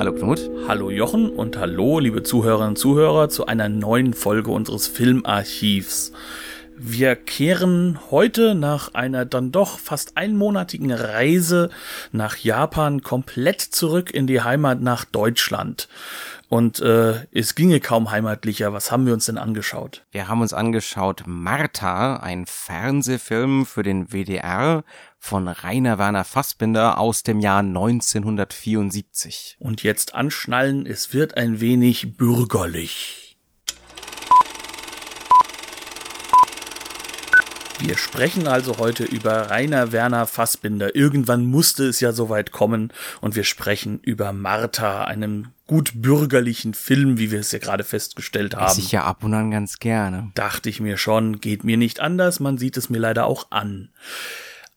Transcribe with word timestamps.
Hallo 0.00 0.14
Knut. 0.14 0.50
Hallo 0.66 0.88
Jochen 0.88 1.28
und 1.28 1.58
hallo 1.58 1.98
liebe 1.98 2.22
Zuhörerinnen 2.22 2.70
und 2.70 2.76
Zuhörer 2.76 3.28
zu 3.28 3.44
einer 3.44 3.68
neuen 3.68 4.14
Folge 4.14 4.50
unseres 4.50 4.88
Filmarchivs. 4.88 6.12
Wir 6.74 7.16
kehren 7.16 7.98
heute 8.10 8.54
nach 8.54 8.94
einer 8.94 9.26
dann 9.26 9.52
doch 9.52 9.78
fast 9.78 10.16
einmonatigen 10.16 10.90
Reise 10.90 11.68
nach 12.12 12.38
Japan 12.38 13.02
komplett 13.02 13.60
zurück 13.60 14.10
in 14.10 14.26
die 14.26 14.40
Heimat 14.40 14.80
nach 14.80 15.04
Deutschland. 15.04 15.86
Und 16.50 16.80
äh, 16.80 17.26
es 17.30 17.54
ginge 17.54 17.78
kaum 17.78 18.10
heimatlicher. 18.10 18.72
Was 18.72 18.90
haben 18.90 19.06
wir 19.06 19.12
uns 19.12 19.26
denn 19.26 19.38
angeschaut? 19.38 20.04
Wir 20.10 20.26
haben 20.26 20.40
uns 20.40 20.52
angeschaut 20.52 21.22
Martha, 21.24 22.16
ein 22.16 22.44
Fernsehfilm 22.44 23.64
für 23.66 23.84
den 23.84 24.08
WDR 24.08 24.82
von 25.20 25.46
Rainer 25.46 25.98
Werner 25.98 26.24
Fassbinder 26.24 26.98
aus 26.98 27.22
dem 27.22 27.38
Jahr 27.38 27.60
1974. 27.60 29.58
Und 29.60 29.84
jetzt 29.84 30.16
anschnallen, 30.16 30.86
es 30.86 31.14
wird 31.14 31.36
ein 31.36 31.60
wenig 31.60 32.16
bürgerlich. 32.16 33.30
Wir 37.78 37.96
sprechen 37.96 38.46
also 38.46 38.76
heute 38.78 39.04
über 39.04 39.50
Rainer 39.50 39.92
Werner 39.92 40.26
Fassbinder. 40.26 40.94
Irgendwann 40.94 41.46
musste 41.46 41.84
es 41.84 42.00
ja 42.00 42.12
soweit 42.12 42.50
kommen 42.50 42.92
und 43.22 43.36
wir 43.36 43.44
sprechen 43.44 44.00
über 44.02 44.32
Martha, 44.32 45.04
einem 45.04 45.48
gut 45.70 45.92
bürgerlichen 45.94 46.74
Film, 46.74 47.16
wie 47.16 47.30
wir 47.30 47.38
es 47.38 47.52
ja 47.52 47.60
gerade 47.60 47.84
festgestellt 47.84 48.56
haben. 48.56 48.66
Esse 48.66 48.80
ich 48.80 48.90
ja 48.90 49.04
ab 49.04 49.22
und 49.22 49.32
an 49.34 49.52
ganz 49.52 49.78
gerne. 49.78 50.32
Dachte 50.34 50.68
ich 50.68 50.80
mir 50.80 50.96
schon, 50.96 51.38
geht 51.38 51.62
mir 51.62 51.76
nicht 51.76 52.00
anders, 52.00 52.40
man 52.40 52.58
sieht 52.58 52.76
es 52.76 52.90
mir 52.90 52.98
leider 52.98 53.26
auch 53.26 53.52
an. 53.52 53.90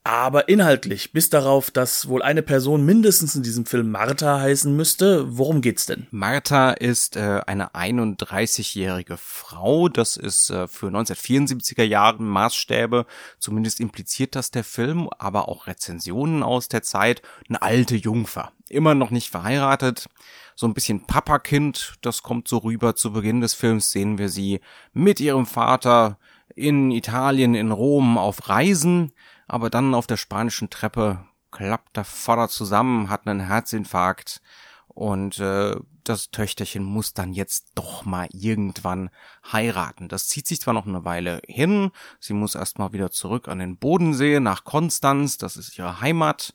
Aber 0.06 0.50
inhaltlich, 0.50 1.14
bis 1.14 1.30
darauf, 1.30 1.72
dass 1.72 2.09
wohl 2.09 2.22
eine 2.22 2.42
Person 2.42 2.86
mindestens 2.86 3.36
in 3.36 3.44
diesem 3.44 3.66
Film 3.66 3.90
Martha 3.90 4.38
heißen 4.38 4.76
müsste, 4.76 5.38
worum 5.38 5.62
geht's 5.62 5.86
denn? 5.86 6.08
Martha 6.12 6.72
ist 6.72 7.16
äh, 7.16 7.40
eine 7.48 7.73
31-jährige 7.73 9.16
Frau. 9.16 9.88
Das 9.88 10.18
ist 10.18 10.50
äh, 10.50 10.68
für 10.68 10.88
1974er 10.88 11.84
Jahren 11.84 12.28
Maßstäbe. 12.28 13.06
Zumindest 13.40 13.80
impliziert 13.80 14.36
das 14.36 14.52
der 14.52 14.66
Film, 14.66 15.10
aber 15.20 15.48
auch 15.48 15.68
Rezensionen 15.68 16.44
aus 16.44 16.67
der 16.67 16.84
Zeit. 16.84 17.22
Eine 17.48 17.62
alte 17.62 17.95
Jungfer. 17.95 18.52
Immer 18.67 18.95
noch 18.95 19.10
nicht 19.10 19.30
verheiratet. 19.30 20.08
So 20.56 20.67
ein 20.67 20.73
bisschen 20.73 21.08
Papakind. 21.08 21.94
Das 22.02 22.23
kommt 22.23 22.50
so 22.50 22.58
rüber. 22.58 22.98
Zu 22.98 23.14
Beginn 23.14 23.40
des 23.40 23.54
Films 23.54 23.92
sehen 23.92 24.17
wir 24.17 24.28
sie 24.28 24.60
mit 24.92 25.22
ihrem 25.22 25.45
Vater 25.45 26.17
in 26.56 26.92
Italien, 26.92 27.56
in 27.56 27.72
Rom 27.72 28.17
auf 28.17 28.50
Reisen 28.50 29.14
aber 29.47 29.69
dann 29.69 29.94
auf 29.95 30.08
der 30.08 30.17
spanischen 30.17 30.69
Treppe 30.69 31.25
klappt 31.52 31.97
der 31.97 32.05
Vater 32.05 32.49
zusammen, 32.49 33.09
hat 33.09 33.27
einen 33.27 33.41
Herzinfarkt 33.41 34.41
und 34.88 35.39
äh, 35.39 35.75
das 36.03 36.31
Töchterchen 36.31 36.83
muss 36.83 37.13
dann 37.13 37.33
jetzt 37.33 37.71
doch 37.75 38.05
mal 38.05 38.27
irgendwann 38.31 39.09
heiraten. 39.52 40.09
Das 40.09 40.27
zieht 40.27 40.47
sich 40.47 40.61
zwar 40.61 40.73
noch 40.73 40.86
eine 40.86 41.05
Weile 41.05 41.41
hin, 41.47 41.91
sie 42.19 42.33
muss 42.33 42.55
erstmal 42.55 42.94
wieder 42.94 43.11
zurück 43.11 43.47
an 43.47 43.59
den 43.59 43.77
Bodensee 43.77 44.39
nach 44.39 44.64
Konstanz, 44.64 45.38
das 45.38 45.58
ist 45.58 45.77
ihre 45.77 46.02
Heimat. 46.02 46.53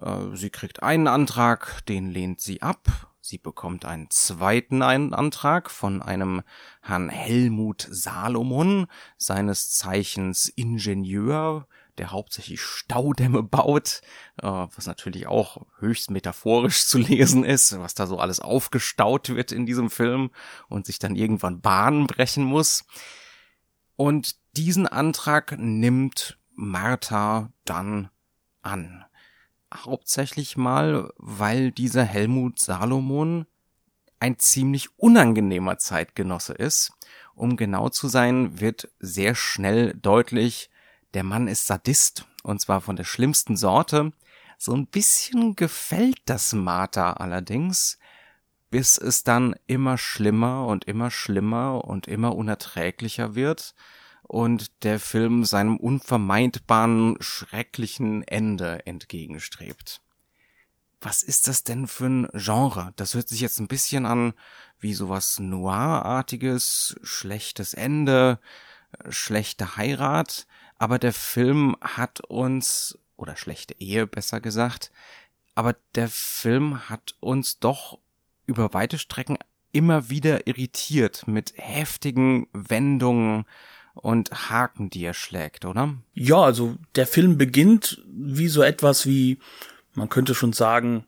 Äh, 0.00 0.34
sie 0.34 0.50
kriegt 0.50 0.82
einen 0.82 1.08
Antrag, 1.08 1.84
den 1.86 2.10
lehnt 2.10 2.40
sie 2.40 2.62
ab. 2.62 2.88
Sie 3.20 3.36
bekommt 3.36 3.84
einen 3.84 4.08
zweiten 4.08 4.80
Antrag 4.80 5.70
von 5.70 6.00
einem 6.00 6.40
Herrn 6.80 7.10
Helmut 7.10 7.86
Salomon, 7.90 8.86
seines 9.18 9.70
Zeichens 9.70 10.48
Ingenieur, 10.48 11.66
der 11.98 12.10
hauptsächlich 12.10 12.60
Staudämme 12.60 13.42
baut, 13.42 14.00
äh, 14.38 14.46
was 14.46 14.86
natürlich 14.86 15.26
auch 15.26 15.66
höchst 15.78 16.10
metaphorisch 16.10 16.86
zu 16.86 16.98
lesen 16.98 17.44
ist, 17.44 17.78
was 17.78 17.94
da 17.94 18.06
so 18.06 18.18
alles 18.18 18.40
aufgestaut 18.40 19.28
wird 19.30 19.52
in 19.52 19.66
diesem 19.66 19.90
Film 19.90 20.30
und 20.68 20.86
sich 20.86 20.98
dann 20.98 21.16
irgendwann 21.16 21.60
Bahnen 21.60 22.06
brechen 22.06 22.44
muss. 22.44 22.84
Und 23.96 24.36
diesen 24.56 24.86
Antrag 24.86 25.56
nimmt 25.58 26.38
Martha 26.54 27.52
dann 27.64 28.10
an. 28.62 29.04
Hauptsächlich 29.74 30.56
mal, 30.56 31.12
weil 31.16 31.72
dieser 31.72 32.04
Helmut 32.04 32.58
Salomon 32.58 33.46
ein 34.20 34.38
ziemlich 34.38 34.88
unangenehmer 34.98 35.78
Zeitgenosse 35.78 36.54
ist. 36.54 36.92
Um 37.34 37.56
genau 37.56 37.88
zu 37.88 38.08
sein, 38.08 38.60
wird 38.60 38.88
sehr 38.98 39.34
schnell 39.34 39.94
deutlich, 39.94 40.70
der 41.14 41.24
Mann 41.24 41.48
ist 41.48 41.66
Sadist, 41.66 42.26
und 42.42 42.60
zwar 42.60 42.80
von 42.80 42.96
der 42.96 43.04
schlimmsten 43.04 43.56
Sorte. 43.56 44.12
So 44.58 44.74
ein 44.74 44.86
bisschen 44.86 45.56
gefällt 45.56 46.20
das 46.26 46.52
Martha 46.52 47.12
allerdings, 47.14 47.98
bis 48.70 48.98
es 48.98 49.24
dann 49.24 49.54
immer 49.66 49.98
schlimmer 49.98 50.66
und 50.66 50.84
immer 50.84 51.10
schlimmer 51.10 51.84
und 51.84 52.06
immer 52.06 52.34
unerträglicher 52.36 53.34
wird 53.34 53.74
und 54.22 54.84
der 54.84 55.00
Film 55.00 55.44
seinem 55.44 55.78
unvermeidbaren, 55.78 57.16
schrecklichen 57.20 58.22
Ende 58.22 58.84
entgegenstrebt. 58.86 60.02
Was 61.00 61.22
ist 61.22 61.48
das 61.48 61.64
denn 61.64 61.86
für 61.86 62.06
ein 62.06 62.28
Genre? 62.34 62.92
Das 62.96 63.14
hört 63.14 63.28
sich 63.28 63.40
jetzt 63.40 63.60
ein 63.60 63.68
bisschen 63.68 64.04
an 64.04 64.34
wie 64.80 64.94
sowas 64.94 65.38
Noir-artiges, 65.38 66.96
schlechtes 67.02 67.72
Ende, 67.72 68.40
schlechte 69.08 69.76
Heirat, 69.76 70.46
aber 70.78 70.98
der 70.98 71.12
Film 71.12 71.76
hat 71.80 72.20
uns, 72.20 72.98
oder 73.16 73.36
schlechte 73.36 73.74
Ehe 73.80 74.06
besser 74.06 74.40
gesagt, 74.40 74.90
aber 75.54 75.74
der 75.94 76.08
Film 76.08 76.88
hat 76.88 77.14
uns 77.20 77.58
doch 77.58 77.98
über 78.46 78.72
weite 78.74 78.98
Strecken 78.98 79.38
immer 79.72 80.08
wieder 80.08 80.46
irritiert 80.46 81.26
mit 81.26 81.52
heftigen 81.56 82.46
Wendungen 82.52 83.44
und 83.94 84.50
Haken, 84.50 84.90
die 84.90 85.04
er 85.04 85.14
schlägt, 85.14 85.64
oder? 85.64 85.94
Ja, 86.14 86.40
also 86.40 86.76
der 86.94 87.06
Film 87.06 87.36
beginnt 87.36 88.02
wie 88.06 88.48
so 88.48 88.62
etwas 88.62 89.06
wie, 89.06 89.38
man 89.94 90.08
könnte 90.08 90.34
schon 90.34 90.52
sagen, 90.52 91.04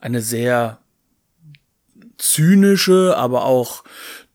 eine 0.00 0.20
sehr 0.20 0.78
zynische, 2.18 3.16
aber 3.16 3.44
auch 3.44 3.84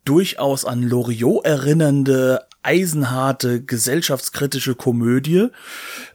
durchaus 0.04 0.66
an 0.66 0.82
Loriot 0.82 1.46
erinnernde 1.46 2.49
eisenharte 2.64 3.64
gesellschaftskritische 3.64 4.76
Komödie, 4.76 5.48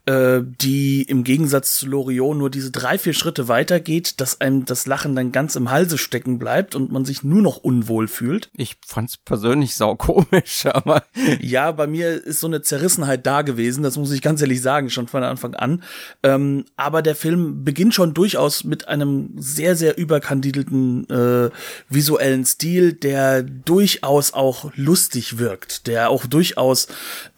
äh, 0.06 0.40
die 0.42 1.02
im 1.02 1.24
Gegensatz 1.24 1.76
zu 1.76 1.86
Loriot 1.86 2.36
nur 2.36 2.50
diese 2.50 2.70
drei, 2.70 2.98
vier 2.98 3.14
Schritte 3.14 3.48
weitergeht, 3.48 4.20
dass 4.20 4.40
einem 4.40 4.64
das 4.64 4.86
Lachen 4.86 5.16
dann 5.16 5.32
ganz 5.32 5.56
im 5.56 5.70
Halse 5.70 5.96
stecken 5.98 6.38
bleibt 6.38 6.74
und 6.74 6.92
man 6.92 7.04
sich 7.04 7.22
nur 7.22 7.40
noch 7.40 7.56
unwohl 7.56 8.08
fühlt. 8.08 8.50
Ich 8.56 8.76
fand's 8.86 9.16
persönlich 9.16 9.74
saukomisch, 9.74 10.66
aber. 10.72 11.04
Ja, 11.40 11.72
bei 11.72 11.86
mir 11.86 12.24
ist 12.24 12.40
so 12.40 12.46
eine 12.46 12.62
Zerrissenheit 12.62 13.26
da 13.26 13.42
gewesen, 13.42 13.82
das 13.82 13.96
muss 13.96 14.12
ich 14.12 14.20
ganz 14.20 14.40
ehrlich 14.42 14.60
sagen, 14.60 14.90
schon 14.90 15.08
von 15.08 15.22
Anfang 15.22 15.54
an. 15.54 15.82
Ähm, 16.22 16.64
aber 16.76 17.02
der 17.02 17.16
Film 17.16 17.64
beginnt 17.64 17.94
schon 17.94 18.14
durchaus 18.14 18.64
mit 18.64 18.88
einem 18.88 19.30
sehr, 19.36 19.76
sehr 19.76 19.96
überkandidelten 19.96 21.08
äh, 21.08 21.50
visuellen 21.88 22.44
Stil, 22.44 22.92
der 22.92 23.42
durchaus 23.42 24.34
auch 24.34 24.70
lustig 24.76 25.38
wirkt, 25.38 25.86
der 25.86 26.10
auch 26.10 26.26
durchaus 26.26 26.88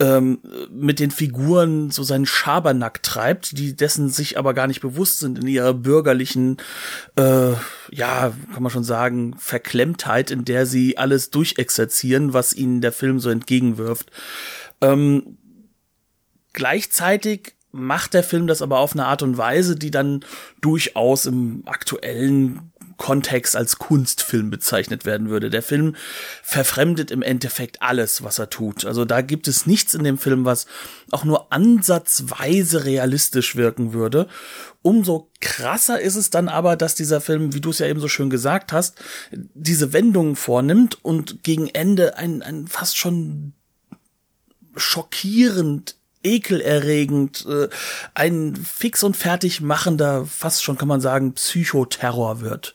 ähm, 0.00 0.38
mit 0.70 0.98
den 0.98 1.10
Figuren 1.10 1.90
so 1.90 2.02
seinen 2.02 2.26
Schabernack 2.56 3.02
treibt, 3.02 3.58
die 3.58 3.76
dessen 3.76 4.08
sich 4.08 4.38
aber 4.38 4.54
gar 4.54 4.66
nicht 4.66 4.80
bewusst 4.80 5.18
sind 5.18 5.38
in 5.38 5.46
ihrer 5.46 5.74
bürgerlichen, 5.74 6.56
äh, 7.16 7.52
ja, 7.90 8.32
kann 8.52 8.62
man 8.62 8.72
schon 8.72 8.84
sagen, 8.84 9.34
Verklemmtheit, 9.38 10.30
in 10.30 10.44
der 10.46 10.64
sie 10.64 10.96
alles 10.96 11.30
durchexerzieren, 11.30 12.32
was 12.32 12.54
ihnen 12.54 12.80
der 12.80 12.92
Film 12.92 13.20
so 13.20 13.28
entgegenwirft. 13.28 14.10
Ähm, 14.80 15.36
gleichzeitig 16.54 17.54
macht 17.72 18.14
der 18.14 18.22
Film 18.22 18.46
das 18.46 18.62
aber 18.62 18.78
auf 18.78 18.94
eine 18.94 19.04
Art 19.04 19.22
und 19.22 19.36
Weise, 19.36 19.76
die 19.76 19.90
dann 19.90 20.24
durchaus 20.62 21.26
im 21.26 21.62
aktuellen 21.66 22.72
Kontext 22.96 23.56
als 23.56 23.78
Kunstfilm 23.78 24.50
bezeichnet 24.50 25.04
werden 25.04 25.28
würde. 25.28 25.50
Der 25.50 25.62
Film 25.62 25.96
verfremdet 26.42 27.10
im 27.10 27.22
Endeffekt 27.22 27.82
alles, 27.82 28.22
was 28.22 28.38
er 28.38 28.50
tut. 28.50 28.84
Also 28.84 29.04
da 29.04 29.20
gibt 29.20 29.48
es 29.48 29.66
nichts 29.66 29.94
in 29.94 30.04
dem 30.04 30.18
Film, 30.18 30.44
was 30.44 30.66
auch 31.10 31.24
nur 31.24 31.52
ansatzweise 31.52 32.84
realistisch 32.84 33.56
wirken 33.56 33.92
würde. 33.92 34.28
Umso 34.82 35.30
krasser 35.40 36.00
ist 36.00 36.16
es 36.16 36.30
dann 36.30 36.48
aber, 36.48 36.76
dass 36.76 36.94
dieser 36.94 37.20
Film, 37.20 37.54
wie 37.54 37.60
du 37.60 37.70
es 37.70 37.80
ja 37.80 37.86
eben 37.86 38.00
so 38.00 38.08
schön 38.08 38.30
gesagt 38.30 38.72
hast, 38.72 38.96
diese 39.32 39.92
Wendungen 39.92 40.36
vornimmt 40.36 41.04
und 41.04 41.42
gegen 41.42 41.68
Ende 41.68 42.16
ein, 42.16 42.42
ein 42.42 42.68
fast 42.68 42.96
schon 42.96 43.52
schockierend 44.76 45.96
ekelerregend, 46.22 47.46
äh, 47.46 47.68
ein 48.14 48.56
fix 48.56 49.02
und 49.02 49.16
fertig 49.16 49.60
machender, 49.60 50.26
fast 50.26 50.64
schon 50.64 50.76
kann 50.76 50.88
man 50.88 51.00
sagen, 51.00 51.34
Psychoterror 51.34 52.40
wird. 52.40 52.74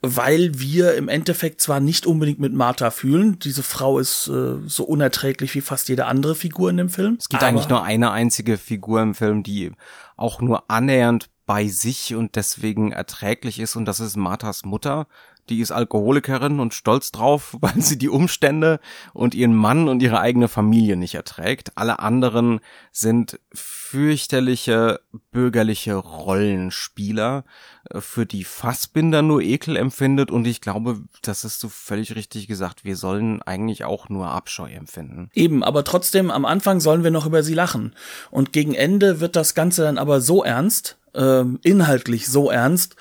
Weil 0.00 0.58
wir 0.58 0.94
im 0.94 1.08
Endeffekt 1.08 1.60
zwar 1.60 1.80
nicht 1.80 2.06
unbedingt 2.06 2.38
mit 2.38 2.52
Martha 2.52 2.90
fühlen, 2.90 3.38
diese 3.38 3.62
Frau 3.62 3.98
ist 3.98 4.28
äh, 4.28 4.56
so 4.66 4.84
unerträglich 4.84 5.54
wie 5.54 5.60
fast 5.60 5.88
jede 5.88 6.06
andere 6.06 6.34
Figur 6.34 6.70
in 6.70 6.76
dem 6.76 6.88
Film. 6.88 7.16
Es 7.18 7.28
gibt 7.28 7.42
eigentlich 7.42 7.68
nur 7.68 7.82
eine 7.82 8.10
einzige 8.10 8.58
Figur 8.58 9.02
im 9.02 9.14
Film, 9.14 9.42
die 9.42 9.72
auch 10.16 10.40
nur 10.40 10.70
annähernd 10.70 11.28
bei 11.46 11.66
sich 11.66 12.14
und 12.14 12.36
deswegen 12.36 12.92
erträglich 12.92 13.58
ist 13.58 13.74
und 13.74 13.86
das 13.86 14.00
ist 14.00 14.16
Marthas 14.16 14.64
Mutter, 14.64 15.06
die 15.50 15.60
ist 15.60 15.72
Alkoholikerin 15.72 16.60
und 16.60 16.74
stolz 16.74 17.10
drauf, 17.12 17.56
weil 17.60 17.80
sie 17.80 17.98
die 17.98 18.08
Umstände 18.08 18.80
und 19.12 19.34
ihren 19.34 19.54
Mann 19.54 19.88
und 19.88 20.02
ihre 20.02 20.20
eigene 20.20 20.48
Familie 20.48 20.96
nicht 20.96 21.14
erträgt. 21.14 21.72
Alle 21.76 21.98
anderen 21.98 22.60
sind 22.92 23.40
fürchterliche 23.52 25.00
bürgerliche 25.30 25.94
Rollenspieler, 25.94 27.44
äh, 27.90 28.00
für 28.00 28.26
die 28.26 28.44
Fassbinder 28.44 29.22
nur 29.22 29.40
Ekel 29.40 29.76
empfindet 29.76 30.30
und 30.30 30.46
ich 30.46 30.60
glaube, 30.60 31.00
das 31.22 31.44
ist 31.44 31.60
so 31.60 31.68
völlig 31.68 32.14
richtig 32.14 32.46
gesagt, 32.48 32.84
wir 32.84 32.96
sollen 32.96 33.42
eigentlich 33.42 33.84
auch 33.84 34.08
nur 34.08 34.28
Abscheu 34.28 34.70
empfinden. 34.70 35.30
Eben, 35.34 35.64
aber 35.64 35.84
trotzdem 35.84 36.30
am 36.30 36.44
Anfang 36.44 36.80
sollen 36.80 37.04
wir 37.04 37.10
noch 37.10 37.26
über 37.26 37.42
sie 37.42 37.54
lachen 37.54 37.94
und 38.30 38.52
gegen 38.52 38.74
Ende 38.74 39.20
wird 39.20 39.36
das 39.36 39.54
Ganze 39.54 39.82
dann 39.82 39.98
aber 39.98 40.20
so 40.20 40.44
ernst, 40.44 40.97
ähm, 41.14 41.58
inhaltlich 41.62 42.28
so 42.28 42.50
ernst, 42.50 42.96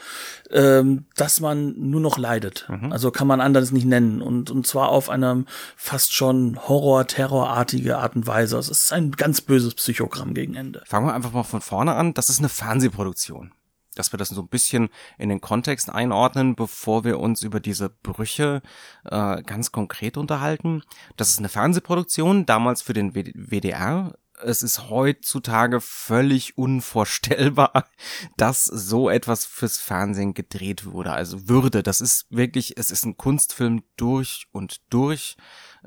ähm, 0.51 1.05
dass 1.15 1.39
man 1.39 1.73
nur 1.77 2.01
noch 2.01 2.17
leidet. 2.17 2.67
Mhm. 2.69 2.91
Also 2.91 3.11
kann 3.11 3.27
man 3.27 3.41
anders 3.41 3.71
nicht 3.71 3.85
nennen. 3.85 4.21
Und, 4.21 4.51
und 4.51 4.65
zwar 4.65 4.89
auf 4.89 5.09
einer 5.09 5.43
fast 5.75 6.13
schon 6.13 6.57
Horror-Terrorartige 6.67 7.97
Art 7.97 8.15
und 8.15 8.27
Weise. 8.27 8.55
Also 8.55 8.71
es 8.71 8.83
ist 8.83 8.93
ein 8.93 9.11
ganz 9.11 9.41
böses 9.41 9.75
Psychogramm 9.75 10.33
gegen 10.33 10.55
Ende. 10.55 10.83
Fangen 10.85 11.07
wir 11.07 11.13
einfach 11.13 11.33
mal 11.33 11.43
von 11.43 11.61
vorne 11.61 11.95
an. 11.95 12.13
Das 12.13 12.29
ist 12.29 12.39
eine 12.39 12.49
Fernsehproduktion 12.49 13.51
dass 13.97 14.13
wir 14.13 14.17
das 14.17 14.29
so 14.29 14.41
ein 14.41 14.47
bisschen 14.47 14.89
in 15.17 15.29
den 15.29 15.41
Kontext 15.41 15.89
einordnen, 15.89 16.55
bevor 16.55 17.03
wir 17.03 17.19
uns 17.19 17.43
über 17.43 17.59
diese 17.59 17.89
Brüche 17.89 18.61
äh, 19.05 19.41
ganz 19.43 19.71
konkret 19.71 20.17
unterhalten. 20.17 20.83
Das 21.15 21.29
ist 21.29 21.39
eine 21.39 21.49
Fernsehproduktion, 21.49 22.45
damals 22.45 22.81
für 22.81 22.93
den 22.93 23.13
WDR 23.13 24.13
es 24.43 24.63
ist 24.63 24.89
heutzutage 24.89 25.81
völlig 25.81 26.57
unvorstellbar, 26.57 27.89
dass 28.37 28.65
so 28.65 29.09
etwas 29.09 29.45
fürs 29.45 29.77
Fernsehen 29.77 30.33
gedreht 30.33 30.85
wurde. 30.85 31.11
Also 31.11 31.47
würde, 31.47 31.83
das 31.83 32.01
ist 32.01 32.27
wirklich, 32.29 32.77
es 32.77 32.91
ist 32.91 33.05
ein 33.05 33.17
Kunstfilm 33.17 33.83
durch 33.95 34.47
und 34.51 34.81
durch, 34.89 35.37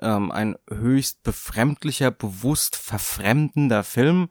ähm, 0.01 0.33
ein 0.33 0.57
höchst 0.69 1.23
befremdlicher, 1.23 2.11
bewusst 2.11 2.77
verfremdender 2.77 3.85
Film, 3.85 4.31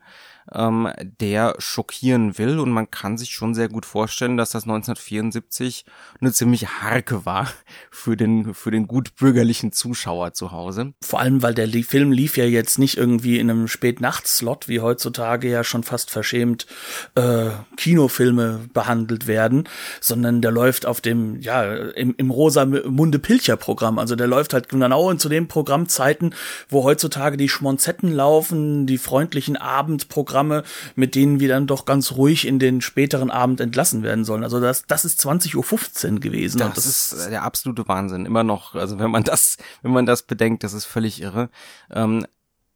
ähm, 0.52 0.88
der 1.20 1.54
schockieren 1.58 2.38
will. 2.38 2.58
Und 2.58 2.70
man 2.70 2.90
kann 2.90 3.18
sich 3.18 3.30
schon 3.30 3.54
sehr 3.54 3.68
gut 3.68 3.86
vorstellen, 3.86 4.36
dass 4.36 4.50
das 4.50 4.64
1974 4.64 5.84
eine 6.20 6.32
ziemlich 6.32 6.68
Harke 6.68 7.24
war 7.24 7.48
für 7.90 8.16
den, 8.16 8.54
für 8.54 8.70
den 8.70 8.86
gutbürgerlichen 8.86 9.72
Zuschauer 9.72 10.32
zu 10.32 10.52
Hause. 10.52 10.92
Vor 11.02 11.20
allem, 11.20 11.42
weil 11.42 11.54
der 11.54 11.68
Film 11.84 12.12
lief 12.12 12.36
ja 12.36 12.44
jetzt 12.44 12.78
nicht 12.78 12.96
irgendwie 12.96 13.38
in 13.38 13.50
einem 13.50 13.68
Spätnachtslot, 13.68 14.68
wie 14.68 14.80
heutzutage 14.80 15.48
ja 15.48 15.64
schon 15.64 15.82
fast 15.82 16.10
verschämt 16.10 16.66
äh, 17.14 17.50
Kinofilme 17.76 18.60
behandelt 18.72 19.26
werden, 19.26 19.68
sondern 20.00 20.42
der 20.42 20.50
läuft 20.50 20.84
auf 20.84 21.00
dem, 21.00 21.40
ja, 21.40 21.62
im, 21.74 22.14
im 22.16 22.30
rosa 22.30 22.66
Munde 22.66 23.18
Pilcher 23.18 23.56
Programm. 23.56 23.98
Also 23.98 24.16
der 24.16 24.26
läuft 24.26 24.52
halt 24.52 24.68
genau 24.68 25.14
zu 25.14 25.28
den 25.28 25.48
Programmzeiten, 25.48 26.34
wo 26.68 26.84
heutzutage 26.84 27.36
die 27.36 27.48
Schmonzetten 27.48 28.12
laufen, 28.12 28.86
die 28.86 28.98
freundlichen 28.98 29.56
Abendprogramme 29.56 30.39
Programme, 30.40 30.64
mit 30.96 31.14
denen 31.14 31.40
wir 31.40 31.48
dann 31.48 31.66
doch 31.66 31.84
ganz 31.84 32.12
ruhig 32.12 32.46
in 32.46 32.58
den 32.58 32.80
späteren 32.80 33.30
Abend 33.30 33.60
entlassen 33.60 34.02
werden 34.02 34.24
sollen. 34.24 34.44
Also 34.44 34.60
das, 34.60 34.84
das 34.86 35.04
ist 35.04 35.20
20.15 35.20 36.14
Uhr 36.14 36.20
gewesen. 36.20 36.58
Das, 36.58 36.74
das 36.74 36.86
ist 36.86 37.30
der 37.30 37.42
absolute 37.42 37.86
Wahnsinn. 37.88 38.26
Immer 38.26 38.44
noch, 38.44 38.74
also 38.74 38.98
wenn 38.98 39.10
man 39.10 39.24
das, 39.24 39.56
wenn 39.82 39.92
man 39.92 40.06
das 40.06 40.22
bedenkt, 40.22 40.64
das 40.64 40.72
ist 40.72 40.86
völlig 40.86 41.20
irre. 41.20 41.50
Ähm, 41.90 42.26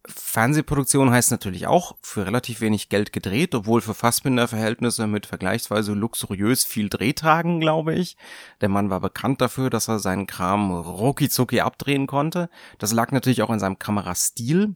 Fernsehproduktion 0.07 1.09
heißt 1.09 1.31
natürlich 1.31 1.65
auch 1.65 1.95
für 2.03 2.27
relativ 2.27 2.61
wenig 2.61 2.89
Geld 2.89 3.11
gedreht, 3.11 3.55
obwohl 3.55 3.81
für 3.81 3.95
Fassbinder-Verhältnisse 3.95 5.07
mit 5.07 5.25
vergleichsweise 5.25 5.93
luxuriös 5.93 6.63
viel 6.63 6.89
Drehtagen, 6.89 7.59
glaube 7.59 7.95
ich. 7.95 8.15
Der 8.61 8.69
Mann 8.69 8.91
war 8.91 8.99
bekannt 8.99 9.41
dafür, 9.41 9.71
dass 9.71 9.87
er 9.87 9.97
seinen 9.97 10.27
Kram 10.27 10.71
rucki 10.71 11.59
abdrehen 11.59 12.05
konnte. 12.05 12.51
Das 12.77 12.93
lag 12.93 13.11
natürlich 13.11 13.41
auch 13.41 13.49
in 13.49 13.59
seinem 13.59 13.79
Kamerastil. 13.79 14.75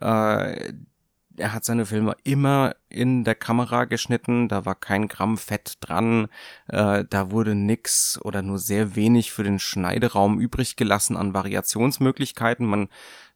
Äh, 0.00 0.72
er 1.40 1.52
hat 1.52 1.64
seine 1.64 1.86
Filme 1.86 2.16
immer 2.24 2.76
in 2.88 3.24
der 3.24 3.34
Kamera 3.34 3.84
geschnitten, 3.84 4.48
da 4.48 4.64
war 4.64 4.74
kein 4.74 5.08
Gramm 5.08 5.38
Fett 5.38 5.74
dran, 5.80 6.28
äh, 6.68 7.04
da 7.08 7.30
wurde 7.30 7.54
nix 7.54 8.18
oder 8.22 8.42
nur 8.42 8.58
sehr 8.58 8.94
wenig 8.94 9.32
für 9.32 9.42
den 9.42 9.58
Schneideraum 9.58 10.38
übrig 10.40 10.76
gelassen 10.76 11.16
an 11.16 11.34
Variationsmöglichkeiten. 11.34 12.66
Man, 12.66 12.88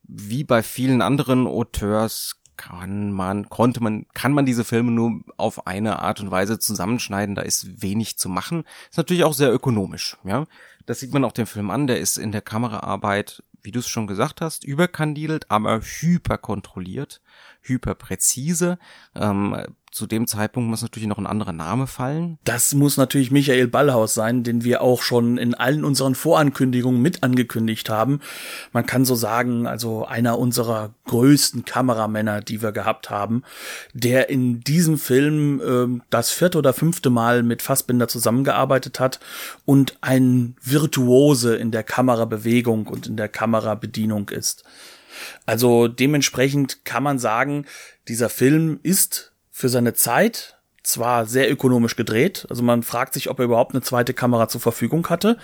wie 0.02 0.44
bei 0.44 0.62
vielen 0.62 1.02
anderen 1.02 1.46
Auteurs, 1.46 2.36
kann 2.56 3.10
man, 3.12 3.48
konnte 3.48 3.82
man, 3.82 4.06
kann 4.14 4.32
man 4.32 4.46
diese 4.46 4.64
Filme 4.64 4.92
nur 4.92 5.20
auf 5.36 5.66
eine 5.66 5.98
Art 6.00 6.20
und 6.20 6.30
Weise 6.30 6.58
zusammenschneiden, 6.58 7.34
da 7.34 7.42
ist 7.42 7.82
wenig 7.82 8.16
zu 8.16 8.28
machen. 8.28 8.64
Ist 8.90 8.96
natürlich 8.96 9.24
auch 9.24 9.34
sehr 9.34 9.52
ökonomisch, 9.52 10.16
ja. 10.24 10.46
Das 10.86 11.00
sieht 11.00 11.12
man 11.12 11.24
auch 11.24 11.32
dem 11.32 11.46
Film 11.46 11.70
an, 11.70 11.86
der 11.86 11.98
ist 11.98 12.18
in 12.18 12.32
der 12.32 12.42
Kameraarbeit, 12.42 13.42
wie 13.62 13.70
du 13.70 13.78
es 13.78 13.88
schon 13.88 14.06
gesagt 14.06 14.40
hast, 14.40 14.64
überkandidelt, 14.64 15.50
aber 15.50 15.80
hyperkontrolliert 15.80 17.20
hyperpräzise. 17.64 18.78
Ähm, 19.14 19.56
zu 19.94 20.08
dem 20.08 20.26
Zeitpunkt 20.26 20.68
muss 20.68 20.82
natürlich 20.82 21.08
noch 21.08 21.18
ein 21.18 21.26
anderer 21.26 21.52
Name 21.52 21.86
fallen. 21.86 22.36
Das 22.42 22.74
muss 22.74 22.96
natürlich 22.96 23.30
Michael 23.30 23.68
Ballhaus 23.68 24.12
sein, 24.12 24.42
den 24.42 24.64
wir 24.64 24.82
auch 24.82 25.02
schon 25.02 25.38
in 25.38 25.54
allen 25.54 25.84
unseren 25.84 26.16
Vorankündigungen 26.16 27.00
mit 27.00 27.22
angekündigt 27.22 27.88
haben. 27.88 28.18
Man 28.72 28.86
kann 28.86 29.04
so 29.04 29.14
sagen, 29.14 29.68
also 29.68 30.04
einer 30.04 30.36
unserer 30.40 30.92
größten 31.06 31.64
Kameramänner, 31.64 32.40
die 32.40 32.60
wir 32.60 32.72
gehabt 32.72 33.08
haben, 33.08 33.44
der 33.92 34.30
in 34.30 34.62
diesem 34.62 34.98
Film 34.98 35.60
äh, 35.60 36.02
das 36.10 36.32
vierte 36.32 36.58
oder 36.58 36.72
fünfte 36.72 37.10
Mal 37.10 37.44
mit 37.44 37.62
Fassbinder 37.62 38.08
zusammengearbeitet 38.08 38.98
hat 38.98 39.20
und 39.64 39.96
ein 40.00 40.56
Virtuose 40.60 41.54
in 41.54 41.70
der 41.70 41.84
Kamerabewegung 41.84 42.88
und 42.88 43.06
in 43.06 43.16
der 43.16 43.28
Kamerabedienung 43.28 44.28
ist. 44.30 44.64
Also 45.46 45.86
dementsprechend 45.86 46.84
kann 46.84 47.04
man 47.04 47.20
sagen, 47.20 47.66
dieser 48.08 48.28
Film 48.28 48.80
ist 48.82 49.33
für 49.56 49.68
seine 49.68 49.94
Zeit 49.94 50.56
zwar 50.82 51.26
sehr 51.26 51.50
ökonomisch 51.50 51.96
gedreht, 51.96 52.46
also 52.50 52.62
man 52.62 52.82
fragt 52.82 53.14
sich, 53.14 53.30
ob 53.30 53.38
er 53.38 53.46
überhaupt 53.46 53.72
eine 53.72 53.82
zweite 53.82 54.12
Kamera 54.12 54.48
zur 54.48 54.60
Verfügung 54.60 55.08
hatte. 55.08 55.38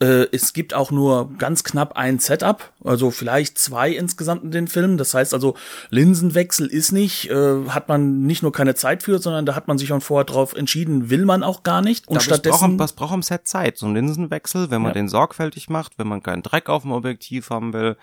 Äh, 0.00 0.26
es 0.32 0.52
gibt 0.52 0.74
auch 0.74 0.90
nur 0.90 1.32
ganz 1.38 1.64
knapp 1.64 1.96
ein 1.96 2.18
Setup, 2.18 2.72
also 2.84 3.10
vielleicht 3.10 3.56
zwei 3.56 3.90
insgesamt 3.90 4.44
in 4.44 4.50
den 4.50 4.68
Filmen. 4.68 4.98
Das 4.98 5.14
heißt 5.14 5.32
also, 5.32 5.54
Linsenwechsel 5.88 6.66
ist 6.66 6.92
nicht, 6.92 7.30
äh, 7.30 7.68
hat 7.68 7.88
man 7.88 8.22
nicht 8.24 8.42
nur 8.42 8.52
keine 8.52 8.74
Zeit 8.74 9.02
für, 9.02 9.18
sondern 9.18 9.46
da 9.46 9.54
hat 9.54 9.66
man 9.66 9.78
sich 9.78 9.88
schon 9.88 10.02
vorher 10.02 10.24
drauf 10.24 10.54
entschieden, 10.54 11.08
will 11.08 11.24
man 11.24 11.42
auch 11.42 11.62
gar 11.62 11.80
nicht. 11.80 12.08
Und 12.08 12.22
stattdessen. 12.22 12.78
Was 12.78 12.92
braucht 12.92 13.12
am 13.14 13.22
Set 13.22 13.48
Zeit? 13.48 13.78
So 13.78 13.86
ein 13.86 13.94
Linsenwechsel, 13.94 14.70
wenn 14.70 14.82
man 14.82 14.90
ja. 14.90 14.94
den 14.94 15.08
sorgfältig 15.08 15.70
macht, 15.70 15.98
wenn 15.98 16.08
man 16.08 16.22
keinen 16.22 16.42
Dreck 16.42 16.68
auf 16.68 16.82
dem 16.82 16.92
Objektiv 16.92 17.48
haben 17.48 17.72
will, 17.72 17.96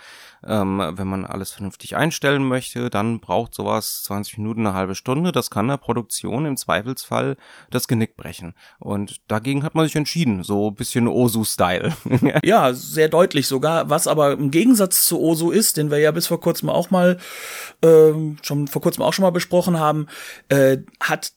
ähm, 0.45 0.81
wenn 0.93 1.07
man 1.07 1.25
alles 1.25 1.51
vernünftig 1.51 1.95
einstellen 1.95 2.47
möchte, 2.47 2.89
dann 2.89 3.19
braucht 3.19 3.53
sowas 3.53 4.03
20 4.03 4.37
Minuten, 4.37 4.65
eine 4.65 4.75
halbe 4.75 4.95
Stunde. 4.95 5.31
Das 5.31 5.49
kann 5.49 5.67
der 5.67 5.77
Produktion 5.77 6.45
im 6.45 6.57
Zweifelsfall 6.57 7.37
das 7.69 7.87
Genick 7.87 8.15
brechen. 8.15 8.53
Und 8.79 9.21
dagegen 9.27 9.63
hat 9.63 9.75
man 9.75 9.85
sich 9.85 9.95
entschieden, 9.95 10.43
so 10.43 10.71
bisschen 10.71 11.07
Osu-Style. 11.07 11.93
ja, 12.43 12.73
sehr 12.73 13.09
deutlich 13.09 13.47
sogar. 13.47 13.89
Was 13.89 14.07
aber 14.07 14.33
im 14.33 14.51
Gegensatz 14.51 15.05
zu 15.05 15.19
Osu 15.19 15.51
ist, 15.51 15.77
den 15.77 15.91
wir 15.91 15.99
ja 15.99 16.11
bis 16.11 16.27
vor 16.27 16.39
kurzem 16.39 16.69
auch 16.69 16.91
mal 16.91 17.17
äh, 17.83 18.13
schon 18.41 18.67
vor 18.67 18.81
kurzem 18.81 19.03
auch 19.03 19.13
schon 19.13 19.23
mal 19.23 19.31
besprochen 19.31 19.79
haben, 19.79 20.07
äh, 20.49 20.77
hat 20.99 21.33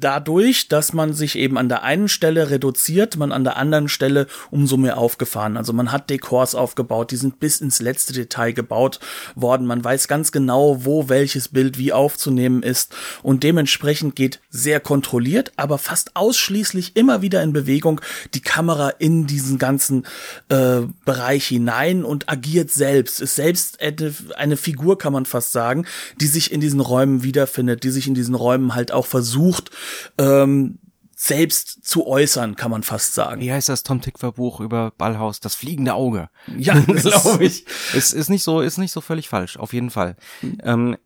dadurch, 0.00 0.68
dass 0.68 0.92
man 0.92 1.12
sich 1.12 1.36
eben 1.36 1.58
an 1.58 1.68
der 1.68 1.82
einen 1.82 2.08
Stelle 2.08 2.50
reduziert, 2.50 3.16
man 3.16 3.32
an 3.32 3.44
der 3.44 3.56
anderen 3.56 3.88
Stelle 3.88 4.26
umso 4.50 4.76
mehr 4.76 4.98
aufgefahren. 4.98 5.56
Also 5.56 5.72
man 5.72 5.92
hat 5.92 6.10
Dekors 6.10 6.54
aufgebaut, 6.54 7.10
die 7.10 7.16
sind 7.16 7.40
bis 7.40 7.60
ins 7.60 7.80
letzte 7.80 8.12
Detail 8.12 8.52
gebaut 8.52 9.00
worden. 9.34 9.66
Man 9.66 9.84
weiß 9.84 10.08
ganz 10.08 10.32
genau, 10.32 10.84
wo 10.84 11.08
welches 11.08 11.48
Bild 11.48 11.78
wie 11.78 11.92
aufzunehmen 11.92 12.62
ist 12.62 12.94
und 13.22 13.42
dementsprechend 13.42 14.16
geht 14.16 14.40
sehr 14.48 14.80
kontrolliert, 14.80 15.52
aber 15.56 15.78
fast 15.78 16.16
ausschließlich 16.16 16.96
immer 16.96 17.22
wieder 17.22 17.42
in 17.42 17.52
Bewegung 17.52 18.00
die 18.34 18.40
Kamera 18.40 18.90
in 18.90 19.26
diesen 19.26 19.58
ganzen 19.58 20.06
äh, 20.48 20.80
Bereich 21.04 21.46
hinein 21.46 22.04
und 22.04 22.28
agiert 22.28 22.70
selbst, 22.70 23.20
ist 23.20 23.36
selbst 23.36 23.80
eine, 23.80 24.14
eine 24.36 24.56
Figur, 24.56 24.98
kann 24.98 25.12
man 25.12 25.26
fast 25.26 25.52
sagen, 25.52 25.86
die 26.20 26.26
sich 26.26 26.52
in 26.52 26.60
diesen 26.60 26.80
Räumen 26.80 27.22
wiederfindet, 27.22 27.84
die 27.84 27.90
sich 27.90 28.06
in 28.06 28.14
diesen 28.14 28.34
Räumen 28.34 28.74
halt 28.74 28.92
auch 28.92 29.06
versucht, 29.06 29.70
ähm, 30.18 30.78
selbst 31.14 31.84
zu 31.84 32.06
äußern, 32.06 32.56
kann 32.56 32.70
man 32.70 32.82
fast 32.82 33.14
sagen. 33.14 33.42
Wie 33.42 33.52
heißt 33.52 33.68
das 33.68 33.82
Tom 33.82 34.00
Tickwer 34.00 34.32
Buch 34.32 34.60
über 34.60 34.90
Ballhaus? 34.92 35.38
Das 35.40 35.54
fliegende 35.54 35.92
Auge. 35.92 36.30
Ja, 36.56 36.80
glaube 36.86 37.44
ich. 37.44 37.66
Es 37.94 38.14
ist 38.14 38.30
nicht 38.30 38.42
so, 38.42 38.60
ist 38.60 38.78
nicht 38.78 38.92
so 38.92 39.02
völlig 39.02 39.28
falsch, 39.28 39.58
auf 39.58 39.74
jeden 39.74 39.90
Fall. 39.90 40.16
Mhm. 40.40 40.58
Ähm, 40.64 40.96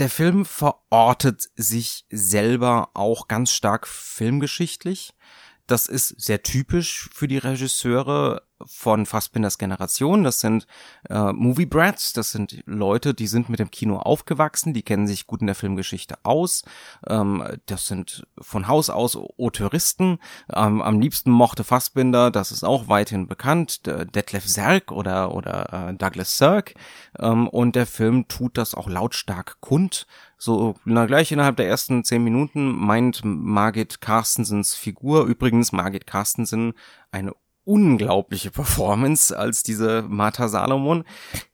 der 0.00 0.10
Film 0.10 0.44
verortet 0.44 1.48
sich 1.54 2.04
selber 2.10 2.90
auch 2.94 3.28
ganz 3.28 3.52
stark 3.52 3.86
filmgeschichtlich. 3.86 5.14
Das 5.66 5.86
ist 5.86 6.20
sehr 6.20 6.42
typisch 6.42 7.08
für 7.12 7.28
die 7.28 7.38
Regisseure 7.38 8.42
von 8.66 9.06
Fassbinders 9.06 9.58
Generation. 9.58 10.24
Das 10.24 10.40
sind 10.40 10.66
äh, 11.08 11.32
Movie 11.32 11.66
Brats, 11.66 12.12
das 12.12 12.32
sind 12.32 12.62
Leute, 12.66 13.14
die 13.14 13.26
sind 13.26 13.48
mit 13.48 13.58
dem 13.58 13.70
Kino 13.70 13.98
aufgewachsen, 13.98 14.74
die 14.74 14.82
kennen 14.82 15.06
sich 15.06 15.26
gut 15.26 15.40
in 15.40 15.46
der 15.46 15.56
Filmgeschichte 15.56 16.16
aus. 16.22 16.62
Ähm, 17.06 17.44
das 17.66 17.86
sind 17.86 18.26
von 18.38 18.68
Haus 18.68 18.90
aus 18.90 19.16
Auteuristen. 19.16 20.18
Ähm, 20.52 20.82
am 20.82 21.00
liebsten 21.00 21.30
mochte 21.30 21.64
Fassbinder, 21.64 22.30
das 22.30 22.52
ist 22.52 22.64
auch 22.64 22.88
weithin 22.88 23.26
bekannt, 23.26 23.86
Detlef 23.86 24.46
Serk 24.46 24.92
oder, 24.92 25.34
oder 25.34 25.88
äh, 25.90 25.94
Douglas 25.94 26.38
Sirk. 26.38 26.74
Ähm, 27.18 27.48
und 27.48 27.76
der 27.76 27.86
Film 27.86 28.28
tut 28.28 28.58
das 28.58 28.74
auch 28.74 28.88
lautstark 28.88 29.60
kund. 29.60 30.06
So, 30.44 30.74
na 30.84 31.06
gleich 31.06 31.32
innerhalb 31.32 31.56
der 31.56 31.68
ersten 31.68 32.04
zehn 32.04 32.22
Minuten 32.22 32.66
meint 32.66 33.22
Margit 33.24 34.02
Carstensens 34.02 34.74
Figur, 34.74 35.24
übrigens 35.24 35.72
Margit 35.72 36.06
Carstensen, 36.06 36.74
eine 37.10 37.32
unglaubliche 37.64 38.50
Performance 38.50 39.34
als 39.34 39.62
diese 39.62 40.02
Martha 40.06 40.48
Salomon. 40.48 41.04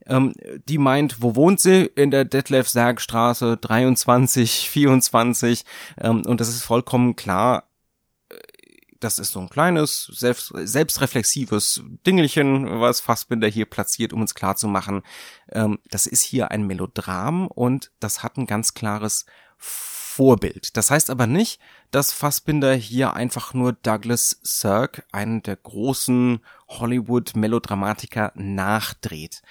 Ähm, 0.06 0.35
die 0.68 0.78
meint, 0.78 1.23
wo 1.23 1.37
wohnt 1.37 1.61
sie? 1.61 1.85
In 1.94 2.11
der 2.11 2.25
Detlef 2.25 2.68
Sargstraße 2.68 3.59
23, 3.59 4.68
24. 4.68 5.64
Ähm, 6.00 6.23
und 6.26 6.40
das 6.40 6.49
ist 6.49 6.64
vollkommen 6.64 7.14
klar. 7.14 7.69
Das 9.00 9.19
ist 9.19 9.33
so 9.33 9.40
ein 9.40 9.49
kleines, 9.49 10.04
selbst, 10.14 10.52
selbstreflexives 10.54 11.83
Dingelchen, 12.07 12.80
was 12.80 13.00
Fassbinder 13.00 13.49
hier 13.49 13.64
platziert, 13.64 14.12
um 14.12 14.21
uns 14.21 14.35
klarzumachen, 14.35 15.02
ähm, 15.50 15.78
das 15.88 16.07
ist 16.07 16.23
hier 16.23 16.50
ein 16.50 16.66
Melodram 16.66 17.47
und 17.47 17.90
das 17.99 18.23
hat 18.23 18.37
ein 18.37 18.47
ganz 18.47 18.75
klares 18.75 19.25
Vorbild. 19.57 20.76
Das 20.76 20.90
heißt 20.90 21.09
aber 21.09 21.26
nicht, 21.26 21.61
dass 21.90 22.12
Fassbinder 22.12 22.75
hier 22.75 23.14
einfach 23.14 23.54
nur 23.54 23.73
Douglas 23.73 24.38
Sirk, 24.42 25.07
einen 25.12 25.42
der 25.42 25.57
großen 25.57 26.40
Hollywood-Melodramatiker, 26.69 28.33
nachdreht. 28.35 29.42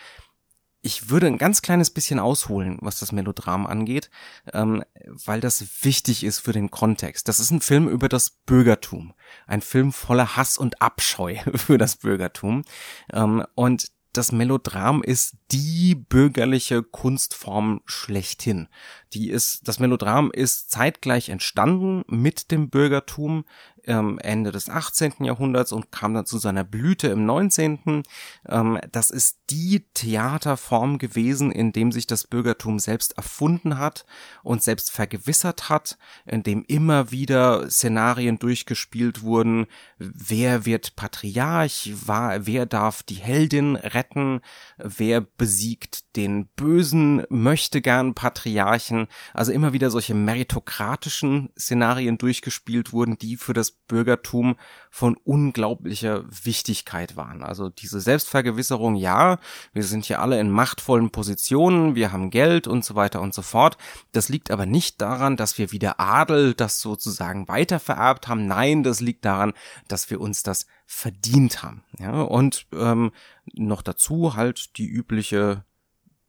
Ich 0.82 1.10
würde 1.10 1.28
ein 1.28 1.38
ganz 1.38 1.62
kleines 1.62 1.90
bisschen 1.90 2.20
ausholen, 2.20 2.78
was 2.82 3.00
das 3.00 3.12
Melodram 3.12 3.68
angeht, 3.68 4.10
ähm, 4.54 4.84
weil 5.06 5.42
das 5.42 5.84
wichtig 5.84 6.24
ist 6.24 6.40
für 6.40 6.54
den 6.54 6.72
Kontext. 6.72 7.28
Das 7.28 7.40
ist 7.40 7.52
ein 7.52 7.62
Film 7.62 7.90
über 7.90 8.08
das 8.08 8.30
Bürgertum. 8.30 9.14
Ein 9.46 9.62
Film 9.62 9.92
voller 9.92 10.38
Hass 10.38 10.58
und 10.58 10.82
Abscheu 10.82 11.36
für 11.56 11.78
das 11.78 11.98
Bürgertum. 11.98 12.64
Ähm, 13.12 13.46
und 13.56 13.92
das 14.14 14.32
Melodram 14.32 15.04
ist 15.04 15.38
die 15.52 15.94
bürgerliche 15.94 16.82
Kunstform 16.82 17.82
schlechthin. 17.86 18.68
Die 19.14 19.30
ist, 19.30 19.68
das 19.68 19.80
Melodram 19.80 20.32
ist 20.32 20.72
zeitgleich 20.72 21.30
entstanden 21.30 22.04
mit 22.08 22.52
dem 22.52 22.70
Bürgertum 22.70 23.46
ähm, 23.86 24.20
Ende 24.20 24.52
des 24.52 24.70
18. 24.70 25.24
Jahrhunderts 25.24 25.72
und 25.72 25.92
kam 25.92 26.14
dann 26.14 26.26
zu 26.26 26.38
seiner 26.38 26.64
Blüte 26.64 27.08
im 27.08 27.26
19. 27.26 28.04
Ähm, 28.48 28.80
das 28.92 29.10
ist 29.10 29.40
die 29.50 29.86
Theaterform 29.94 30.98
gewesen, 30.98 31.52
in 31.52 31.72
dem 31.72 31.92
sich 31.92 32.08
das 32.08 32.26
Bürgertum 32.26 32.80
selbst 32.80 33.18
erfunden 33.18 33.78
hat 33.78 34.06
und 34.44 34.62
selbst 34.64 34.92
vergewissert 34.92 35.70
hat, 35.70 35.98
in 36.26 36.44
dem 36.44 36.64
immer 36.68 37.12
wieder 37.12 37.70
Szenarien 37.70 38.40
durchgespielt 38.40 39.22
wurden, 39.22 39.68
wer 39.98 40.66
wird 40.66 40.96
Patriarch, 40.96 41.92
war, 42.06 42.46
wer 42.46 42.66
darf 42.66 43.04
die 43.04 43.16
Heldin 43.16 43.76
retten, 43.76 44.42
wer 44.78 45.22
besiegt 45.22 46.16
den 46.16 46.48
bösen, 46.56 47.24
möchte 47.30 47.82
gern 47.82 48.14
Patriarchen, 48.14 49.08
also 49.34 49.52
immer 49.52 49.74
wieder 49.74 49.90
solche 49.90 50.14
meritokratischen 50.14 51.50
Szenarien 51.58 52.18
durchgespielt 52.18 52.94
wurden, 52.94 53.18
die 53.18 53.38
für 53.38 53.54
das 53.54 53.69
Bürgertum 53.88 54.56
von 54.90 55.18
unglaublicher 55.18 56.24
Wichtigkeit 56.30 57.16
waren. 57.16 57.44
Also 57.44 57.70
diese 57.70 58.00
Selbstvergewisserung, 58.00 58.96
ja, 58.96 59.40
wir 59.74 59.84
sind 59.84 60.06
hier 60.06 60.22
alle 60.22 60.40
in 60.40 60.50
machtvollen 60.50 61.10
Positionen, 61.10 61.96
wir 61.96 62.12
haben 62.12 62.30
Geld 62.30 62.68
und 62.68 62.86
so 62.86 62.96
weiter 62.96 63.22
und 63.22 63.34
so 63.34 63.42
fort. 63.42 63.78
Das 64.12 64.30
liegt 64.30 64.52
aber 64.52 64.66
nicht 64.66 65.02
daran, 65.02 65.38
dass 65.38 65.58
wir 65.58 65.72
wie 65.72 65.80
der 65.80 66.00
Adel 66.00 66.54
das 66.54 66.82
sozusagen 66.82 67.48
weitervererbt 67.48 68.28
haben. 68.28 68.48
Nein, 68.48 68.84
das 68.84 69.02
liegt 69.02 69.26
daran, 69.26 69.54
dass 69.88 70.10
wir 70.10 70.22
uns 70.22 70.44
das 70.44 70.66
verdient 70.86 71.64
haben. 71.64 71.84
Ja, 72.00 72.22
und 72.22 72.68
ähm, 72.74 73.12
noch 73.54 73.82
dazu 73.82 74.36
halt 74.36 74.78
die 74.78 74.88
übliche 74.88 75.64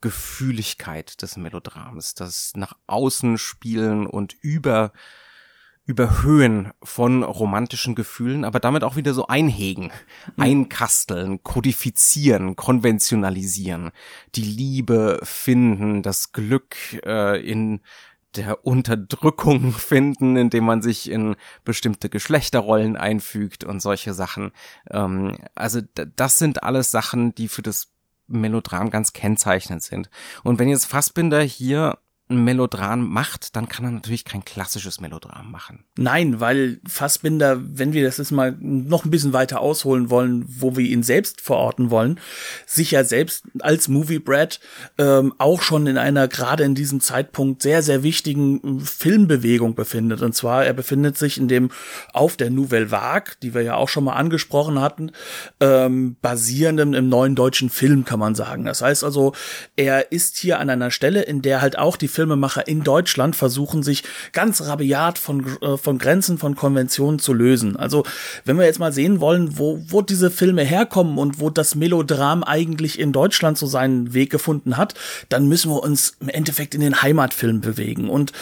Gefühligkeit 0.00 1.20
des 1.20 1.36
Melodrams, 1.36 2.14
das 2.14 2.52
nach 2.56 2.74
außen 2.86 3.36
spielen 3.38 4.06
und 4.06 4.34
über 4.40 4.92
Überhöhen 5.86 6.72
von 6.82 7.22
romantischen 7.24 7.94
Gefühlen, 7.94 8.44
aber 8.44 8.60
damit 8.60 8.84
auch 8.84 8.96
wieder 8.96 9.14
so 9.14 9.26
einhegen, 9.26 9.90
mhm. 10.36 10.42
einkasteln, 10.42 11.42
kodifizieren, 11.42 12.54
konventionalisieren, 12.54 13.90
die 14.34 14.42
Liebe 14.42 15.20
finden, 15.22 16.02
das 16.02 16.32
Glück 16.32 16.76
äh, 17.04 17.40
in 17.40 17.80
der 18.36 18.64
Unterdrückung 18.64 19.72
finden, 19.76 20.36
indem 20.36 20.64
man 20.64 20.82
sich 20.82 21.10
in 21.10 21.36
bestimmte 21.64 22.08
Geschlechterrollen 22.08 22.96
einfügt 22.96 23.64
und 23.64 23.80
solche 23.80 24.14
Sachen. 24.14 24.52
Ähm, 24.90 25.38
also 25.54 25.80
das 25.94 26.38
sind 26.38 26.62
alles 26.62 26.90
Sachen, 26.90 27.34
die 27.34 27.48
für 27.48 27.62
das 27.62 27.88
Melodram 28.28 28.90
ganz 28.90 29.12
kennzeichnend 29.12 29.82
sind. 29.82 30.08
Und 30.44 30.58
wenn 30.58 30.68
jetzt 30.68 30.84
Fassbinder 30.84 31.42
hier 31.42 31.98
ein 32.30 32.44
Melodram 32.44 33.08
macht, 33.08 33.56
dann 33.56 33.68
kann 33.68 33.84
er 33.84 33.90
natürlich 33.90 34.24
kein 34.24 34.44
klassisches 34.44 35.00
Melodram 35.00 35.50
machen. 35.50 35.84
Nein, 35.96 36.40
weil 36.40 36.80
Fassbinder, 36.86 37.60
wenn 37.60 37.92
wir 37.92 38.04
das 38.04 38.18
jetzt 38.18 38.30
mal 38.30 38.56
noch 38.60 39.04
ein 39.04 39.10
bisschen 39.10 39.32
weiter 39.32 39.60
ausholen 39.60 40.10
wollen, 40.10 40.44
wo 40.46 40.76
wir 40.76 40.86
ihn 40.86 41.02
selbst 41.02 41.40
verorten 41.40 41.90
wollen, 41.90 42.20
sich 42.66 42.92
ja 42.92 43.04
selbst 43.04 43.44
als 43.60 43.88
Movie 43.88 44.20
Brad 44.20 44.60
ähm, 44.98 45.34
auch 45.38 45.62
schon 45.62 45.86
in 45.86 45.98
einer 45.98 46.28
gerade 46.28 46.64
in 46.64 46.74
diesem 46.74 47.00
Zeitpunkt 47.00 47.62
sehr, 47.62 47.82
sehr 47.82 48.02
wichtigen 48.02 48.80
Filmbewegung 48.80 49.74
befindet. 49.74 50.22
Und 50.22 50.34
zwar, 50.34 50.64
er 50.64 50.72
befindet 50.72 51.18
sich 51.18 51.38
in 51.38 51.48
dem 51.48 51.70
auf 52.12 52.36
der 52.36 52.50
Nouvelle 52.50 52.90
Vague, 52.90 53.34
die 53.42 53.54
wir 53.54 53.62
ja 53.62 53.74
auch 53.74 53.88
schon 53.88 54.04
mal 54.04 54.14
angesprochen 54.14 54.80
hatten, 54.80 55.12
ähm, 55.60 56.16
basierenden 56.22 56.94
im 56.94 57.08
neuen 57.08 57.34
deutschen 57.34 57.70
Film, 57.70 58.04
kann 58.04 58.20
man 58.20 58.34
sagen. 58.34 58.64
Das 58.64 58.82
heißt 58.82 59.04
also, 59.04 59.32
er 59.76 60.12
ist 60.12 60.36
hier 60.36 60.60
an 60.60 60.70
einer 60.70 60.90
Stelle, 60.90 61.22
in 61.22 61.42
der 61.42 61.60
halt 61.60 61.78
auch 61.78 61.96
die 61.96 62.08
Filmemacher 62.20 62.68
in 62.68 62.82
Deutschland 62.82 63.34
versuchen 63.34 63.82
sich 63.82 64.04
ganz 64.32 64.60
rabiat 64.60 65.18
von, 65.18 65.56
äh, 65.62 65.78
von 65.78 65.96
Grenzen, 65.96 66.36
von 66.36 66.54
Konventionen 66.54 67.18
zu 67.18 67.32
lösen. 67.32 67.76
Also, 67.76 68.04
wenn 68.44 68.58
wir 68.58 68.66
jetzt 68.66 68.78
mal 68.78 68.92
sehen 68.92 69.20
wollen, 69.20 69.56
wo, 69.56 69.82
wo 69.88 70.02
diese 70.02 70.30
Filme 70.30 70.62
herkommen 70.62 71.16
und 71.16 71.40
wo 71.40 71.48
das 71.48 71.74
Melodram 71.74 72.44
eigentlich 72.44 72.98
in 72.98 73.12
Deutschland 73.12 73.56
so 73.56 73.66
seinen 73.66 74.12
Weg 74.12 74.28
gefunden 74.28 74.76
hat, 74.76 74.94
dann 75.30 75.48
müssen 75.48 75.70
wir 75.70 75.82
uns 75.82 76.18
im 76.20 76.28
Endeffekt 76.28 76.74
in 76.74 76.82
den 76.82 77.00
Heimatfilm 77.00 77.62
bewegen. 77.62 78.10
Und 78.10 78.32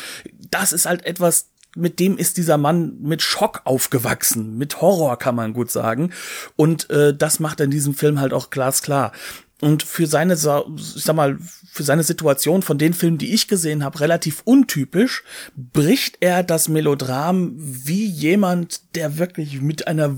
das 0.51 0.73
ist 0.73 0.87
halt 0.87 1.07
etwas, 1.07 1.51
mit 1.77 2.01
dem 2.01 2.19
ist 2.19 2.37
dieser 2.37 2.59
Mann 2.59 2.97
mit 3.01 3.23
Schock 3.23 3.61
aufgewachsen, 3.65 4.59
mit 4.59 4.81
Horror 4.81 5.19
kann 5.19 5.37
man 5.37 5.53
gut 5.53 5.71
sagen. 5.71 6.11
Und 6.57 6.91
äh, 6.91 7.15
das 7.17 7.39
macht 7.39 7.61
in 7.61 7.71
diesem 7.71 7.95
Film 7.95 8.21
halt 8.21 8.33
auch 8.33 8.51
glasklar. 8.51 9.13
Und 9.61 9.83
für 9.83 10.07
seine, 10.07 10.35
ich 10.35 10.41
sag 10.41 11.17
mal, 11.17 11.37
für 11.73 11.83
seine 11.83 12.05
Situation 12.05 12.62
von 12.62 12.79
den 12.79 12.95
Filmen, 12.95 13.19
die 13.19 13.35
ich 13.35 13.49
gesehen 13.49 13.83
habe, 13.83 14.00
relativ 14.00 14.43
untypisch, 14.45 15.25
bricht 15.57 16.19
er 16.21 16.45
das 16.45 16.69
Melodram 16.69 17.55
wie 17.57 18.07
jemand, 18.07 18.95
der 18.95 19.19
wirklich 19.19 19.61
mit 19.61 19.88
einer 19.88 20.15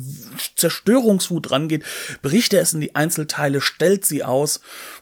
Zerstörungswut 0.57 1.51
rangeht, 1.51 1.85
bricht 2.21 2.53
er 2.53 2.61
es 2.61 2.75
in 2.75 2.83
die 2.83 2.95
Einzelteile, 2.95 3.63
stellt 3.63 4.05
sie 4.05 4.25
aus 4.25 4.61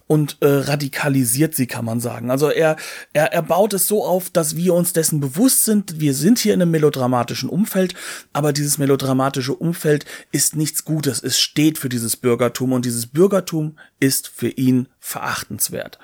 und 0.09 0.38
äh, 0.41 0.49
radikalisiert 0.49 1.55
sie, 1.55 1.69
kann 1.69 1.85
man 1.85 2.00
sagen. 2.00 2.31
Also 2.31 2.49
er, 2.49 2.77
er, 3.12 3.33
er 3.33 3.43
baut 3.43 3.75
es 3.75 3.87
so 3.87 4.05
auf, 4.05 4.31
dass 4.31 4.57
wir 4.57 4.75
uns 4.75 4.93
dessen 4.93 5.21
bewusst 5.21 5.65
sind, 5.65 6.00
wir 6.00 6.15
sind 6.15 6.38
hier 6.38 6.55
in 6.55 6.62
einem 6.62 6.73
melodramatischen 6.73 7.49
Umfeld, 7.49 7.95
aber 8.33 8.53
dieses 8.53 8.79
melodramatische 8.79 9.55
Umfeld 9.55 10.07
ist 10.33 10.57
nichts 10.57 10.85
Gutes. 10.85 11.23
Es 11.23 11.38
steht 11.38 11.79
für 11.79 11.91
dieses 11.91 12.17
Bürgertum 12.17 12.73
und 12.73 12.87
dieses 12.87 13.07
Bürgertum 13.07 13.77
ist 14.00 14.29
für 14.29 14.49
ihn 14.49 14.88
verachtenswert. 14.99 15.99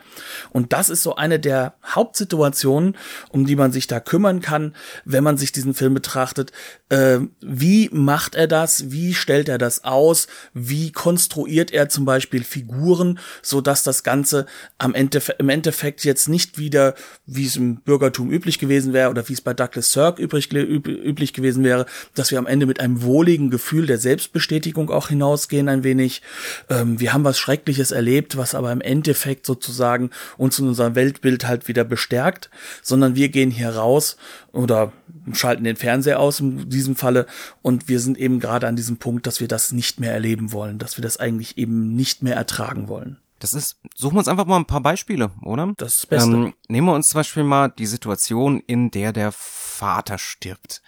Und 0.51 0.73
das 0.73 0.89
ist 0.89 1.03
so 1.03 1.17
eine 1.17 1.39
der 1.39 1.75
Hauptsituationen, 1.85 2.97
um 3.31 3.47
die 3.47 3.57
man 3.57 3.73
sich 3.73 3.87
da 3.87 4.01
kümmern 4.01 4.41
kann, 4.41 4.75
wenn 5.05 5.25
man 5.25 5.37
sich 5.37 5.53
diesen 5.53 5.75
Film 5.75 5.95
betrachtet. 5.95 6.53
Äh, 6.89 7.21
wie 7.41 7.89
macht 7.93 8.35
er 8.35 8.47
das? 8.47 8.91
Wie 8.91 9.15
stellt 9.15 9.49
er 9.49 9.59
das 9.59 9.85
aus? 9.85 10.27
Wie 10.53 10.93
konstruiert 10.93 11.71
er 11.73 11.89
zum 11.89 12.05
Beispiel 12.05 12.45
Figuren, 12.45 13.19
so 13.43 13.61
dass 13.61 13.83
das 13.83 13.94
Ganze 14.03 14.47
am 14.79 14.95
Ende, 14.95 15.23
im 15.39 15.49
Endeffekt 15.49 16.05
jetzt 16.05 16.29
nicht 16.29 16.59
wieder, 16.59 16.95
wie 17.27 17.47
es 17.47 17.57
im 17.57 17.77
Bürgertum 17.77 18.31
üblich 18.31 18.59
gewesen 18.59 18.93
wäre 18.93 19.11
oder 19.11 19.29
wie 19.29 19.33
es 19.33 19.41
bei 19.41 19.55
Douglas 19.55 19.93
Sirk 19.93 20.19
übrig, 20.19 20.53
üb, 20.53 20.89
üblich 20.89 21.33
gewesen 21.33 21.65
wäre, 21.65 21.87
dass 22.15 22.31
wir 22.31 22.39
am 22.39 22.47
Ende 22.47 22.67
mit 22.67 22.81
einem 22.81 23.03
wohligen 23.03 23.51
Gefühl 23.51 23.87
der 23.87 23.99
Selbstbestätigung 23.99 24.91
auch 24.91 25.09
hinausgehen 25.09 25.69
ein 25.69 25.85
wenig. 25.85 26.23
Ähm, 26.69 26.99
wir 26.99 27.13
haben 27.13 27.25
was 27.25 27.39
Schreckliches 27.39 27.91
erlebt, 27.91 28.37
was 28.37 28.55
aber 28.55 28.73
im 28.73 28.81
Endeffekt 28.81 29.47
sozusagen 29.47 30.11
uns 30.37 30.59
in 30.59 30.69
unserem 30.69 30.95
Weltbild 30.95 31.47
halt 31.47 31.69
wieder 31.69 31.85
bestärkt, 31.85 32.51
sondern 32.83 33.15
wir 33.15 33.29
gehen 33.29 33.51
hier 33.51 33.71
raus 33.71 34.17
oder 34.53 34.93
schalten 35.33 35.65
den 35.65 35.77
Fernseher 35.77 36.21
aus 36.21 36.41
in 36.41 36.69
diesem 36.69 36.97
Falle 36.97 37.27
und 37.63 37.89
wir 37.89 38.01
sind 38.01 38.19
eben 38.19 38.41
gerade 38.41 38.67
an 38.67 38.77
diesem 38.77 38.99
Punkt, 38.99 39.27
dass 39.27 39.41
wir 39.41 39.49
das 39.49 39.73
nicht 39.73 40.01
mehr 40.01 40.13
erleben 40.13 40.53
wollen, 40.53 40.79
dass 40.79 40.99
wir 40.99 41.03
das 41.03 41.17
eigentlich 41.17 41.57
eben 41.59 41.95
nicht 41.97 42.23
mehr 42.23 42.37
ertragen 42.37 42.89
wollen. 42.89 43.19
Das 43.45 43.53
ist, 43.53 43.79
suchen 43.95 44.15
wir 44.15 44.21
uns 44.21 44.29
einfach 44.29 44.47
mal 44.47 44.57
ein 44.57 44.65
paar 44.65 44.81
Beispiele, 44.81 45.31
oder? 45.43 45.75
Das 45.77 45.97
ist 45.97 46.05
das 46.05 46.07
Beste. 46.07 46.33
Ähm, 46.33 46.55
nehmen 46.67 46.87
wir 46.87 46.95
uns 46.95 47.11
zum 47.11 47.19
Beispiel 47.19 47.45
mal 47.45 47.69
die 47.69 47.85
Situation, 47.85 48.59
in 48.61 48.91
der 48.91 49.13
der 49.13 49.33
Vater 49.33 50.17
stirbt. 50.17 50.81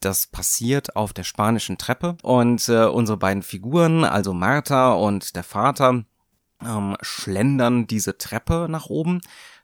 Das 0.00 0.26
passiert 0.26 0.96
auf 0.96 1.12
der 1.12 1.22
spanischen 1.22 1.78
Treppe 1.78 2.16
und 2.24 2.68
äh, 2.68 2.86
unsere 2.86 3.18
beiden 3.18 3.44
Figuren, 3.44 4.02
also 4.02 4.34
Martha 4.34 4.94
und 4.94 5.36
der 5.36 5.44
Vater, 5.44 6.04
ähm, 6.66 6.96
schlendern 7.02 7.86
diese 7.86 8.18
Treppe 8.18 8.66
nach 8.68 8.86
oben. 8.86 9.20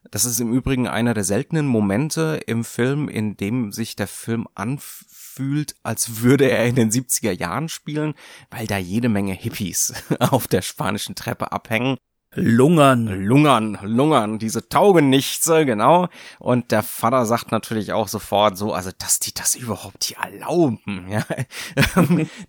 Das 0.09 0.25
ist 0.25 0.39
im 0.39 0.53
Übrigen 0.53 0.87
einer 0.87 1.15
der 1.15 1.25
seltenen 1.25 1.67
Momente 1.67 2.41
im 2.47 2.63
Film, 2.63 3.09
in 3.09 3.37
dem 3.37 3.73
sich 3.73 3.97
der 3.97 4.07
Film 4.07 4.47
anfühlt, 4.55 5.75
als 5.83 6.21
würde 6.21 6.49
er 6.49 6.67
in 6.67 6.77
den 6.77 6.93
70er 6.93 7.33
Jahren 7.33 7.69
spielen, 7.69 8.15
weil 8.49 8.69
da 8.69 8.79
jede 8.79 9.09
Menge 9.09 9.33
Hippies 9.33 9.93
auf 10.21 10.47
der 10.47 10.63
spanischen 10.63 11.17
Treppe 11.17 11.51
abhängen 11.51 11.97
Lungern. 12.35 13.07
Lungern, 13.07 13.79
lungern, 13.83 14.39
diese 14.39 14.69
Taugenichtse, 14.69 15.65
genau. 15.65 16.09
Und 16.39 16.73
der 16.73 16.83
Vater 16.83 17.25
sagt 17.25 17.53
natürlich 17.53 17.93
auch 17.95 18.07
sofort 18.07 18.59
so, 18.59 18.75
also, 18.75 18.91
dass 18.99 19.19
die 19.19 19.33
das 19.33 19.55
überhaupt 19.55 20.05
hier 20.05 20.19
erlauben, 20.19 21.07
ja. 21.11 21.25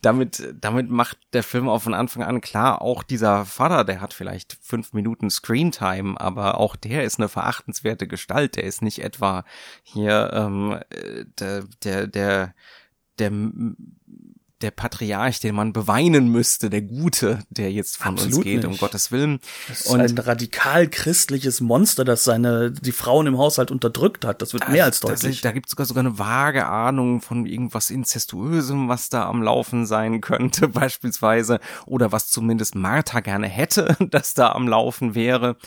damit, 0.02 0.54
damit 0.60 0.90
macht 0.90 1.18
der 1.32 1.44
Film 1.44 1.70
auch 1.70 1.82
von 1.82 1.94
Anfang 1.94 2.24
an 2.24 2.42
klar, 2.42 2.82
auch 2.82 3.04
dieser 3.04 3.46
Vater, 3.46 3.86
der 3.86 4.02
hat 4.02 4.14
vielleicht 4.14 4.58
fünf 4.62 4.92
Minuten 4.92 5.30
Screentime, 5.30 6.20
aber 6.20 6.60
auch 6.60 6.76
der 6.76 7.06
ist 7.06 7.18
eine 7.18 7.30
verachtenswerte 7.30 8.08
Gestalt. 8.08 8.58
Der 8.58 8.66
ist 8.66 8.82
nicht 8.82 9.00
etwa 9.00 9.46
hier, 9.84 10.32
ähm, 10.34 10.80
äh, 10.90 11.26
der, 11.40 11.64
der, 11.84 12.08
der, 12.08 12.54
der 13.18 13.42
der 14.62 14.72
Patriarch, 14.72 15.40
den 15.40 15.56
man 15.56 15.72
beweinen 15.72 16.30
müsste, 16.30 16.70
der 16.70 16.82
Gute, 16.82 17.40
der 17.50 17.72
jetzt 17.72 17.98
von 17.98 18.14
Absolut 18.14 18.36
uns 18.36 18.44
geht, 18.44 18.58
nicht. 18.58 18.66
um 18.66 18.78
Gottes 18.78 19.12
Willen. 19.12 19.40
Das 19.68 19.82
ist 19.82 19.88
und 19.88 20.02
ein 20.02 20.18
radikal 20.18 20.88
christliches 20.88 21.62
Monster, 21.62 22.04
das 22.04 22.26
seine 22.26 22.72
die 22.72 22.92
Frauen 22.92 23.28
im 23.28 23.38
Haushalt 23.38 23.72
unterdrückt 23.72 24.26
hat. 24.26 24.42
Das 24.42 24.54
wird 24.54 24.68
mehr 24.70 24.86
als 24.86 25.00
deutlich. 25.00 25.42
Da, 25.42 25.50
da 25.50 25.54
gibt 25.54 25.68
es 25.68 25.72
sogar 25.72 25.86
sogar 25.86 26.02
eine 26.04 26.20
vage 26.20 26.66
Ahnung 26.66 27.22
von 27.22 27.46
irgendwas 27.46 27.90
inzestuösem, 27.90 28.90
was 28.90 29.10
da 29.10 29.28
am 29.28 29.42
Laufen 29.42 29.86
sein 29.86 30.20
könnte, 30.20 30.68
beispielsweise, 30.70 31.60
oder 31.86 32.12
was 32.12 32.30
zumindest 32.30 32.76
Martha 32.76 33.22
gerne 33.22 33.48
hätte, 33.48 33.96
dass 34.10 34.34
da 34.34 34.52
am 34.52 34.68
Laufen 34.68 35.16
wäre. 35.16 35.58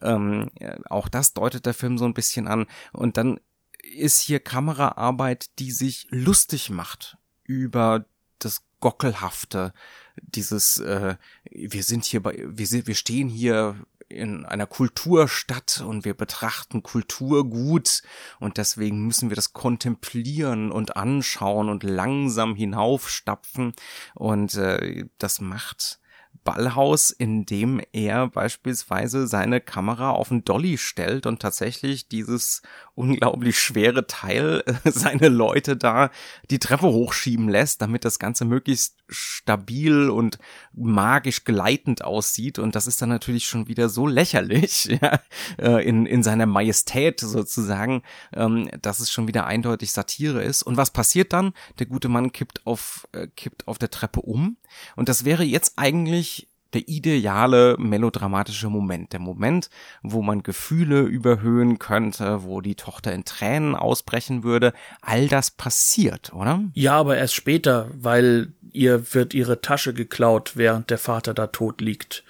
Ähm, 0.00 0.50
auch 0.90 1.08
das 1.08 1.32
deutet 1.32 1.64
der 1.64 1.74
Film 1.74 1.96
so 1.96 2.04
ein 2.04 2.14
bisschen 2.14 2.48
an. 2.48 2.66
Und 2.92 3.16
dann 3.16 3.40
ist 3.82 4.20
hier 4.20 4.40
Kameraarbeit, 4.40 5.58
die 5.58 5.70
sich 5.70 6.06
lustig 6.10 6.70
macht 6.70 7.16
über 7.44 8.04
das 8.44 8.62
Gockelhafte, 8.80 9.72
dieses, 10.16 10.78
äh, 10.78 11.16
wir 11.50 11.82
sind 11.82 12.04
hier 12.04 12.22
bei, 12.22 12.44
wir 12.46 12.66
sind, 12.66 12.86
wir 12.86 12.94
stehen 12.94 13.28
hier 13.28 13.76
in 14.08 14.44
einer 14.44 14.66
Kulturstadt 14.66 15.82
und 15.86 16.04
wir 16.04 16.14
betrachten 16.14 16.82
Kultur 16.82 17.48
gut 17.48 18.02
und 18.40 18.58
deswegen 18.58 19.06
müssen 19.06 19.30
wir 19.30 19.36
das 19.36 19.52
kontemplieren 19.52 20.70
und 20.70 20.96
anschauen 20.96 21.68
und 21.68 21.82
langsam 21.82 22.54
hinaufstapfen 22.54 23.72
und 24.14 24.54
äh, 24.54 25.06
das 25.18 25.40
macht 25.40 26.00
Ballhaus, 26.44 27.10
in 27.10 27.46
dem 27.46 27.80
er 27.92 28.28
beispielsweise 28.28 29.26
seine 29.26 29.60
Kamera 29.60 30.10
auf 30.10 30.30
einen 30.30 30.44
Dolly 30.44 30.76
stellt 30.76 31.26
und 31.26 31.40
tatsächlich 31.40 32.08
dieses 32.08 32.62
unglaublich 32.94 33.58
schwere 33.58 34.06
Teil 34.06 34.62
äh, 34.66 34.90
seine 34.90 35.28
Leute 35.28 35.76
da 35.76 36.10
die 36.50 36.58
Treppe 36.58 36.86
hochschieben 36.86 37.48
lässt, 37.48 37.80
damit 37.80 38.04
das 38.04 38.18
Ganze 38.18 38.44
möglichst 38.44 38.96
stabil 39.08 40.10
und 40.10 40.38
magisch 40.72 41.44
gleitend 41.44 42.04
aussieht. 42.04 42.58
Und 42.58 42.74
das 42.74 42.86
ist 42.86 43.00
dann 43.00 43.08
natürlich 43.08 43.46
schon 43.46 43.68
wieder 43.68 43.88
so 43.88 44.06
lächerlich, 44.06 44.84
ja, 45.02 45.20
äh, 45.58 45.86
in, 45.86 46.06
in 46.06 46.22
seiner 46.22 46.46
Majestät 46.46 47.20
sozusagen, 47.20 48.02
ähm, 48.34 48.68
dass 48.80 49.00
es 49.00 49.10
schon 49.10 49.28
wieder 49.28 49.46
eindeutig 49.46 49.92
Satire 49.92 50.42
ist. 50.42 50.62
Und 50.62 50.76
was 50.76 50.90
passiert 50.90 51.32
dann? 51.32 51.52
Der 51.78 51.86
gute 51.86 52.08
Mann 52.08 52.32
kippt 52.32 52.66
auf, 52.66 53.08
äh, 53.12 53.26
kippt 53.26 53.68
auf 53.68 53.78
der 53.78 53.90
Treppe 53.90 54.20
um. 54.20 54.56
Und 54.96 55.08
das 55.08 55.24
wäre 55.24 55.44
jetzt 55.44 55.74
eigentlich 55.76 56.51
der 56.74 56.88
ideale 56.88 57.76
melodramatische 57.78 58.68
Moment, 58.68 59.12
der 59.12 59.20
Moment, 59.20 59.70
wo 60.02 60.22
man 60.22 60.42
Gefühle 60.42 61.02
überhöhen 61.02 61.78
könnte, 61.78 62.44
wo 62.44 62.60
die 62.60 62.74
Tochter 62.74 63.12
in 63.12 63.24
Tränen 63.24 63.74
ausbrechen 63.74 64.42
würde. 64.42 64.72
All 65.00 65.28
das 65.28 65.50
passiert, 65.50 66.32
oder? 66.32 66.62
Ja, 66.74 66.94
aber 66.94 67.16
erst 67.16 67.34
später, 67.34 67.90
weil 67.94 68.52
ihr 68.72 69.14
wird 69.14 69.34
ihre 69.34 69.60
Tasche 69.60 69.92
geklaut, 69.92 70.52
während 70.54 70.90
der 70.90 70.98
Vater 70.98 71.34
da 71.34 71.48
tot 71.48 71.80
liegt. 71.80 72.24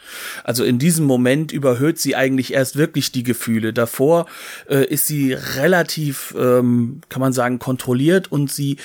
Also 0.45 0.65
in 0.65 0.79
diesem 0.79 1.07
Moment 1.07 1.53
überhöht 1.53 1.99
sie 1.99 2.17
eigentlich 2.17 2.53
erst 2.53 2.77
wirklich 2.77 3.13
die 3.13 3.23
Gefühle. 3.23 3.73
Davor 3.73 4.27
äh, 4.69 4.85
ist 4.85 5.07
sie 5.07 5.33
relativ, 5.33 6.35
ähm, 6.37 7.01
kann 7.09 7.21
man 7.21 7.33
sagen, 7.33 7.59
kontrolliert 7.59 8.31
und 8.31 8.51
sie 8.51 8.77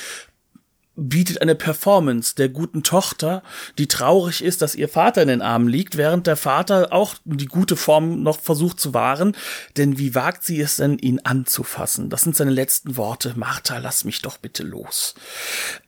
bietet 0.97 1.41
eine 1.41 1.55
Performance 1.55 2.35
der 2.35 2.49
guten 2.49 2.83
Tochter, 2.83 3.43
die 3.77 3.87
traurig 3.87 4.43
ist, 4.43 4.61
dass 4.61 4.75
ihr 4.75 4.89
Vater 4.89 5.21
in 5.21 5.27
den 5.27 5.41
Armen 5.41 5.67
liegt, 5.67 5.95
während 5.95 6.27
der 6.27 6.35
Vater 6.35 6.91
auch 6.91 7.15
die 7.23 7.45
gute 7.45 7.75
Form 7.75 8.23
noch 8.23 8.39
versucht 8.39 8.79
zu 8.79 8.93
wahren. 8.93 9.35
Denn 9.77 9.99
wie 9.99 10.15
wagt 10.15 10.43
sie 10.43 10.59
es 10.59 10.77
denn, 10.77 10.97
ihn 10.97 11.21
anzufassen? 11.23 12.09
Das 12.09 12.21
sind 12.21 12.35
seine 12.35 12.51
letzten 12.51 12.97
Worte. 12.97 13.33
Martha, 13.35 13.77
lass 13.77 14.03
mich 14.05 14.23
doch 14.23 14.37
bitte 14.37 14.63
los. 14.63 15.13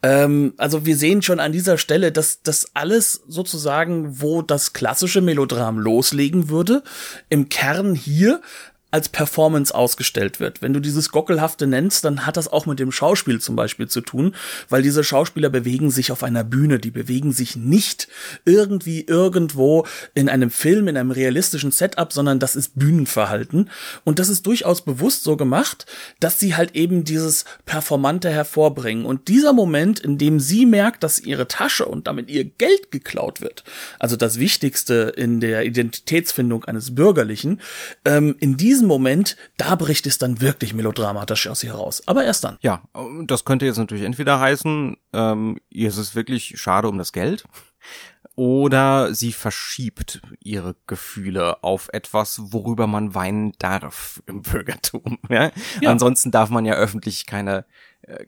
Ähm, 0.02 0.54
also 0.56 0.86
wir 0.86 0.96
sehen 0.96 1.22
schon 1.22 1.40
an 1.40 1.52
dieser 1.52 1.76
Stelle, 1.76 2.12
dass 2.12 2.42
das 2.42 2.70
alles 2.74 3.20
sozusagen, 3.26 4.20
wo 4.20 4.42
das 4.42 4.72
klassische 4.72 5.20
Melodram 5.20 5.78
loslegen 5.78 6.48
würde, 6.48 6.84
im 7.28 7.48
Kern 7.48 7.96
hier 7.96 8.40
als 8.90 9.08
Performance 9.08 9.74
ausgestellt 9.74 10.40
wird. 10.40 10.62
Wenn 10.62 10.72
du 10.72 10.80
dieses 10.80 11.10
Gockelhafte 11.10 11.66
nennst, 11.66 12.04
dann 12.04 12.26
hat 12.26 12.36
das 12.36 12.48
auch 12.48 12.66
mit 12.66 12.78
dem 12.78 12.92
Schauspiel 12.92 13.40
zum 13.40 13.56
Beispiel 13.56 13.88
zu 13.88 14.00
tun, 14.00 14.34
weil 14.68 14.82
diese 14.82 15.04
Schauspieler 15.04 15.48
bewegen 15.48 15.90
sich 15.90 16.10
auf 16.12 16.22
einer 16.22 16.44
Bühne, 16.44 16.78
die 16.78 16.90
bewegen 16.90 17.32
sich 17.32 17.56
nicht 17.56 18.08
irgendwie 18.44 19.02
irgendwo 19.02 19.86
in 20.14 20.28
einem 20.28 20.50
Film, 20.50 20.88
in 20.88 20.96
einem 20.96 21.12
realistischen 21.12 21.70
Setup, 21.70 22.12
sondern 22.12 22.38
das 22.40 22.56
ist 22.56 22.78
Bühnenverhalten. 22.78 23.70
Und 24.04 24.18
das 24.18 24.28
ist 24.28 24.46
durchaus 24.46 24.84
bewusst 24.84 25.22
so 25.22 25.36
gemacht, 25.36 25.86
dass 26.18 26.40
sie 26.40 26.56
halt 26.56 26.74
eben 26.74 27.04
dieses 27.04 27.44
Performante 27.66 28.30
hervorbringen. 28.30 29.04
Und 29.04 29.28
dieser 29.28 29.52
Moment, 29.52 30.00
in 30.00 30.18
dem 30.18 30.40
sie 30.40 30.66
merkt, 30.66 31.04
dass 31.04 31.20
ihre 31.20 31.46
Tasche 31.46 31.86
und 31.86 32.06
damit 32.06 32.28
ihr 32.28 32.44
Geld 32.44 32.90
geklaut 32.90 33.40
wird, 33.40 33.62
also 33.98 34.16
das 34.16 34.38
Wichtigste 34.38 35.12
in 35.16 35.40
der 35.40 35.64
Identitätsfindung 35.64 36.64
eines 36.64 36.94
Bürgerlichen, 36.94 37.60
ähm, 38.04 38.34
in 38.40 38.56
diesem 38.56 38.79
diesem 38.80 38.88
Moment, 38.88 39.36
da 39.58 39.74
bricht 39.74 40.06
es 40.06 40.18
dann 40.18 40.40
wirklich 40.40 40.72
melodramatisch 40.72 41.46
aus 41.48 41.62
ihr 41.62 41.72
heraus. 41.72 42.02
Aber 42.06 42.24
erst 42.24 42.44
dann. 42.44 42.56
Ja, 42.62 42.82
das 43.24 43.44
könnte 43.44 43.66
jetzt 43.66 43.76
natürlich 43.76 44.04
entweder 44.04 44.40
heißen, 44.40 44.96
ähm, 45.12 45.58
ihr 45.68 45.88
ist 45.88 45.98
es 45.98 46.14
wirklich 46.14 46.54
schade 46.58 46.88
um 46.88 46.96
das 46.96 47.12
Geld. 47.12 47.44
Oder 48.36 49.14
sie 49.14 49.32
verschiebt 49.32 50.22
ihre 50.42 50.74
Gefühle 50.86 51.62
auf 51.62 51.90
etwas, 51.92 52.40
worüber 52.52 52.86
man 52.86 53.14
weinen 53.14 53.52
darf 53.58 54.22
im 54.26 54.42
Bürgertum. 54.42 55.18
Ja? 55.28 55.50
ja. 55.80 55.90
Ansonsten 55.90 56.30
darf 56.30 56.48
man 56.48 56.64
ja 56.64 56.74
öffentlich 56.74 57.26
keine 57.26 57.66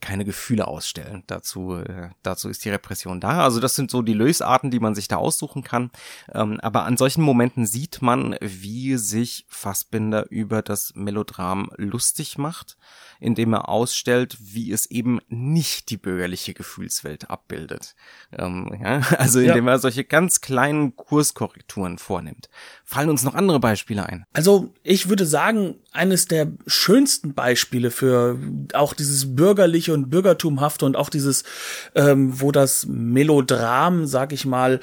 keine 0.00 0.24
Gefühle 0.24 0.66
ausstellen. 0.66 1.24
Dazu, 1.26 1.76
äh, 1.76 2.10
dazu 2.22 2.48
ist 2.48 2.64
die 2.64 2.70
Repression 2.70 3.20
da. 3.20 3.42
Also 3.42 3.60
das 3.60 3.74
sind 3.74 3.90
so 3.90 4.02
die 4.02 4.12
Lösarten, 4.12 4.70
die 4.70 4.80
man 4.80 4.94
sich 4.94 5.08
da 5.08 5.16
aussuchen 5.16 5.62
kann. 5.62 5.90
Ähm, 6.32 6.60
aber 6.60 6.84
an 6.84 6.96
solchen 6.96 7.22
Momenten 7.22 7.66
sieht 7.66 8.02
man, 8.02 8.36
wie 8.40 8.96
sich 8.96 9.46
Fassbinder 9.48 10.30
über 10.30 10.62
das 10.62 10.92
Melodram 10.94 11.70
lustig 11.76 12.38
macht, 12.38 12.76
indem 13.20 13.52
er 13.54 13.68
ausstellt, 13.68 14.36
wie 14.40 14.72
es 14.72 14.86
eben 14.86 15.20
nicht 15.28 15.90
die 15.90 15.96
bürgerliche 15.96 16.54
Gefühlswelt 16.54 17.30
abbildet. 17.30 17.94
Ähm, 18.36 18.78
ja, 18.82 19.00
also 19.18 19.40
indem 19.40 19.66
ja. 19.66 19.72
er 19.72 19.78
solche 19.78 20.04
ganz 20.04 20.40
kleinen 20.40 20.96
Kurskorrekturen 20.96 21.98
vornimmt. 21.98 22.48
Fallen 22.92 23.08
uns 23.08 23.22
noch 23.22 23.34
andere 23.34 23.58
Beispiele 23.58 24.04
ein? 24.04 24.26
Also 24.34 24.74
ich 24.82 25.08
würde 25.08 25.24
sagen, 25.24 25.76
eines 25.92 26.26
der 26.26 26.52
schönsten 26.66 27.32
Beispiele 27.32 27.90
für 27.90 28.38
auch 28.74 28.92
dieses 28.92 29.34
bürgerliche 29.34 29.94
und 29.94 30.10
bürgertumhafte 30.10 30.84
und 30.84 30.94
auch 30.94 31.08
dieses, 31.08 31.44
ähm, 31.94 32.38
wo 32.38 32.52
das 32.52 32.84
Melodram, 32.84 34.04
sag 34.04 34.34
ich 34.34 34.44
mal, 34.44 34.78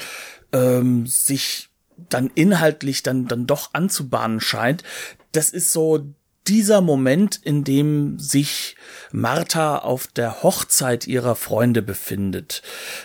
ähm, 0.52 1.06
sich 1.06 1.69
dann 2.10 2.32
inhaltlich 2.34 3.04
dann 3.04 3.28
dann 3.28 3.45
doch 3.45 3.76
anzubahnen 3.76 4.39
scheint. 4.39 4.84
Das 5.32 5.52
ist 5.52 5.72
so 5.72 6.12
dieser 6.50 6.82
Moment, 6.82 7.40
in 7.44 7.64
dem 7.64 8.18
sich 8.18 8.76
Martha 9.12 9.78
auf 9.78 10.08
der 10.08 10.42
Hochzeit 10.44 11.08
ihrer 11.08 11.36
Freunde 11.36 11.82
befindet, 11.82 12.64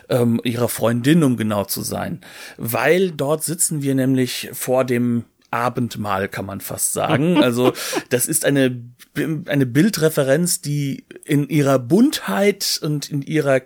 ähm, 0.09 0.41
ihrer 0.45 0.69
Freundin, 0.69 1.23
um 1.23 1.37
genau 1.37 1.65
zu 1.65 1.83
sein, 1.83 2.23
weil 2.57 3.11
dort 3.11 3.45
sitzen 3.45 3.83
wir 3.83 3.95
nämlich 3.95 4.49
vor 4.53 4.85
dem 4.85 5.25
Abendmahl, 5.51 6.29
kann 6.29 6.47
man 6.47 6.61
fast 6.61 6.93
sagen. 6.93 7.39
Also 7.45 7.75
das 8.09 8.27
ist 8.27 8.47
eine, 8.47 8.83
eine 9.15 9.67
Bildreferenz, 9.67 10.63
die 10.63 11.05
in 11.25 11.49
ihrer 11.49 11.79
Buntheit 11.79 12.81
und 12.83 13.11
in 13.11 13.21
ihrer 13.21 13.61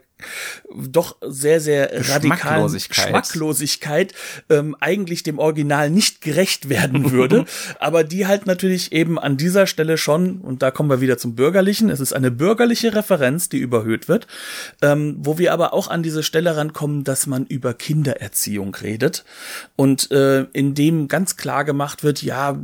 doch 0.74 1.16
sehr, 1.20 1.60
sehr 1.60 2.08
radikalen 2.08 2.78
Schmacklosigkeit 2.78 4.12
ähm, 4.50 4.76
eigentlich 4.80 5.22
dem 5.22 5.38
Original 5.38 5.90
nicht 5.90 6.20
gerecht 6.20 6.68
werden 6.68 7.12
würde, 7.12 7.44
aber 7.80 8.04
die 8.04 8.26
halt 8.26 8.46
natürlich 8.46 8.92
eben 8.92 9.18
an 9.18 9.36
dieser 9.36 9.66
Stelle 9.66 9.98
schon, 9.98 10.40
und 10.40 10.62
da 10.62 10.70
kommen 10.70 10.90
wir 10.90 11.00
wieder 11.00 11.18
zum 11.18 11.34
Bürgerlichen, 11.34 11.90
es 11.90 12.00
ist 12.00 12.12
eine 12.12 12.30
bürgerliche 12.30 12.94
Referenz, 12.94 13.48
die 13.48 13.58
überhöht 13.58 14.08
wird, 14.08 14.26
ähm, 14.82 15.16
wo 15.18 15.38
wir 15.38 15.52
aber 15.52 15.72
auch 15.72 15.88
an 15.88 16.02
diese 16.02 16.22
Stelle 16.22 16.56
rankommen, 16.56 17.04
dass 17.04 17.26
man 17.26 17.46
über 17.46 17.74
Kindererziehung 17.74 18.74
redet. 18.74 19.24
Und 19.76 20.10
äh, 20.10 20.42
in 20.52 20.74
dem 20.74 21.08
ganz 21.08 21.36
klar 21.36 21.64
gemacht 21.64 22.02
wird, 22.02 22.22
ja, 22.22 22.58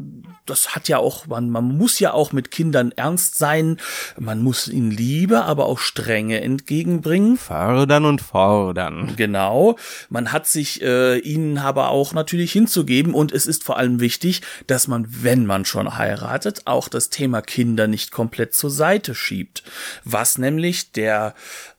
das 0.46 0.74
hat 0.74 0.88
ja 0.88 0.98
auch, 0.98 1.26
man, 1.26 1.50
man 1.50 1.76
muss 1.76 1.98
ja 1.98 2.12
auch 2.12 2.32
mit 2.32 2.50
Kindern 2.50 2.92
ernst 2.92 3.36
sein, 3.36 3.78
man 4.18 4.42
muss 4.42 4.68
ihnen 4.68 4.90
Liebe, 4.90 5.44
aber 5.44 5.66
auch 5.66 5.78
Strenge 5.78 6.40
entgegenbringen 6.40 7.36
fördern 7.36 8.04
und 8.04 8.20
fordern. 8.20 9.14
Genau. 9.16 9.76
Man 10.08 10.32
hat 10.32 10.46
sich 10.46 10.82
äh, 10.82 11.18
ihnen 11.18 11.58
aber 11.58 11.88
auch 11.90 12.12
natürlich 12.12 12.52
hinzugeben 12.52 13.14
und 13.14 13.32
es 13.32 13.46
ist 13.46 13.64
vor 13.64 13.78
allem 13.78 14.00
wichtig, 14.00 14.42
dass 14.66 14.88
man, 14.88 15.06
wenn 15.08 15.46
man 15.46 15.64
schon 15.64 15.96
heiratet, 15.96 16.62
auch 16.66 16.88
das 16.88 17.10
Thema 17.10 17.40
Kinder 17.40 17.86
nicht 17.86 18.10
komplett 18.10 18.54
zur 18.54 18.70
Seite 18.70 19.14
schiebt. 19.14 19.62
Was 20.04 20.38
nämlich 20.38 20.92
der 20.92 21.34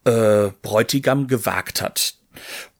äh, 0.05 0.49
Bräutigam 0.61 1.27
gewagt 1.27 1.81
hat. 1.81 2.15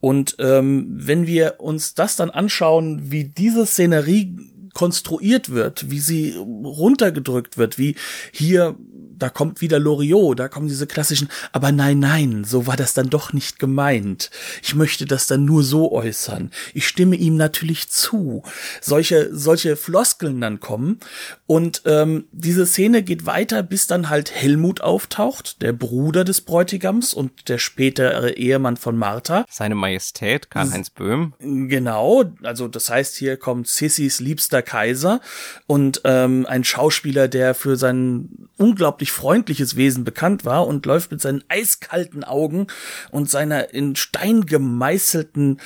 Und 0.00 0.36
ähm, 0.38 0.86
wenn 0.90 1.26
wir 1.26 1.56
uns 1.58 1.94
das 1.94 2.16
dann 2.16 2.30
anschauen, 2.30 3.10
wie 3.10 3.24
diese 3.24 3.66
Szenerie 3.66 4.36
konstruiert 4.76 5.48
wird, 5.48 5.90
wie 5.90 6.00
sie 6.00 6.34
runtergedrückt 6.36 7.56
wird, 7.56 7.78
wie 7.78 7.96
hier 8.30 8.76
da 9.18 9.28
kommt 9.30 9.60
wieder 9.60 9.78
Loriot, 9.78 10.38
da 10.38 10.48
kommen 10.48 10.68
diese 10.68 10.86
klassischen, 10.86 11.28
aber 11.52 11.72
nein, 11.72 11.98
nein, 11.98 12.44
so 12.44 12.66
war 12.66 12.76
das 12.76 12.94
dann 12.94 13.10
doch 13.10 13.32
nicht 13.32 13.58
gemeint. 13.58 14.30
Ich 14.62 14.74
möchte 14.74 15.06
das 15.06 15.26
dann 15.26 15.44
nur 15.44 15.62
so 15.62 15.92
äußern. 15.92 16.50
Ich 16.74 16.86
stimme 16.86 17.16
ihm 17.16 17.36
natürlich 17.36 17.88
zu. 17.88 18.42
Solche, 18.80 19.28
solche 19.32 19.76
Floskeln 19.76 20.40
dann 20.40 20.60
kommen. 20.60 21.00
Und 21.46 21.82
ähm, 21.84 22.26
diese 22.32 22.66
Szene 22.66 23.02
geht 23.02 23.26
weiter, 23.26 23.62
bis 23.62 23.86
dann 23.86 24.08
halt 24.08 24.32
Helmut 24.32 24.80
auftaucht, 24.80 25.62
der 25.62 25.72
Bruder 25.72 26.24
des 26.24 26.40
Bräutigams 26.40 27.14
und 27.14 27.48
der 27.48 27.58
spätere 27.58 28.32
Ehemann 28.32 28.76
von 28.76 28.96
Martha. 28.96 29.44
Seine 29.50 29.74
Majestät, 29.74 30.50
Karl-Heinz 30.50 30.90
Böhm. 30.90 31.34
Genau, 31.38 32.24
also 32.42 32.68
das 32.68 32.90
heißt, 32.90 33.16
hier 33.16 33.36
kommt 33.36 33.68
Sissys 33.68 34.20
liebster 34.20 34.62
Kaiser 34.62 35.20
und 35.66 36.00
ähm, 36.04 36.46
ein 36.48 36.64
Schauspieler, 36.64 37.28
der 37.28 37.54
für 37.54 37.76
seinen 37.76 38.48
unglaublich 38.56 39.05
unglaublich 39.06 39.12
freundliches 39.12 39.76
Wesen 39.76 40.04
bekannt 40.04 40.44
war 40.44 40.66
und 40.66 40.86
läuft 40.86 41.10
mit 41.10 41.20
seinen 41.20 41.42
eiskalten 41.48 42.24
Augen 42.24 42.66
und 43.10 43.30
seiner 43.30 43.72
in 43.72 43.96
Stein 43.96 44.46
gemeißelten, 44.46 45.60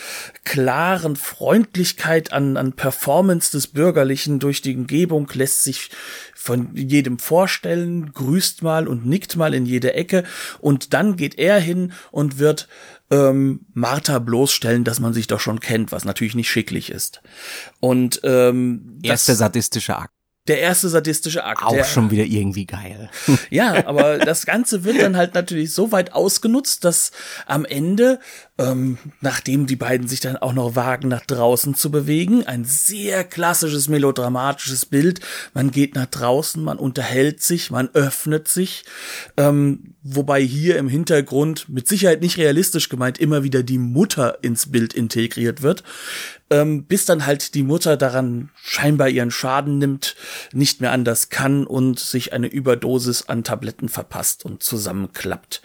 klaren 0.45 1.17
Freundlichkeit 1.17 2.33
an, 2.33 2.57
an 2.57 2.73
Performance 2.73 3.51
des 3.53 3.69
Bürgerlichen 3.69 4.39
durch 4.39 4.63
die 4.63 4.77
Umgebung 4.77 5.29
lässt 5.35 5.63
sich 5.63 5.91
von 6.35 6.75
jedem 6.75 7.19
vorstellen, 7.19 8.13
grüßt 8.13 8.63
mal 8.63 8.89
und 8.89 9.07
nickt 9.07 9.37
mal 9.37 9.55
in 9.55 9.67
jede 9.67 9.95
Ecke 9.95 10.25
und 10.61 10.93
dann 10.93 11.17
geht 11.17 11.39
er 11.39 11.61
hin 11.61 11.93
und 12.11 12.39
wird 12.39 12.69
ähm, 13.11 13.67
Martha 13.75 14.19
bloßstellen, 14.19 14.85
dass 14.85 15.01
man 15.01 15.13
sich 15.13 15.27
doch 15.27 15.41
schon 15.41 15.61
kennt, 15.61 15.93
was 15.93 16.05
natürlich 16.05 16.35
nicht 16.35 16.51
schicklich 16.51 16.91
ist. 16.91 17.21
Und 17.81 18.21
ähm, 18.25 18.99
erster 19.03 19.35
sadistische 19.35 19.97
Akt 19.97 20.20
der 20.51 20.59
erste 20.59 20.89
sadistische 20.89 21.45
Akt. 21.45 21.63
Auch 21.63 21.73
der, 21.73 21.85
schon 21.85 22.11
wieder 22.11 22.25
irgendwie 22.25 22.67
geil. 22.67 23.09
Ja, 23.51 23.87
aber 23.87 24.19
das 24.19 24.47
Ganze 24.47 24.85
wird 24.85 25.01
dann 25.01 25.17
halt 25.17 25.35
natürlich 25.35 25.73
so 25.73 25.93
weit 25.93 26.13
ausgenutzt, 26.13 26.85
dass 26.85 27.13
am 27.47 27.65
Ende, 27.65 28.19
ähm, 28.59 28.99
nachdem 29.21 29.67
die 29.67 29.77
beiden 29.77 30.09
sich 30.09 30.21
dann 30.21 30.37
auch 30.37 30.53
noch 30.53 30.75
wagen, 30.75 31.09
nach 31.09 31.25
draußen 31.25 31.75
zu 31.75 31.91
bewegen, 31.91 32.47
ein 32.47 32.65
sehr 32.65 33.25
klassisches 33.25 33.89
melodramatisches 33.89 34.87
Bild. 34.87 35.21
Man 35.55 35.71
geht 35.71 35.95
nach 35.95 36.07
draußen, 36.07 36.63
man 36.63 36.79
unterhält 36.79 37.43
sich, 37.43 37.71
man 37.71 37.89
öffnet 37.95 38.49
sich, 38.49 38.85
ähm, 39.37 39.95
wobei 40.03 40.41
hier 40.41 40.79
im 40.79 40.89
Hintergrund 40.89 41.69
mit 41.69 41.89
Sicherheit 41.89 42.21
nicht 42.21 42.39
realistisch 42.39 42.89
gemeint 42.89 43.19
immer 43.19 43.43
wieder 43.45 43.63
die 43.63 43.79
Mutter 43.79 44.39
ins 44.43 44.71
Bild 44.71 44.95
integriert 44.95 45.63
wird 45.63 45.85
ähm, 46.51 46.85
bis 46.85 47.05
dann 47.05 47.27
halt 47.27 47.55
die 47.55 47.63
Mutter 47.63 47.97
daran 47.97 48.51
scheinbar 48.57 49.09
ihren 49.09 49.31
Schaden 49.31 49.79
nimmt, 49.79 50.17
nicht 50.53 50.81
mehr 50.81 50.91
anders 50.91 51.29
kann 51.29 51.65
und 51.65 52.01
sich 52.01 52.33
eine 52.33 52.49
Überdosis 52.49 53.29
an 53.29 53.45
Tabletten 53.45 53.89
verpasst 53.89 54.45
und 54.45 54.63
zusammenklappt. 54.63 55.63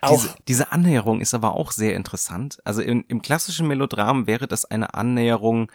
Auch 0.00 0.20
diese, 0.20 0.34
diese 0.48 0.72
Annäherung 0.72 1.20
ist 1.20 1.34
aber 1.34 1.54
auch 1.54 1.70
sehr 1.70 1.94
interessant. 1.94 2.58
Also 2.64 2.82
im, 2.82 3.04
im 3.06 3.22
klassischen 3.22 3.68
Melodram 3.68 4.26
wäre 4.26 4.48
das 4.48 4.64
eine 4.64 4.94
Annäherung 4.94 5.70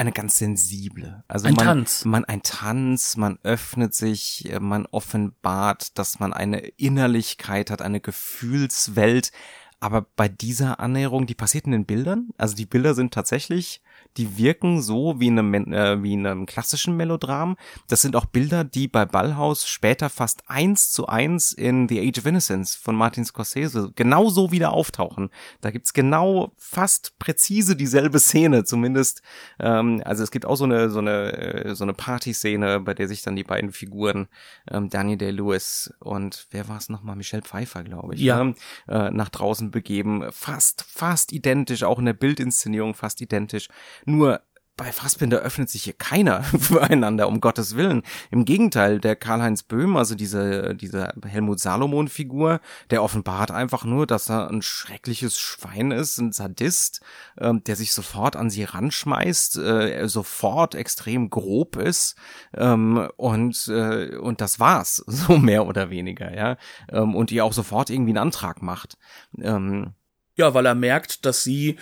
eine 0.00 0.12
ganz 0.12 0.36
sensible. 0.36 1.22
Also 1.28 1.46
ein 1.46 1.54
man, 1.54 1.64
Tanz. 1.64 2.04
man 2.04 2.24
ein 2.24 2.42
Tanz, 2.42 3.16
man 3.16 3.38
öffnet 3.42 3.94
sich, 3.94 4.50
man 4.60 4.86
offenbart, 4.86 5.98
dass 5.98 6.18
man 6.18 6.32
eine 6.32 6.58
Innerlichkeit 6.58 7.70
hat, 7.70 7.82
eine 7.82 8.00
Gefühlswelt, 8.00 9.32
aber 9.80 10.06
bei 10.16 10.28
dieser 10.28 10.80
Annäherung, 10.80 11.26
die 11.26 11.34
passiert 11.34 11.64
in 11.64 11.72
den 11.72 11.86
Bildern. 11.86 12.28
Also 12.36 12.54
die 12.54 12.66
Bilder 12.66 12.94
sind 12.94 13.14
tatsächlich 13.14 13.82
die 14.16 14.36
wirken 14.36 14.82
so 14.82 15.20
wie 15.20 15.28
in 15.28 15.38
einem, 15.38 15.72
äh, 15.72 16.02
wie 16.02 16.14
in 16.14 16.26
einem 16.26 16.46
klassischen 16.46 16.96
Melodram. 16.96 17.56
Das 17.88 18.02
sind 18.02 18.16
auch 18.16 18.26
Bilder, 18.26 18.64
die 18.64 18.88
bei 18.88 19.04
Ballhaus 19.04 19.68
später 19.68 20.10
fast 20.10 20.42
eins 20.48 20.90
zu 20.90 21.06
eins 21.06 21.52
in 21.52 21.88
The 21.88 22.00
Age 22.00 22.18
of 22.18 22.26
Innocence 22.26 22.74
von 22.74 22.96
Martin 22.96 23.24
Scorsese 23.24 23.92
genauso 23.94 24.50
wieder 24.52 24.72
auftauchen. 24.72 25.30
Da 25.60 25.70
gibt's 25.70 25.92
genau 25.92 26.52
fast 26.56 27.18
präzise 27.18 27.76
dieselbe 27.76 28.18
Szene, 28.18 28.64
zumindest. 28.64 29.22
Ähm, 29.58 30.02
also 30.04 30.22
es 30.22 30.30
gibt 30.30 30.46
auch 30.46 30.56
so 30.56 30.64
eine 30.64 30.90
so 30.90 30.98
eine 30.98 31.32
äh, 31.32 31.74
so 31.74 31.84
eine 31.84 31.94
Partyszene, 31.94 32.80
bei 32.80 32.94
der 32.94 33.08
sich 33.08 33.22
dann 33.22 33.36
die 33.36 33.44
beiden 33.44 33.72
Figuren 33.72 34.28
ähm, 34.70 34.90
Danny 34.90 35.16
Day 35.16 35.30
Lewis 35.30 35.92
und 36.00 36.46
wer 36.50 36.68
war 36.68 36.78
es 36.78 36.88
nochmal 36.88 37.16
Michelle 37.16 37.42
Pfeiffer, 37.42 37.84
glaube 37.84 38.14
ich, 38.14 38.20
ja. 38.20 38.42
ne? 38.42 38.54
äh, 38.88 39.10
nach 39.10 39.28
draußen 39.28 39.70
begeben. 39.70 40.24
Fast 40.30 40.84
fast 40.88 41.32
identisch, 41.32 41.84
auch 41.84 41.98
in 41.98 42.06
der 42.06 42.12
Bildinszenierung 42.12 42.94
fast 42.94 43.20
identisch. 43.20 43.68
Nur 44.04 44.40
bei 44.80 44.92
Fassbinder 44.92 45.40
öffnet 45.40 45.68
sich 45.68 45.82
hier 45.82 45.92
keiner 45.92 46.42
füreinander, 46.58 47.28
um 47.28 47.42
Gottes 47.42 47.76
Willen. 47.76 48.02
Im 48.30 48.46
Gegenteil, 48.46 48.98
der 48.98 49.14
Karl-Heinz 49.14 49.62
Böhm, 49.62 49.94
also 49.94 50.14
diese, 50.14 50.74
diese 50.74 51.12
Helmut 51.22 51.60
Salomon-Figur, 51.60 52.60
der 52.88 53.02
offenbart 53.02 53.50
einfach 53.50 53.84
nur, 53.84 54.06
dass 54.06 54.30
er 54.30 54.48
ein 54.48 54.62
schreckliches 54.62 55.38
Schwein 55.38 55.90
ist, 55.90 56.16
ein 56.16 56.32
Sadist, 56.32 57.02
ähm, 57.38 57.62
der 57.62 57.76
sich 57.76 57.92
sofort 57.92 58.36
an 58.36 58.48
sie 58.48 58.64
ranschmeißt, 58.64 59.58
äh, 59.58 60.08
sofort 60.08 60.74
extrem 60.74 61.28
grob 61.28 61.76
ist 61.76 62.16
ähm, 62.56 63.06
und, 63.18 63.68
äh, 63.68 64.16
und 64.16 64.40
das 64.40 64.60
war's, 64.60 64.96
so 65.06 65.36
mehr 65.36 65.66
oder 65.66 65.90
weniger, 65.90 66.34
ja. 66.34 66.56
Ähm, 66.88 67.14
und 67.14 67.30
ihr 67.32 67.44
auch 67.44 67.52
sofort 67.52 67.90
irgendwie 67.90 68.12
einen 68.12 68.18
Antrag 68.24 68.62
macht. 68.62 68.96
Ähm, 69.38 69.92
ja, 70.36 70.54
weil 70.54 70.64
er 70.64 70.74
merkt, 70.74 71.26
dass 71.26 71.44
sie 71.44 71.76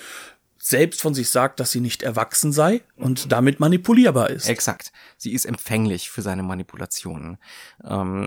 selbst 0.59 1.01
von 1.01 1.15
sich 1.15 1.31
sagt, 1.31 1.61
dass 1.61 1.71
sie 1.71 1.81
nicht 1.81 2.03
erwachsen 2.03 2.53
sei 2.53 2.83
und 2.97 3.33
damit 3.33 3.61
manipulierbar 3.61 4.31
ist. 4.31 4.49
Exakt. 4.49 4.93
Sie 5.17 5.33
ist 5.33 5.45
empfänglich 5.45 6.11
für 6.11 6.23
seine 6.23 6.43
Manipulationen. 6.43 7.39
Ähm, 7.85 8.27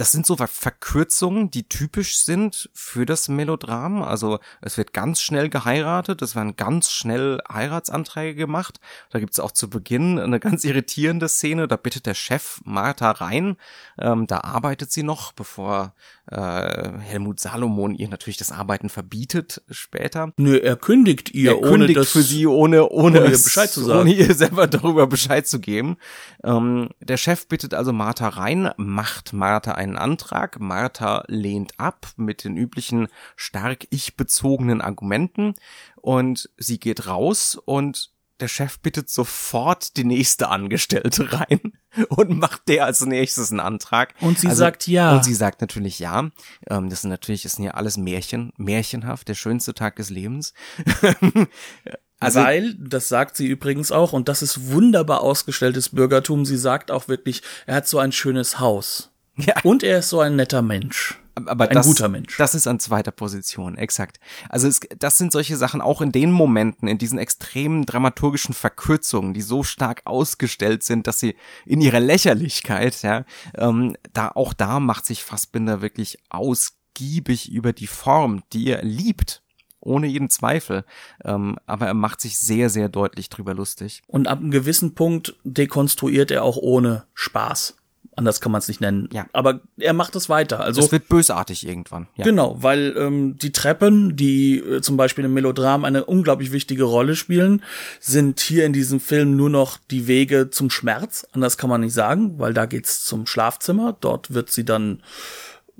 das 0.00 0.12
sind 0.12 0.24
so 0.24 0.34
Verkürzungen, 0.34 1.50
die 1.50 1.68
typisch 1.68 2.16
sind 2.16 2.70
für 2.72 3.04
das 3.04 3.28
Melodram. 3.28 4.02
Also 4.02 4.38
es 4.62 4.78
wird 4.78 4.94
ganz 4.94 5.20
schnell 5.20 5.50
geheiratet, 5.50 6.22
es 6.22 6.34
werden 6.34 6.56
ganz 6.56 6.90
schnell 6.90 7.42
Heiratsanträge 7.52 8.34
gemacht. 8.34 8.80
Da 9.10 9.18
gibt's 9.18 9.38
auch 9.38 9.50
zu 9.50 9.68
Beginn 9.68 10.18
eine 10.18 10.40
ganz 10.40 10.64
irritierende 10.64 11.28
Szene, 11.28 11.68
da 11.68 11.76
bittet 11.76 12.06
der 12.06 12.14
Chef 12.14 12.62
Martha 12.64 13.10
rein. 13.10 13.56
Ähm, 13.98 14.26
da 14.26 14.38
arbeitet 14.38 14.90
sie 14.90 15.02
noch, 15.02 15.32
bevor 15.32 15.92
äh, 16.30 16.98
Helmut 17.00 17.38
Salomon 17.38 17.94
ihr 17.94 18.08
natürlich 18.08 18.38
das 18.38 18.52
Arbeiten 18.52 18.88
verbietet 18.88 19.62
später. 19.70 20.32
Nö, 20.38 20.56
er 20.56 20.76
kündigt 20.76 21.30
ihr, 21.34 21.50
er 21.50 21.58
ohne 21.58 21.70
kündigt 21.70 21.98
das 21.98 22.10
für 22.12 22.22
sie, 22.22 22.46
ohne, 22.46 22.88
ohne, 22.88 23.18
ohne 23.18 23.26
ihr 23.28 23.34
es- 23.34 23.44
Bescheid 23.44 23.70
zu 23.70 23.84
sagen. 23.84 24.00
Ohne 24.00 24.14
ihr 24.14 24.34
selber 24.34 24.66
darüber 24.66 25.06
Bescheid 25.06 25.46
zu 25.46 25.60
geben. 25.60 25.98
Ähm, 26.42 26.88
der 27.00 27.18
Chef 27.18 27.46
bittet 27.48 27.74
also 27.74 27.92
Martha 27.92 28.28
rein, 28.28 28.70
macht 28.78 29.34
Martha 29.34 29.72
einen 29.90 29.98
Antrag. 29.98 30.58
Martha 30.60 31.24
lehnt 31.26 31.78
ab 31.78 32.06
mit 32.16 32.44
den 32.44 32.56
üblichen 32.56 33.08
stark 33.36 33.86
ich-bezogenen 33.90 34.80
Argumenten 34.80 35.54
und 35.96 36.48
sie 36.56 36.78
geht 36.80 37.06
raus 37.06 37.60
und 37.64 38.10
der 38.40 38.48
Chef 38.48 38.78
bittet 38.80 39.10
sofort 39.10 39.96
die 39.98 40.04
nächste 40.04 40.48
Angestellte 40.48 41.30
rein 41.38 41.60
und 42.08 42.38
macht 42.38 42.68
der 42.68 42.86
als 42.86 43.04
nächstes 43.04 43.50
einen 43.50 43.60
Antrag. 43.60 44.14
Und 44.20 44.38
sie 44.38 44.48
Also- 44.48 44.58
sagt 44.60 44.86
ja. 44.86 45.14
Und 45.14 45.24
sie 45.24 45.34
sagt 45.34 45.60
natürlich 45.60 45.98
ja. 45.98 46.30
Ähm, 46.68 46.88
das 46.88 47.02
sind 47.02 47.10
natürlich, 47.10 47.42
sind 47.42 47.64
ja 47.64 47.72
alles 47.72 47.96
Märchen, 47.96 48.52
märchenhaft, 48.56 49.28
der 49.28 49.34
schönste 49.34 49.74
Tag 49.74 49.96
des 49.96 50.10
Lebens. 50.10 50.54
also, 52.20 52.40
Weil, 52.40 52.74
das 52.74 53.08
sagt 53.08 53.36
sie 53.36 53.46
übrigens 53.46 53.92
auch, 53.92 54.12
und 54.12 54.28
das 54.28 54.42
ist 54.42 54.70
wunderbar 54.70 55.20
ausgestelltes 55.20 55.90
Bürgertum, 55.90 56.44
sie 56.44 56.56
sagt 56.58 56.90
auch 56.90 57.08
wirklich, 57.08 57.42
er 57.66 57.76
hat 57.76 57.88
so 57.88 57.98
ein 57.98 58.12
schönes 58.12 58.58
Haus. 58.58 59.10
Ja. 59.46 59.54
Und 59.62 59.82
er 59.82 59.98
ist 60.00 60.10
so 60.10 60.20
ein 60.20 60.36
netter 60.36 60.62
Mensch. 60.62 61.18
aber 61.34 61.68
ein 61.68 61.74
das, 61.74 61.86
guter 61.86 62.08
Mensch. 62.08 62.36
Das 62.36 62.54
ist 62.54 62.66
an 62.66 62.78
zweiter 62.78 63.10
Position, 63.10 63.76
exakt. 63.76 64.20
Also 64.48 64.68
es, 64.68 64.80
das 64.98 65.18
sind 65.18 65.32
solche 65.32 65.56
Sachen 65.56 65.80
auch 65.80 66.00
in 66.00 66.12
den 66.12 66.30
Momenten, 66.30 66.88
in 66.88 66.98
diesen 66.98 67.18
extremen 67.18 67.86
dramaturgischen 67.86 68.54
Verkürzungen, 68.54 69.34
die 69.34 69.42
so 69.42 69.62
stark 69.62 70.02
ausgestellt 70.04 70.82
sind, 70.82 71.06
dass 71.06 71.20
sie 71.20 71.36
in 71.64 71.80
ihrer 71.80 72.00
Lächerlichkeit, 72.00 73.02
ja, 73.02 73.24
ähm, 73.56 73.96
da 74.12 74.28
auch 74.28 74.52
da 74.52 74.80
macht 74.80 75.06
sich 75.06 75.24
Fassbinder 75.24 75.80
wirklich 75.82 76.18
ausgiebig 76.28 77.50
über 77.50 77.72
die 77.72 77.86
Form, 77.86 78.42
die 78.52 78.68
er 78.68 78.82
liebt. 78.82 79.42
Ohne 79.82 80.06
jeden 80.08 80.28
Zweifel. 80.28 80.84
Ähm, 81.24 81.56
aber 81.64 81.86
er 81.86 81.94
macht 81.94 82.20
sich 82.20 82.38
sehr, 82.38 82.68
sehr 82.68 82.90
deutlich 82.90 83.30
drüber 83.30 83.54
lustig. 83.54 84.02
Und 84.06 84.28
ab 84.28 84.38
einem 84.38 84.50
gewissen 84.50 84.94
Punkt 84.94 85.36
dekonstruiert 85.44 86.30
er 86.30 86.44
auch 86.44 86.58
ohne 86.58 87.06
Spaß. 87.14 87.79
Anders 88.16 88.40
kann 88.40 88.52
man 88.52 88.58
es 88.58 88.68
nicht 88.68 88.80
nennen. 88.80 89.08
Ja. 89.12 89.26
Aber 89.32 89.60
er 89.78 89.92
macht 89.92 90.14
es 90.16 90.28
weiter. 90.28 90.60
Also 90.60 90.82
Es 90.82 90.92
wird 90.92 91.08
bösartig 91.08 91.66
irgendwann. 91.66 92.08
Ja. 92.16 92.24
Genau, 92.24 92.56
weil 92.60 92.94
ähm, 92.98 93.38
die 93.38 93.52
Treppen, 93.52 94.16
die 94.16 94.58
äh, 94.58 94.80
zum 94.82 94.96
Beispiel 94.96 95.24
im 95.24 95.32
Melodram 95.32 95.84
eine 95.84 96.04
unglaublich 96.04 96.52
wichtige 96.52 96.84
Rolle 96.84 97.16
spielen, 97.16 97.62
sind 98.00 98.40
hier 98.40 98.66
in 98.66 98.72
diesem 98.72 99.00
Film 99.00 99.36
nur 99.36 99.48
noch 99.48 99.78
die 99.90 100.06
Wege 100.06 100.50
zum 100.50 100.70
Schmerz. 100.70 101.26
Anders 101.32 101.56
kann 101.56 101.70
man 101.70 101.82
nicht 101.82 101.94
sagen, 101.94 102.38
weil 102.38 102.52
da 102.52 102.66
geht's 102.66 103.04
zum 103.04 103.26
Schlafzimmer. 103.26 103.96
Dort 104.00 104.34
wird 104.34 104.50
sie 104.50 104.64
dann 104.64 105.02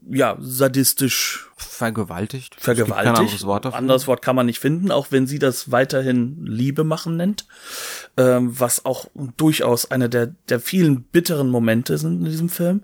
ja 0.09 0.37
sadistisch 0.41 1.51
Vergewaltigt. 1.69 2.57
Vergewaltigt. 2.59 3.15
Kein 3.15 3.17
anderes 3.17 3.47
Wort 3.47 3.65
dafür. 3.65 3.79
Anderes 3.79 4.07
Wort 4.07 4.23
kann 4.23 4.35
man 4.37 4.47
nicht 4.47 4.61
finden, 4.61 4.91
auch 4.91 5.09
wenn 5.11 5.27
sie 5.27 5.39
das 5.39 5.71
weiterhin 5.71 6.45
Liebe 6.45 6.85
machen 6.85 7.17
nennt, 7.17 7.47
ähm, 8.17 8.59
was 8.59 8.85
auch 8.85 9.07
durchaus 9.37 9.91
einer 9.91 10.09
der, 10.09 10.29
der 10.49 10.61
vielen 10.61 11.03
bitteren 11.03 11.51
Momente 11.51 11.99
sind 11.99 12.21
in 12.21 12.25
diesem 12.25 12.49
Film. 12.49 12.83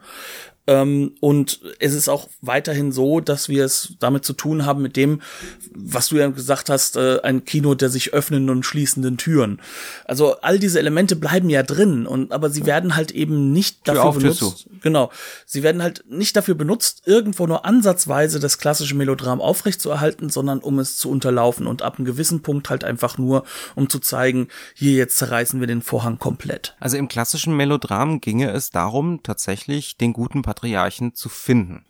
Ähm, 0.66 1.12
und 1.20 1.60
es 1.78 1.94
ist 1.94 2.08
auch 2.08 2.28
weiterhin 2.40 2.92
so, 2.92 3.20
dass 3.20 3.48
wir 3.48 3.64
es 3.64 3.94
damit 4.00 4.24
zu 4.24 4.32
tun 4.32 4.66
haben 4.66 4.82
mit 4.82 4.96
dem, 4.96 5.20
was 5.74 6.08
du 6.08 6.16
ja 6.16 6.28
gesagt 6.28 6.70
hast, 6.70 6.96
äh, 6.96 7.20
ein 7.22 7.44
Kino 7.44 7.74
der 7.74 7.88
sich 7.88 8.12
öffnenden 8.12 8.50
und 8.50 8.64
schließenden 8.64 9.16
Türen. 9.16 9.60
Also 10.04 10.40
all 10.40 10.58
diese 10.58 10.78
Elemente 10.78 11.14
bleiben 11.16 11.50
ja 11.50 11.62
drin 11.62 12.06
und 12.06 12.32
aber 12.32 12.50
sie 12.50 12.66
werden 12.66 12.96
halt 12.96 13.12
eben 13.12 13.52
nicht 13.52 13.84
Tür 13.84 13.94
dafür 13.94 14.08
auf, 14.08 14.18
benutzt. 14.18 14.68
Genau. 14.82 15.10
Sie 15.44 15.62
werden 15.62 15.82
halt 15.82 16.04
nicht 16.08 16.36
dafür 16.36 16.54
benutzt, 16.54 17.02
irgendwo 17.06 17.46
nur 17.46 17.64
ansatzweise 17.64 18.40
das 18.40 18.58
klassische 18.58 18.94
Melodram 18.94 19.40
aufrechtzuerhalten, 19.40 20.30
sondern 20.30 20.58
um 20.58 20.78
es 20.78 20.96
zu 20.96 21.10
unterlaufen 21.10 21.66
und 21.66 21.82
ab 21.82 21.96
einem 21.96 22.06
gewissen 22.06 22.42
Punkt 22.42 22.70
halt 22.70 22.84
einfach 22.84 23.18
nur, 23.18 23.44
um 23.74 23.88
zu 23.88 23.98
zeigen, 23.98 24.48
hier 24.74 24.92
jetzt 24.92 25.18
zerreißen 25.18 25.60
wir 25.60 25.66
den 25.66 25.82
Vorhang 25.82 26.18
komplett. 26.18 26.74
Also 26.80 26.96
im 26.96 27.08
klassischen 27.08 27.56
Melodram 27.56 28.20
ginge 28.20 28.50
es 28.50 28.70
darum, 28.70 29.22
tatsächlich 29.22 29.96
den 29.96 30.12
guten 30.12 30.42
Patriarchen 30.56 31.14
zu 31.14 31.28
finden. 31.28 31.84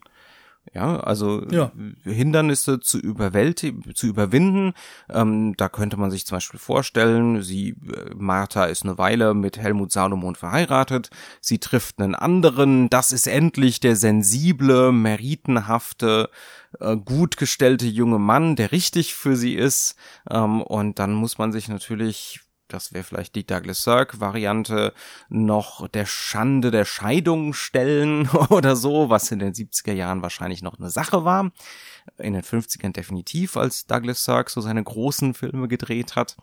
Ja, 0.75 0.99
also 0.99 1.47
Ja. 1.49 1.71
Hindernisse 2.03 2.81
zu 2.81 2.99
überwältigen, 2.99 3.95
zu 3.95 4.09
überwinden. 4.09 4.75
Ähm, 5.09 5.55
da 5.57 5.69
könnte 5.69 5.97
man 5.97 6.11
sich 6.11 6.27
zum 6.27 6.37
Beispiel 6.37 6.59
vorstellen, 6.59 7.41
sie, 7.43 7.71
äh, 7.71 8.15
Martha 8.17 8.65
ist 8.65 8.83
eine 8.83 8.99
Weile 8.99 9.33
mit 9.33 9.59
Helmut 9.59 9.93
Salomon 9.93 10.35
verheiratet. 10.35 11.11
Sie 11.41 11.59
trifft 11.59 12.01
einen 12.01 12.17
anderen. 12.17 12.91
Das 12.91 13.13
ist 13.13 13.29
endlich 13.29 13.79
der 13.79 13.95
sensible, 13.95 14.91
meritenhafte, 14.91 16.31
äh, 16.81 16.97
gut 16.97 17.37
gestellte 17.37 17.87
junge 17.87 18.19
Mann, 18.19 18.57
der 18.57 18.73
richtig 18.73 19.15
für 19.15 19.37
sie 19.37 19.55
ist. 19.55 19.95
Ähm, 20.29 20.63
und 20.63 20.99
dann 20.99 21.15
muss 21.15 21.39
man 21.39 21.53
sich 21.53 21.69
natürlich 21.69 22.41
das 22.69 22.93
wäre 22.93 23.05
vielleicht 23.05 23.35
die 23.35 23.47
Douglas 23.47 23.83
Sirk-Variante, 23.83 24.93
noch 25.29 25.89
der 25.89 26.07
Schande 26.07 26.71
der 26.71 26.85
Scheidung 26.85 27.53
stellen 27.53 28.29
oder 28.51 28.77
so, 28.77 29.11
was 29.11 29.31
in 29.31 29.39
den 29.39 29.53
70er 29.53 29.93
Jahren 29.93 30.23
wahrscheinlich 30.23 30.63
noch 30.63 30.79
eine 30.79 30.91
Sache 30.91 31.25
war. 31.25 31.53
In 32.19 32.35
den 32.35 32.43
50ern 32.43 32.93
definitiv, 32.93 33.57
als 33.57 33.87
Douglas 33.87 34.25
Sirk 34.25 34.51
so 34.51 34.61
seine 34.61 34.83
großen 34.83 35.35
Filme 35.35 35.69
gedreht 35.69 36.17
hat. 36.17 36.37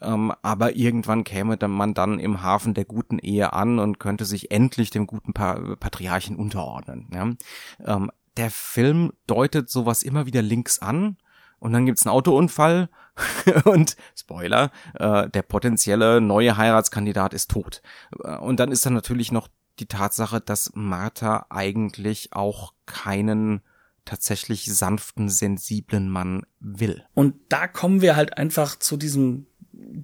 Ähm, 0.00 0.32
aber 0.42 0.76
irgendwann 0.76 1.24
käme 1.24 1.56
dann 1.56 1.70
man 1.70 1.94
dann 1.94 2.18
im 2.18 2.42
Hafen 2.42 2.74
der 2.74 2.84
guten 2.84 3.18
Ehe 3.18 3.52
an 3.52 3.78
und 3.78 4.00
könnte 4.00 4.24
sich 4.24 4.50
endlich 4.50 4.90
dem 4.90 5.06
guten 5.06 5.32
pa 5.32 5.76
Patriarchen 5.78 6.36
unterordnen. 6.36 7.08
Ja? 7.12 7.94
Ähm, 7.94 8.10
der 8.36 8.50
Film 8.50 9.12
deutet 9.26 9.70
sowas 9.70 10.02
immer 10.02 10.26
wieder 10.26 10.42
links 10.42 10.80
an 10.80 11.16
und 11.58 11.72
dann 11.72 11.86
gibt's 11.86 12.06
einen 12.06 12.14
Autounfall 12.14 12.88
und 13.64 13.96
Spoiler, 14.16 14.70
äh, 14.94 15.28
der 15.28 15.42
potenzielle 15.42 16.20
neue 16.20 16.56
Heiratskandidat 16.56 17.34
ist 17.34 17.50
tot. 17.50 17.82
Äh, 18.22 18.36
Und 18.36 18.60
dann 18.60 18.72
ist 18.72 18.84
da 18.86 18.90
natürlich 18.90 19.32
noch 19.32 19.48
die 19.78 19.86
Tatsache, 19.86 20.40
dass 20.40 20.70
Martha 20.74 21.46
eigentlich 21.50 22.32
auch 22.32 22.74
keinen 22.86 23.60
tatsächlich 24.04 24.66
sanften, 24.66 25.28
sensiblen 25.28 26.08
Mann 26.08 26.42
will. 26.60 27.04
Und 27.14 27.34
da 27.48 27.66
kommen 27.66 28.02
wir 28.02 28.16
halt 28.16 28.36
einfach 28.36 28.78
zu 28.78 28.96
diesem 28.96 29.46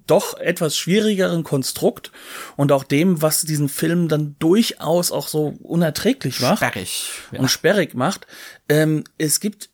doch 0.07 0.37
etwas 0.37 0.75
schwierigeren 0.77 1.43
Konstrukt 1.43 2.11
und 2.55 2.71
auch 2.71 2.83
dem, 2.83 3.21
was 3.21 3.41
diesen 3.41 3.69
Film 3.69 4.07
dann 4.07 4.35
durchaus 4.39 5.11
auch 5.11 5.27
so 5.27 5.53
unerträglich 5.61 6.41
macht. 6.41 6.57
Sperrig. 6.57 7.11
und 7.31 7.49
sperrig 7.49 7.93
macht. 7.93 8.27
Ähm, 8.67 9.03
es 9.17 9.39
gibt, 9.39 9.69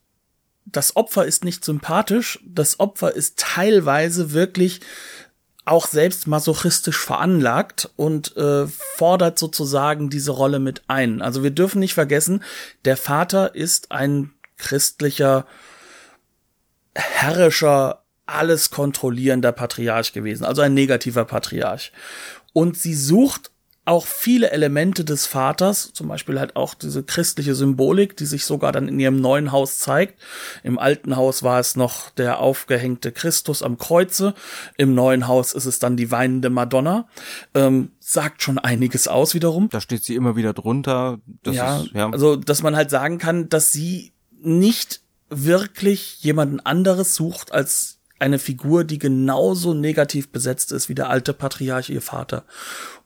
das 0.72 0.96
Opfer 0.96 1.26
ist 1.26 1.44
nicht 1.44 1.64
sympathisch, 1.64 2.40
das 2.46 2.80
Opfer 2.80 3.14
ist 3.14 3.40
teilweise 3.40 4.34
wirklich 4.34 4.82
auch 5.66 5.88
selbst 5.88 6.28
masochistisch 6.28 7.00
veranlagt 7.00 7.90
und 7.96 8.36
äh, 8.38 8.68
fordert 8.68 9.38
sozusagen 9.38 10.10
diese 10.10 10.32
Rolle 10.32 10.60
mit 10.60 10.84
ein. 10.88 11.22
Also 11.22 11.44
wir 11.44 11.52
dürfen 11.52 11.80
nicht 11.80 11.94
vergessen, 11.94 12.44
der 12.86 12.96
Vater 12.96 13.54
ist 13.56 13.92
ein 13.92 14.32
christlicher, 14.58 15.46
herrischer, 16.96 18.04
alles 18.26 18.72
kontrollierender 18.72 19.52
Patriarch 19.52 20.14
gewesen, 20.14 20.46
also 20.46 20.62
ein 20.62 20.74
negativer 20.74 21.26
Patriarch. 21.26 21.92
Und 22.54 22.78
sie 22.78 22.96
sucht 22.96 23.52
auch 23.88 24.06
viele 24.06 24.52
Elemente 24.52 25.06
des 25.06 25.26
Vaters, 25.26 25.94
zum 25.94 26.08
Beispiel 26.08 26.40
halt 26.40 26.56
auch 26.56 26.74
diese 26.74 27.04
christliche 27.04 27.56
Symbolik, 27.56 28.18
die 28.18 28.26
sich 28.26 28.46
sogar 28.46 28.72
dann 28.72 28.88
in 28.88 29.00
ihrem 29.00 29.22
neuen 29.22 29.52
Haus 29.52 29.80
zeigt. 29.80 30.20
Im 30.64 30.78
alten 30.78 31.16
Haus 31.16 31.42
war 31.42 31.60
es 31.60 31.76
noch 31.76 32.10
der 32.12 32.40
aufgehängte 32.40 33.12
Christus 33.12 33.64
am 33.64 33.78
Kreuze, 33.78 34.34
im 34.78 34.94
neuen 34.94 35.28
Haus 35.28 35.54
ist 35.54 35.66
es 35.66 35.80
dann 35.80 35.96
die 35.96 36.12
weinende 36.12 36.50
Madonna. 36.50 37.08
Ähm, 37.54 37.92
sagt 38.00 38.42
schon 38.42 38.58
einiges 38.58 39.08
aus 39.08 39.34
wiederum. 39.34 39.70
Da 39.70 39.80
steht 39.80 40.04
sie 40.04 40.16
immer 40.16 40.36
wieder 40.36 40.54
drunter. 40.54 41.20
Ja, 41.46 41.82
ist, 41.82 41.92
ja. 41.94 42.10
also 42.10 42.36
dass 42.36 42.62
man 42.64 42.76
halt 42.76 42.90
sagen 42.90 43.18
kann, 43.18 43.48
dass 43.50 43.72
sie 43.72 44.12
nicht 44.42 45.02
wirklich 45.30 46.22
jemanden 46.24 46.60
anderes 46.60 47.16
sucht 47.16 47.52
als 47.52 47.98
eine 48.20 48.40
Figur, 48.40 48.84
die 48.84 49.00
genauso 49.00 49.74
negativ 49.74 50.30
besetzt 50.30 50.72
ist 50.72 50.90
wie 50.90 50.96
der 50.96 51.10
alte 51.10 51.34
Patriarch, 51.34 51.90
ihr 51.90 52.02
Vater. 52.02 52.46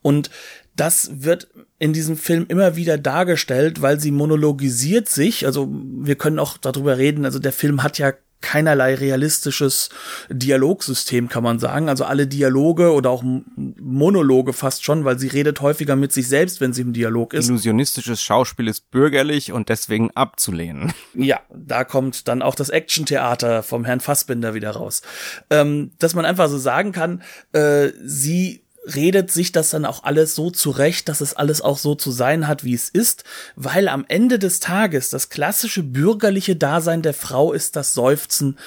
Und 0.01 0.29
das 0.75 1.23
wird 1.23 1.49
in 1.79 1.93
diesem 1.93 2.17
Film 2.17 2.45
immer 2.47 2.75
wieder 2.75 2.97
dargestellt, 2.97 3.81
weil 3.81 3.99
sie 3.99 4.12
monologisiert 4.12 5.10
sich. 5.10 5.45
Also 5.45 5.69
wir 5.71 6.15
können 6.15 6.39
auch 6.39 6.57
darüber 6.57 6.97
reden. 6.97 7.25
Also 7.25 7.39
der 7.39 7.53
Film 7.53 7.84
hat 7.84 7.97
ja 7.97 8.13
keinerlei 8.41 8.95
realistisches 8.95 9.89
Dialogsystem, 10.29 11.29
kann 11.29 11.43
man 11.43 11.60
sagen. 11.60 11.89
Also 11.89 12.03
alle 12.03 12.27
Dialoge 12.27 12.91
oder 12.91 13.10
auch 13.12 13.23
Monologe 13.23 14.53
fast 14.53 14.84
schon, 14.84 15.05
weil 15.05 15.19
sie 15.19 15.27
redet 15.27 15.62
häufiger 15.62 15.95
mit 15.95 16.12
sich 16.12 16.27
selbst, 16.27 16.60
wenn 16.60 16.73
sie 16.73 16.81
im 16.81 16.93
Dialog 16.93 17.34
ist. 17.34 17.47
Illusionistisches 17.47 18.21
Schauspiel 18.21 18.67
ist 18.67 18.91
bürgerlich 18.91 19.51
und 19.51 19.69
deswegen 19.69 20.12
abzulehnen. 20.12 20.91
Ja, 21.13 21.41
da 21.49 21.84
kommt 21.84 22.27
dann 22.27 22.41
auch 22.41 22.55
das 22.55 22.69
Action-Theater 22.69 23.63
vom 23.63 23.86
Herrn 23.86 23.99
Fassbinder 23.99 24.53
wieder 24.53 24.71
raus. 24.71 25.01
Ähm, 25.49 25.91
dass 25.99 26.15
man 26.15 26.25
einfach 26.25 26.49
so 26.49 26.57
sagen 26.57 26.91
kann, 26.91 27.21
äh, 27.53 27.89
sie 28.03 28.61
redet 28.83 29.31
sich 29.31 29.51
das 29.51 29.69
dann 29.69 29.85
auch 29.85 30.03
alles 30.03 30.35
so 30.35 30.49
zurecht, 30.49 31.07
dass 31.07 31.21
es 31.21 31.33
alles 31.33 31.61
auch 31.61 31.77
so 31.77 31.95
zu 31.95 32.11
sein 32.11 32.47
hat, 32.47 32.63
wie 32.63 32.73
es 32.73 32.89
ist, 32.89 33.23
weil 33.55 33.87
am 33.87 34.05
Ende 34.07 34.39
des 34.39 34.59
Tages 34.59 35.09
das 35.09 35.29
klassische 35.29 35.83
bürgerliche 35.83 36.55
Dasein 36.55 37.01
der 37.01 37.13
Frau 37.13 37.53
ist 37.53 37.75
das 37.75 37.93
Seufzen, 37.93 38.57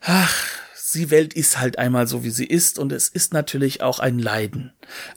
ach, 0.00 0.34
die 0.94 1.10
Welt 1.10 1.34
ist 1.34 1.58
halt 1.58 1.78
einmal 1.78 2.06
so, 2.06 2.24
wie 2.24 2.30
sie 2.30 2.46
ist 2.46 2.78
und 2.78 2.92
es 2.92 3.08
ist 3.08 3.32
natürlich 3.32 3.82
auch 3.82 3.98
ein 3.98 4.18
Leiden. 4.18 4.72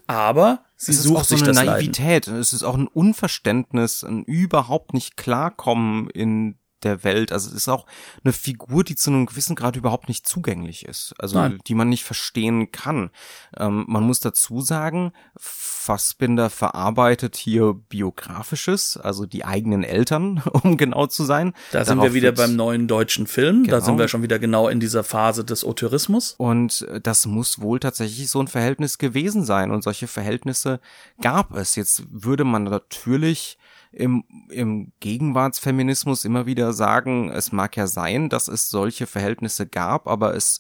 Aber 0.08 0.66
sie 0.76 0.92
es 0.92 1.04
sucht 1.04 1.26
so 1.26 1.36
sich 1.36 1.44
eine 1.44 1.54
das 1.54 1.66
Naivität. 1.66 2.28
Leiden. 2.28 2.42
Es 2.42 2.54
ist 2.54 2.64
auch 2.64 2.76
ein 2.76 2.88
Unverständnis, 2.88 4.04
ein 4.04 4.24
überhaupt 4.24 4.94
nicht 4.94 5.18
klarkommen 5.18 6.10
in 6.10 6.56
der 6.84 7.04
Welt. 7.04 7.32
Also 7.32 7.50
es 7.50 7.56
ist 7.56 7.68
auch 7.68 7.86
eine 8.24 8.34
Figur, 8.34 8.84
die 8.84 8.96
zu 8.96 9.10
einem 9.10 9.26
gewissen 9.26 9.56
Grad 9.56 9.76
überhaupt 9.76 10.08
nicht 10.08 10.28
zugänglich 10.28 10.86
ist. 10.86 11.14
Also 11.18 11.38
Nein. 11.40 11.60
die 11.68 11.76
man 11.76 11.90
nicht 11.90 12.04
verstehen 12.04 12.72
kann. 12.72 13.10
Ähm, 13.58 13.86
man 13.88 14.04
muss 14.04 14.20
dazu 14.20 14.62
sagen, 14.62 15.12
Fassbinder 15.38 16.50
verarbeitet 16.50 17.36
hier 17.36 17.74
biografisches, 17.74 18.98
also 18.98 19.26
die 19.26 19.46
eigenen 19.46 19.84
Eltern, 19.84 20.42
um 20.64 20.78
genau 20.78 21.08
zu 21.08 21.24
sein. 21.24 21.54
Da 21.72 21.84
sind 21.86 21.98
Darauf 21.98 22.10
wir 22.10 22.14
wieder 22.14 22.32
beim 22.32 22.56
neuen 22.56 22.88
deutschen 22.88 23.28
Film. 23.28 23.64
Da 23.66 23.78
Genau. 23.78 23.86
sind 23.86 23.98
wir 23.98 24.08
schon 24.08 24.22
wieder 24.24 24.40
genau 24.40 24.68
in 24.68 24.80
dieser 24.80 25.04
Phase 25.04 25.44
des 25.44 25.64
Auteurismus. 25.66 26.36
Und 26.38 26.82
äh, 26.90 27.02
das 27.02 27.26
muss 27.26 27.62
wohl 27.62 27.80
tatsächlich 27.80 28.30
so 28.30 28.40
ein 28.42 28.48
Verhältnis 28.48 28.98
gewesen 28.98 29.44
sein. 29.44 29.72
Und 29.72 29.84
solche 29.84 30.08
Verhältnisse 30.08 30.80
gab 31.22 31.56
es. 31.56 31.76
Jetzt 31.76 32.04
würde 32.10 32.44
man 32.44 32.66
natürlich 32.66 33.58
im, 33.92 34.24
im 34.50 34.94
Gegenwartsfeminismus 35.00 36.26
immer 36.26 36.46
wieder 36.46 36.74
sagen, 36.74 37.30
es 37.30 37.52
mag 37.52 37.76
ja 37.76 37.88
sein, 37.88 38.30
dass 38.30 38.48
es 38.48 38.70
solche 38.70 39.06
Verhältnisse 39.06 39.68
gab, 39.68 40.08
aber 40.08 40.36
es 40.36 40.60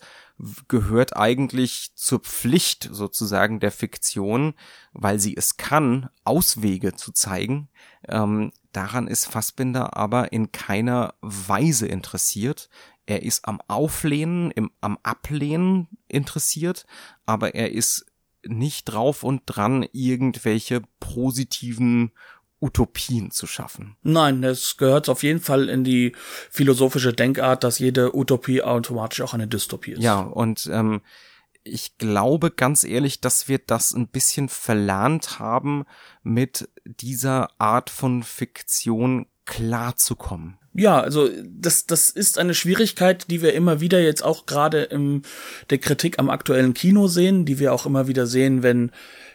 gehört 0.67 1.15
eigentlich 1.15 1.91
zur 1.95 2.19
Pflicht 2.19 2.89
sozusagen 2.91 3.59
der 3.59 3.71
Fiktion, 3.71 4.53
weil 4.91 5.19
sie 5.19 5.35
es 5.37 5.57
kann, 5.57 6.09
Auswege 6.23 6.93
zu 6.93 7.11
zeigen. 7.11 7.69
Ähm, 8.07 8.51
daran 8.71 9.07
ist 9.07 9.27
Fassbinder 9.27 9.95
aber 9.95 10.33
in 10.33 10.51
keiner 10.51 11.13
Weise 11.21 11.87
interessiert. 11.87 12.69
Er 13.05 13.23
ist 13.23 13.47
am 13.47 13.61
Auflehnen, 13.67 14.51
im, 14.51 14.71
am 14.81 14.97
Ablehnen 15.03 15.87
interessiert, 16.07 16.85
aber 17.25 17.55
er 17.55 17.71
ist 17.71 18.05
nicht 18.43 18.85
drauf 18.85 19.23
und 19.23 19.43
dran, 19.45 19.85
irgendwelche 19.91 20.81
positiven 20.99 22.11
Utopien 22.62 23.32
zu 23.32 23.47
schaffen. 23.47 23.95
Nein, 24.04 24.43
es 24.43 24.78
gehört 24.78 25.10
auf 25.10 25.24
jeden 25.24 25.41
Fall 25.41 25.67
in 25.67 25.84
die 25.84 26.13
philosophische 26.50 27.12
Denkart, 27.12 27.63
dass 27.63 27.80
jede 27.80 28.15
Utopie 28.15 28.62
automatisch 28.62 29.21
auch 29.21 29.34
eine 29.34 29.47
Dystopie 29.47 29.93
ist. 29.93 30.04
Ja, 30.04 30.19
und 30.19 30.69
ähm, 30.71 31.02
ich 31.63 31.97
glaube 31.97 32.52
ganz 32.52 32.84
ehrlich, 32.84 33.21
dass 33.21 33.47
wir 33.47 33.60
das 33.60 33.93
ein 33.93 34.08
bisschen 34.08 34.50
verlernt 34.50 35.39
haben, 35.39 35.86
mit 36.24 36.69
dieser 36.86 37.50
Art 37.60 37.89
von 37.89 38.24
Fiktion 38.24 39.28
klarzukommen. 39.45 40.58
Ja, 40.74 41.02
also 41.02 41.30
das, 41.43 41.86
das 41.86 42.10
ist 42.10 42.38
eine 42.38 42.54
Schwierigkeit, 42.54 43.30
die 43.30 43.41
wir 43.41 43.54
immer 43.54 43.82
wieder 43.82 44.00
jetzt 44.00 44.24
auch 44.24 44.45
gerade 44.45 44.84
in 44.84 45.24
der 45.69 45.80
Kritik 45.80 46.17
am 46.17 46.30
aktuellen 46.30 46.74
Kino 46.74 47.08
sehen, 47.08 47.45
die 47.45 47.60
wir 47.60 47.74
auch 47.74 47.86
immer 47.86 48.08
wieder 48.08 48.26
sehen, 48.26 48.63
wenn 48.63 48.91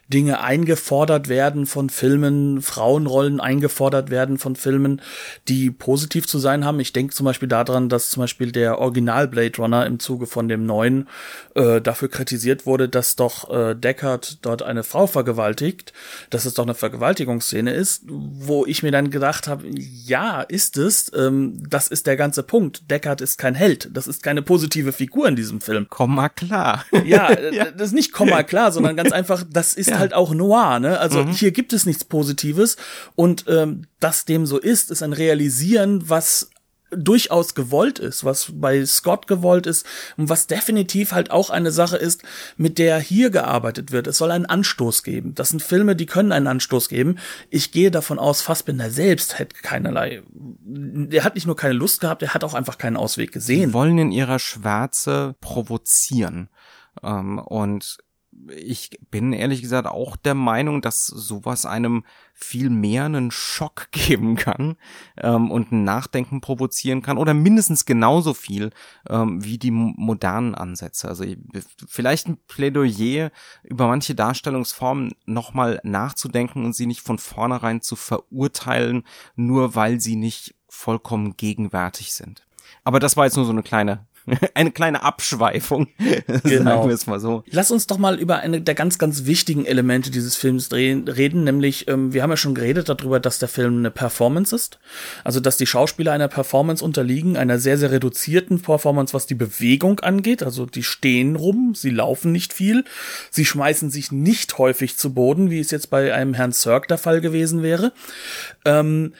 Dinge 0.08 0.40
eingefordert 0.40 1.28
werden 1.28 1.66
von 1.66 1.90
Filmen, 1.90 2.62
Frauenrollen 2.62 3.40
eingefordert 3.40 4.10
werden 4.10 4.38
von 4.38 4.54
Filmen, 4.54 5.00
die 5.48 5.70
positiv 5.70 6.26
zu 6.28 6.38
sein 6.38 6.64
haben. 6.64 6.78
Ich 6.78 6.92
denke 6.92 7.14
zum 7.14 7.24
Beispiel 7.24 7.48
daran, 7.48 7.88
dass 7.88 8.10
zum 8.10 8.22
Beispiel 8.22 8.52
der 8.52 8.78
Original 8.78 9.26
Blade 9.26 9.56
Runner 9.58 9.84
im 9.84 9.98
Zuge 9.98 10.26
von 10.26 10.48
dem 10.48 10.64
neuen 10.64 11.08
äh, 11.54 11.80
dafür 11.80 12.08
kritisiert 12.08 12.66
wurde, 12.66 12.88
dass 12.88 13.16
doch 13.16 13.50
äh, 13.50 13.74
Deckard 13.74 14.38
dort 14.42 14.62
eine 14.62 14.84
Frau 14.84 15.08
vergewaltigt, 15.08 15.92
dass 16.30 16.44
es 16.44 16.54
doch 16.54 16.64
eine 16.64 16.74
Vergewaltigungsszene 16.74 17.72
ist, 17.72 18.04
wo 18.06 18.64
ich 18.64 18.84
mir 18.84 18.92
dann 18.92 19.10
gedacht 19.10 19.48
habe, 19.48 19.64
ja, 19.68 20.42
ist 20.42 20.76
es, 20.76 21.10
ähm, 21.16 21.62
das 21.68 21.88
ist 21.88 22.06
der 22.06 22.16
ganze 22.16 22.44
Punkt. 22.44 22.88
Deckard 22.90 23.20
ist 23.20 23.38
kein 23.38 23.56
Held, 23.56 23.90
das 23.92 24.06
ist 24.06 24.22
keine 24.22 24.42
positive 24.42 24.92
Figur 24.92 25.26
in 25.26 25.34
diesem 25.34 25.60
Film. 25.60 25.86
Komm 25.88 26.14
mal 26.14 26.28
klar. 26.28 26.84
Ja, 27.04 27.28
äh, 27.30 27.72
das 27.76 27.88
ist 27.88 27.94
nicht 27.94 28.12
Komma 28.12 28.44
klar, 28.44 28.70
sondern 28.70 28.96
ganz 28.96 29.10
einfach, 29.10 29.42
das 29.50 29.74
ist 29.74 29.95
halt 29.98 30.14
auch 30.14 30.34
noir, 30.34 30.78
ne? 30.80 30.98
Also 30.98 31.26
hier 31.26 31.52
gibt 31.52 31.72
es 31.72 31.86
nichts 31.86 32.04
Positives 32.04 32.76
und 33.14 33.44
ähm, 33.48 33.86
dass 34.00 34.24
dem 34.24 34.46
so 34.46 34.58
ist, 34.58 34.90
ist 34.90 35.02
ein 35.02 35.12
Realisieren, 35.12 36.08
was 36.08 36.50
durchaus 36.90 37.54
gewollt 37.54 37.98
ist, 37.98 38.24
was 38.24 38.52
bei 38.54 38.84
Scott 38.86 39.26
gewollt 39.26 39.66
ist 39.66 39.86
und 40.16 40.28
was 40.28 40.46
definitiv 40.46 41.12
halt 41.12 41.30
auch 41.30 41.50
eine 41.50 41.72
Sache 41.72 41.96
ist, 41.96 42.22
mit 42.56 42.78
der 42.78 43.00
hier 43.00 43.30
gearbeitet 43.30 43.90
wird. 43.90 44.06
Es 44.06 44.18
soll 44.18 44.30
einen 44.30 44.46
Anstoß 44.46 45.02
geben. 45.02 45.34
Das 45.34 45.48
sind 45.48 45.62
Filme, 45.62 45.96
die 45.96 46.06
können 46.06 46.32
einen 46.32 46.46
Anstoß 46.46 46.88
geben. 46.88 47.18
Ich 47.50 47.72
gehe 47.72 47.90
davon 47.90 48.18
aus, 48.18 48.40
Fassbinder 48.40 48.90
selbst 48.90 49.38
hätte 49.38 49.56
keinerlei, 49.62 50.22
der 50.30 51.24
hat 51.24 51.34
nicht 51.34 51.46
nur 51.46 51.56
keine 51.56 51.74
Lust 51.74 52.00
gehabt, 52.00 52.22
er 52.22 52.34
hat 52.34 52.44
auch 52.44 52.54
einfach 52.54 52.78
keinen 52.78 52.96
Ausweg 52.96 53.32
gesehen. 53.32 53.70
Die 53.70 53.74
wollen 53.74 53.98
in 53.98 54.12
ihrer 54.12 54.38
Schwärze 54.38 55.34
provozieren. 55.40 56.48
Ähm, 57.02 57.38
und 57.38 57.98
ich 58.54 58.90
bin 59.10 59.32
ehrlich 59.32 59.62
gesagt 59.62 59.86
auch 59.88 60.16
der 60.16 60.34
Meinung, 60.34 60.82
dass 60.82 61.06
sowas 61.06 61.66
einem 61.66 62.04
viel 62.34 62.70
mehr 62.70 63.04
einen 63.04 63.30
Schock 63.30 63.88
geben 63.92 64.36
kann 64.36 64.76
ähm, 65.18 65.50
und 65.50 65.72
ein 65.72 65.84
Nachdenken 65.84 66.40
provozieren 66.40 67.02
kann 67.02 67.18
oder 67.18 67.34
mindestens 67.34 67.84
genauso 67.86 68.34
viel 68.34 68.70
ähm, 69.08 69.42
wie 69.44 69.58
die 69.58 69.70
mo- 69.70 69.94
modernen 69.96 70.54
Ansätze. 70.54 71.08
Also 71.08 71.24
ich- 71.24 71.38
vielleicht 71.88 72.28
ein 72.28 72.38
Plädoyer 72.46 73.30
über 73.62 73.88
manche 73.88 74.14
Darstellungsformen 74.14 75.12
nochmal 75.24 75.80
nachzudenken 75.82 76.64
und 76.64 76.74
sie 76.74 76.86
nicht 76.86 77.00
von 77.00 77.18
vornherein 77.18 77.80
zu 77.80 77.96
verurteilen, 77.96 79.04
nur 79.34 79.74
weil 79.74 80.00
sie 80.00 80.16
nicht 80.16 80.54
vollkommen 80.68 81.36
gegenwärtig 81.36 82.12
sind. 82.12 82.46
Aber 82.84 83.00
das 83.00 83.16
war 83.16 83.24
jetzt 83.24 83.36
nur 83.36 83.46
so 83.46 83.52
eine 83.52 83.62
kleine, 83.62 84.06
eine 84.54 84.70
kleine 84.70 85.02
Abschweifung, 85.02 85.88
Genau. 86.44 86.64
sagen 86.64 86.88
wir 86.88 86.94
es 86.94 87.06
mal 87.06 87.20
so. 87.20 87.44
Lass 87.50 87.70
uns 87.70 87.86
doch 87.86 87.98
mal 87.98 88.18
über 88.18 88.38
eine 88.38 88.60
der 88.60 88.74
ganz, 88.74 88.98
ganz 88.98 89.26
wichtigen 89.26 89.64
Elemente 89.64 90.10
dieses 90.10 90.36
Films 90.36 90.72
reden, 90.72 91.44
nämlich, 91.44 91.88
ähm, 91.88 92.12
wir 92.12 92.22
haben 92.22 92.30
ja 92.30 92.36
schon 92.36 92.54
geredet 92.54 92.88
darüber, 92.88 93.20
dass 93.20 93.38
der 93.38 93.48
Film 93.48 93.78
eine 93.78 93.90
Performance 93.90 94.54
ist. 94.54 94.78
Also, 95.24 95.40
dass 95.40 95.56
die 95.56 95.66
Schauspieler 95.66 96.12
einer 96.12 96.28
Performance 96.28 96.84
unterliegen, 96.84 97.36
einer 97.36 97.58
sehr, 97.58 97.78
sehr 97.78 97.90
reduzierten 97.90 98.60
Performance, 98.60 99.14
was 99.14 99.26
die 99.26 99.34
Bewegung 99.34 100.00
angeht. 100.00 100.42
Also, 100.42 100.66
die 100.66 100.82
stehen 100.82 101.36
rum, 101.36 101.74
sie 101.74 101.90
laufen 101.90 102.32
nicht 102.32 102.52
viel, 102.52 102.84
sie 103.30 103.44
schmeißen 103.44 103.90
sich 103.90 104.12
nicht 104.12 104.58
häufig 104.58 104.96
zu 104.96 105.14
Boden, 105.14 105.50
wie 105.50 105.60
es 105.60 105.70
jetzt 105.70 105.90
bei 105.90 106.12
einem 106.12 106.34
Herrn 106.34 106.52
Cirque 106.52 106.88
der 106.88 106.98
Fall 106.98 107.20
gewesen 107.20 107.62
wäre. 107.62 107.92
Ähm, 108.64 109.12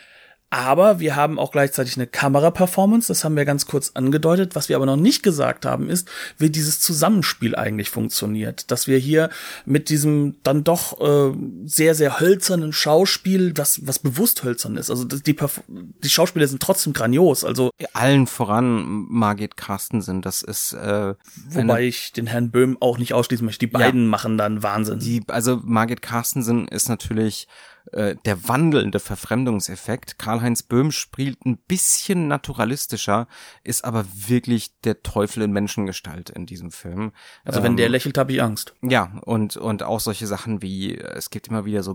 aber 0.50 1.00
wir 1.00 1.16
haben 1.16 1.38
auch 1.38 1.50
gleichzeitig 1.50 1.96
eine 1.96 2.06
Kamera-Performance, 2.06 3.08
das 3.08 3.24
haben 3.24 3.36
wir 3.36 3.44
ganz 3.44 3.66
kurz 3.66 3.90
angedeutet. 3.94 4.54
Was 4.54 4.68
wir 4.68 4.76
aber 4.76 4.86
noch 4.86 4.96
nicht 4.96 5.22
gesagt 5.22 5.66
haben, 5.66 5.88
ist, 5.90 6.08
wie 6.38 6.50
dieses 6.50 6.80
Zusammenspiel 6.80 7.56
eigentlich 7.56 7.90
funktioniert. 7.90 8.70
Dass 8.70 8.86
wir 8.86 8.98
hier 8.98 9.30
mit 9.64 9.88
diesem 9.88 10.36
dann 10.44 10.62
doch 10.62 11.00
äh, 11.00 11.36
sehr, 11.64 11.94
sehr 11.96 12.20
hölzernen 12.20 12.72
Schauspiel, 12.72 13.52
was, 13.56 13.86
was 13.86 13.98
bewusst 13.98 14.44
hölzern 14.44 14.76
ist. 14.76 14.88
Also 14.90 15.04
das- 15.04 15.22
die, 15.22 15.34
Perf 15.34 15.62
die 15.68 16.08
Schauspieler 16.08 16.46
sind 16.46 16.62
trotzdem 16.62 16.92
grandios. 16.92 17.44
Also, 17.44 17.70
Allen 17.92 18.26
voran 18.26 19.06
Margit 19.08 19.56
Carstensen, 19.56 20.22
das 20.22 20.42
ist 20.42 20.72
äh, 20.74 21.14
wobei 21.50 21.82
ich 21.84 22.12
den 22.12 22.26
Herrn 22.28 22.50
Böhm 22.50 22.76
auch 22.80 22.98
nicht 22.98 23.14
ausschließen 23.14 23.44
möchte. 23.44 23.66
Die 23.66 23.72
beiden 23.72 24.06
machen 24.06 24.38
dann 24.38 24.62
Wahnsinn. 24.62 25.00
die, 25.00 25.22
also 25.28 25.60
Margit 25.64 26.02
Carstensen 26.02 26.68
ist 26.68 26.88
natürlich 26.88 27.48
äh, 27.92 28.16
der 28.24 28.48
wandelnde 28.48 28.98
Verfremdungseffekt. 29.00 30.18
Karl-Heinz 30.18 30.62
Böhm 30.62 30.90
spielt 30.92 31.44
ein 31.46 31.56
bisschen 31.58 32.28
naturalistischer, 32.28 33.28
ist 33.64 33.84
aber 33.84 34.04
wirklich 34.12 34.78
der 34.80 35.02
Teufel 35.02 35.42
in 35.42 35.52
Menschengestalt 35.52 36.30
in 36.30 36.46
diesem 36.46 36.70
Film. 36.70 37.12
also, 37.44 37.62
wenn 37.62 37.72
Ähm, 37.72 37.76
der 37.76 37.88
lächelt, 37.88 38.18
habe 38.18 38.32
ich 38.32 38.42
Angst. 38.42 38.74
Ja, 38.82 39.18
und, 39.24 39.56
und 39.56 39.82
auch 39.82 40.00
solche 40.00 40.26
Sachen 40.26 40.62
wie, 40.62 40.94
äh, 40.96 41.14
es 41.16 41.30
gibt 41.30 41.48
immer 41.48 41.64
wieder 41.64 41.82
so 41.82 41.94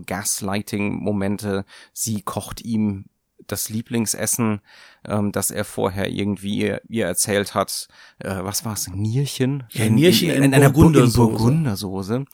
Gaslighting-Momente, 0.72 1.64
sie 1.92 2.22
kocht 2.22 2.60
ihm 2.62 3.06
das 3.48 3.68
Lieblingsessen, 3.68 4.60
ähm, 5.04 5.32
das 5.32 5.50
er 5.50 5.64
vorher 5.64 6.08
irgendwie 6.08 6.58
ihr, 6.60 6.80
ihr 6.88 7.06
erzählt 7.06 7.54
hat. 7.54 7.88
Äh, 8.20 8.36
was 8.44 8.64
war 8.64 8.74
es? 8.74 8.88
Nierchen? 8.88 9.64
Ja, 9.70 9.88
Nierchen 9.90 10.30
in 10.30 10.54
einer 10.54 10.70
Bu- 10.70 10.84
in 10.86 10.92
Burgundersoße. 10.92 11.28
Burgundersoße. 11.38 12.24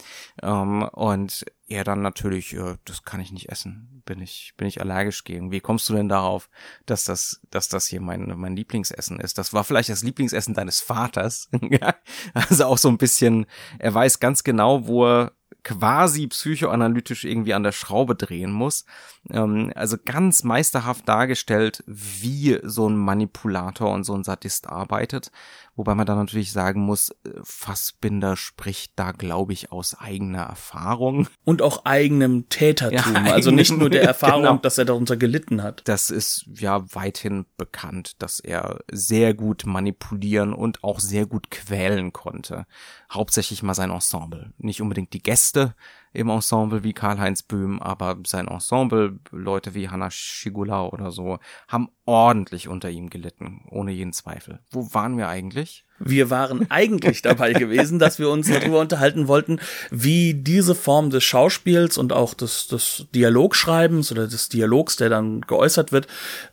Ähm, 0.42 0.83
und 0.92 1.47
er 1.68 1.85
dann 1.85 2.00
natürlich, 2.02 2.54
äh, 2.54 2.76
das 2.85 3.04
kann 3.04 3.20
ich 3.20 3.31
nicht 3.31 3.50
essen, 3.50 4.02
bin 4.07 4.20
ich, 4.22 4.54
bin 4.57 4.66
ich 4.66 4.81
allergisch 4.81 5.24
gegen. 5.24 5.52
Wie 5.52 5.61
kommst 5.61 5.88
du 5.88 5.94
denn 5.94 6.09
darauf, 6.09 6.48
dass 6.87 7.04
das, 7.04 7.42
dass 7.50 7.68
das 7.68 7.87
hier 7.87 8.00
mein, 8.00 8.33
mein 8.37 8.57
Lieblingsessen 8.57 9.20
ist? 9.20 9.37
Das 9.38 9.52
war 9.52 9.64
vielleicht 9.64 9.90
das 9.90 10.02
Lieblingsessen 10.02 10.54
deines 10.54 10.81
Vaters. 10.81 11.50
also 12.35 12.64
auch 12.64 12.78
so 12.78 12.88
ein 12.88 12.98
bisschen, 12.98 13.46
er 13.78 13.92
weiß 13.92 14.18
ganz 14.18 14.44
genau, 14.44 14.87
wo 14.87 15.07
er 15.07 15.33
quasi 15.64 16.26
psychoanalytisch 16.28 17.24
irgendwie 17.24 17.52
an 17.52 17.62
der 17.62 17.72
Schraube 17.72 18.14
drehen 18.14 18.50
muss. 18.50 18.87
Ähm, 19.31 19.72
also 19.74 19.96
ganz 20.02 20.44
meisterhaft 20.44 21.07
dargestellt, 21.07 21.85
wie 21.87 22.59
so 22.62 22.88
ein 22.88 22.96
Manipulator 22.96 23.92
und 23.92 24.04
so 24.04 24.14
ein 24.14 24.24
Sadist 24.24 24.68
arbeitet. 24.68 25.31
Wobei 25.79 25.95
man 25.95 26.07
dann 26.07 26.18
natürlich 26.18 26.51
sagen 26.51 26.81
muss, 26.81 27.11
äh, 27.11 27.31
Fassbinder 27.45 28.37
spricht 28.37 28.95
da, 28.97 29.12
glaube 29.12 29.53
ich, 29.53 29.70
aus 29.70 29.97
eigener 29.97 30.43
Erfahrung. 30.43 31.29
Und 31.45 31.62
auch 31.62 31.85
eigenem 31.85 32.49
Tätertum. 32.49 33.14
Ja, 33.14 33.33
also 33.33 33.53
nicht 33.53 33.70
nur 33.70 33.89
der 33.89 34.03
Erfahrung, 34.09 34.43
genau. 34.43 34.57
dass 34.57 34.76
er 34.76 34.87
darunter 34.87 35.16
gelitten 35.16 35.62
hat. 35.62 35.83
Das 35.85 36.11
ist 36.11 36.47
ja 36.53 36.85
weithin 36.95 37.47
bekannt, 37.57 38.20
dass 38.20 38.41
er 38.41 38.81
sehr 38.91 39.35
gut 39.35 39.66
manipulieren 39.66 40.53
und 40.53 40.83
auch 40.83 40.99
sehr 40.99 41.26
gut 41.26 41.53
quälen 41.53 42.12
konnte. 42.12 42.66
Hauptsächlich 43.09 43.62
mal 43.62 43.74
sein 43.74 43.91
Ensemble. 43.91 44.53
Nicht 44.59 44.83
unbedingt 44.83 45.12
die 45.12 45.22
Gäste, 45.22 45.76
im 46.12 46.28
Ensemble 46.30 46.82
wie 46.84 46.92
Karl-Heinz 46.92 47.42
Böhm, 47.42 47.80
aber 47.80 48.18
sein 48.26 48.48
Ensemble, 48.48 49.18
Leute 49.30 49.74
wie 49.74 49.88
Hanna 49.88 50.11
Schigula 50.11 50.86
oder 50.86 51.11
so, 51.11 51.38
haben 51.68 51.88
ordentlich 52.04 52.68
unter 52.68 52.88
ihm 52.90 53.11
gelitten, 53.11 53.62
ohne 53.70 53.92
jeden 53.92 54.12
Zweifel. 54.12 54.61
Wo 54.70 54.94
waren 54.94 55.18
wir 55.18 55.28
eigentlich? 55.28 55.84
Wir 55.98 56.30
waren 56.30 56.70
eigentlich 56.70 57.22
dabei 57.22 57.52
gewesen, 57.54 57.98
dass 57.98 58.18
wir 58.18 58.30
uns 58.30 58.48
darüber 58.48 58.80
unterhalten 58.80 59.28
wollten, 59.28 59.59
wie 59.90 60.34
diese 60.34 60.74
Form 60.74 61.11
des 61.11 61.24
Schauspiels 61.24 61.98
und 61.98 62.12
auch 62.12 62.34
des, 62.34 62.68
des 62.68 63.06
Dialogschreibens 63.14 64.11
oder 64.12 64.26
des 64.26 64.48
Dialogs, 64.48 64.96
der 64.96 65.11
dann 65.11 65.42
geäußert 65.42 65.92
wird, 65.92 66.06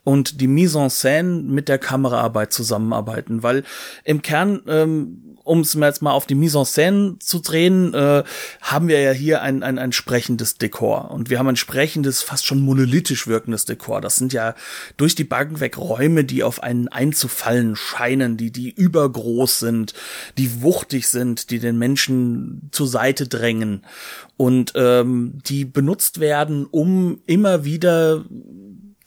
und 0.04 0.42
die 0.42 0.48
Mise 0.48 0.80
en 0.80 0.90
scène 0.90 1.44
mit 1.44 1.70
der 1.70 1.78
Kameraarbeit 1.78 2.52
zusammenarbeiten. 2.52 3.44
Weil 3.44 3.64
im 4.04 4.22
Kern 4.22 4.62
ähm, 4.68 5.25
um 5.46 5.62
es 5.62 5.76
jetzt 5.76 6.02
mal 6.02 6.12
auf 6.12 6.26
die 6.26 6.36
Mise 6.36 6.58
en 6.58 6.66
scène 6.66 7.20
zu 7.20 7.40
drehen, 7.40 7.94
äh, 7.94 8.24
haben 8.62 8.88
wir 8.88 9.00
ja 9.00 9.12
hier 9.12 9.42
ein, 9.42 9.64
ein, 9.64 9.78
ein 9.78 9.92
sprechendes 9.92 10.58
Dekor. 10.58 11.12
Und 11.12 11.30
wir 11.30 11.40
haben 11.40 11.48
ein 11.48 11.56
sprechendes, 11.56 12.24
fast 12.24 12.46
schon 12.46 12.62
monolithisch 12.62 13.28
wirkendes 13.28 13.66
Dekor. 13.66 14.02
Das 14.02 14.16
sind 14.16 14.34
ja 14.34 14.56
durch 14.98 15.16
die 15.16 15.24
Bank 15.24 15.60
weg 15.60 15.78
Räume, 15.78 16.24
die 16.24 16.44
auf 16.44 16.64
einen 16.64 16.88
einzufallen 16.88 17.76
scheinen, 17.76 18.38
die, 18.38 18.52
die 18.52 18.72
übergroß 18.72 19.60
sind, 19.60 19.94
die 20.38 20.62
wuchtig 20.62 21.08
sind, 21.08 21.52
die 21.52 21.60
den 21.60 21.78
Menschen 21.78 22.70
zur 22.72 22.88
Seite 22.88 23.28
drängen 23.28 23.86
und 24.38 24.74
ähm, 24.76 25.40
die 25.46 25.64
benutzt 25.64 26.20
werden, 26.20 26.66
um 26.66 27.22
immer 27.28 27.64
wieder 27.64 28.26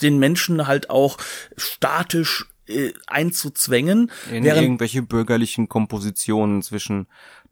den 0.01 0.19
Menschen 0.19 0.69
halt 0.69 0.89
auch 0.89 1.19
statisch 1.57 2.47
äh, 2.69 2.93
einzuzwängen. 3.07 4.11
In 4.33 4.45
irgendwelche 4.45 5.03
bürgerlichen 5.03 5.69
Kompositionen 5.69 6.63
zwischen 6.63 7.07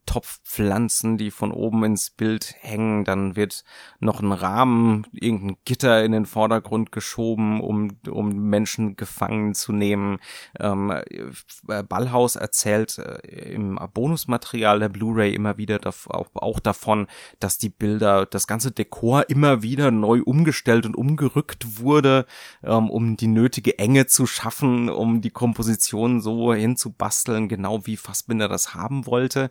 Topfpflanzen, 0.07 1.19
die 1.19 1.31
von 1.31 1.53
oben 1.53 1.85
ins 1.85 2.11
Bild 2.11 2.55
hängen. 2.61 3.05
Dann 3.05 3.37
wird 3.37 3.65
noch 4.01 4.21
ein 4.21 4.33
Rahmen, 4.33 5.07
irgendein 5.13 5.57
Gitter 5.65 6.05
in 6.05 6.13
den 6.13 6.27
Vordergrund 6.27 6.93
geschoben, 6.93 7.61
um, 7.61 7.99
um 8.09 8.49
Menschen 8.49 8.97
gefangen 8.97 9.55
zu 9.55 9.73
nehmen. 9.73 10.19
Ähm, 10.59 10.91
äh, 10.91 11.83
Ballhaus 11.83 12.37
erzählt 12.37 12.99
äh, 12.99 13.53
im 13.53 13.79
Bonusmaterial 13.93 14.79
der 14.79 14.89
Blu-ray 14.89 15.35
immer 15.35 15.59
wieder 15.59 15.81
auch, 16.09 16.29
auch 16.35 16.61
davon, 16.61 17.07
dass 17.41 17.59
die 17.59 17.69
Bilder, 17.69 18.27
das 18.27 18.47
ganze 18.47 18.71
Dekor 18.71 19.29
immer 19.29 19.63
wieder 19.63 19.91
neu 19.91 20.23
umgestellt 20.23 20.87
und 20.87 20.97
umgerückt 20.97 21.81
wurde, 21.81 22.27
ähm, 22.63 22.91
um 22.91 23.17
die 23.17 23.27
nötige 23.27 23.79
Enge 23.79 24.07
zu 24.07 24.27
schaffen, 24.27 24.89
um 24.89 25.21
die 25.21 25.31
Komposition 25.31 26.21
so 26.21 26.55
hinzubasteln, 26.55 27.49
genau 27.49 27.87
wie 27.87 27.97
Fassbinder 27.97 28.49
das 28.49 28.75
haben 28.75 29.07
wollte. 29.07 29.51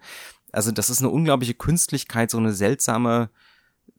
Also 0.56 0.72
das 0.72 0.90
ist 0.90 1.00
eine 1.00 1.10
unglaubliche 1.10 1.54
Künstlichkeit, 1.54 2.32
so 2.32 2.38
eine 2.38 2.54
seltsame 2.54 3.30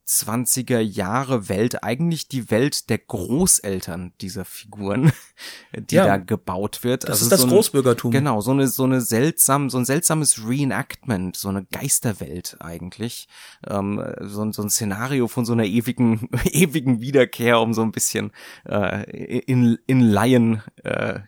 20er 0.09 0.79
Jahre 0.79 1.49
Welt, 1.49 1.83
eigentlich 1.83 2.29
die 2.29 2.51
Welt 2.51 2.91
der 2.91 2.99
Großeltern 2.99 4.13
dieser 4.21 4.45
Figuren, 4.45 5.13
die 5.77 5.97
ja, 5.97 6.07
da 6.07 6.17
gebaut 6.17 6.85
wird. 6.85 7.05
Das 7.05 7.11
also 7.11 7.25
ist 7.25 7.33
das 7.33 7.41
so 7.41 7.47
ein, 7.49 7.51
Großbürgertum. 7.51 8.13
Genau, 8.13 8.41
so 8.41 8.53
eine, 8.53 8.69
so 8.69 8.85
eine 8.85 9.01
seltsam, 9.01 9.69
so 9.69 9.79
ein 9.79 9.85
seltsames 9.85 10.47
Reenactment, 10.47 11.37
so 11.37 11.49
eine 11.49 11.65
Geisterwelt 11.65 12.57
eigentlich. 12.61 13.27
Ähm, 13.67 14.01
so, 14.21 14.51
so 14.53 14.63
ein 14.63 14.71
Szenario 14.71 15.27
von 15.27 15.45
so 15.45 15.55
einer 15.55 15.65
ewigen, 15.65 16.29
ewigen 16.45 17.01
Wiederkehr, 17.01 17.61
um 17.61 17.75
so 17.75 17.83
ein 17.83 17.93
bisschen 17.93 18.31
äh, 18.65 19.41
in, 19.41 19.77
in 19.87 20.01
Laien 20.01 20.63
äh, 20.85 21.21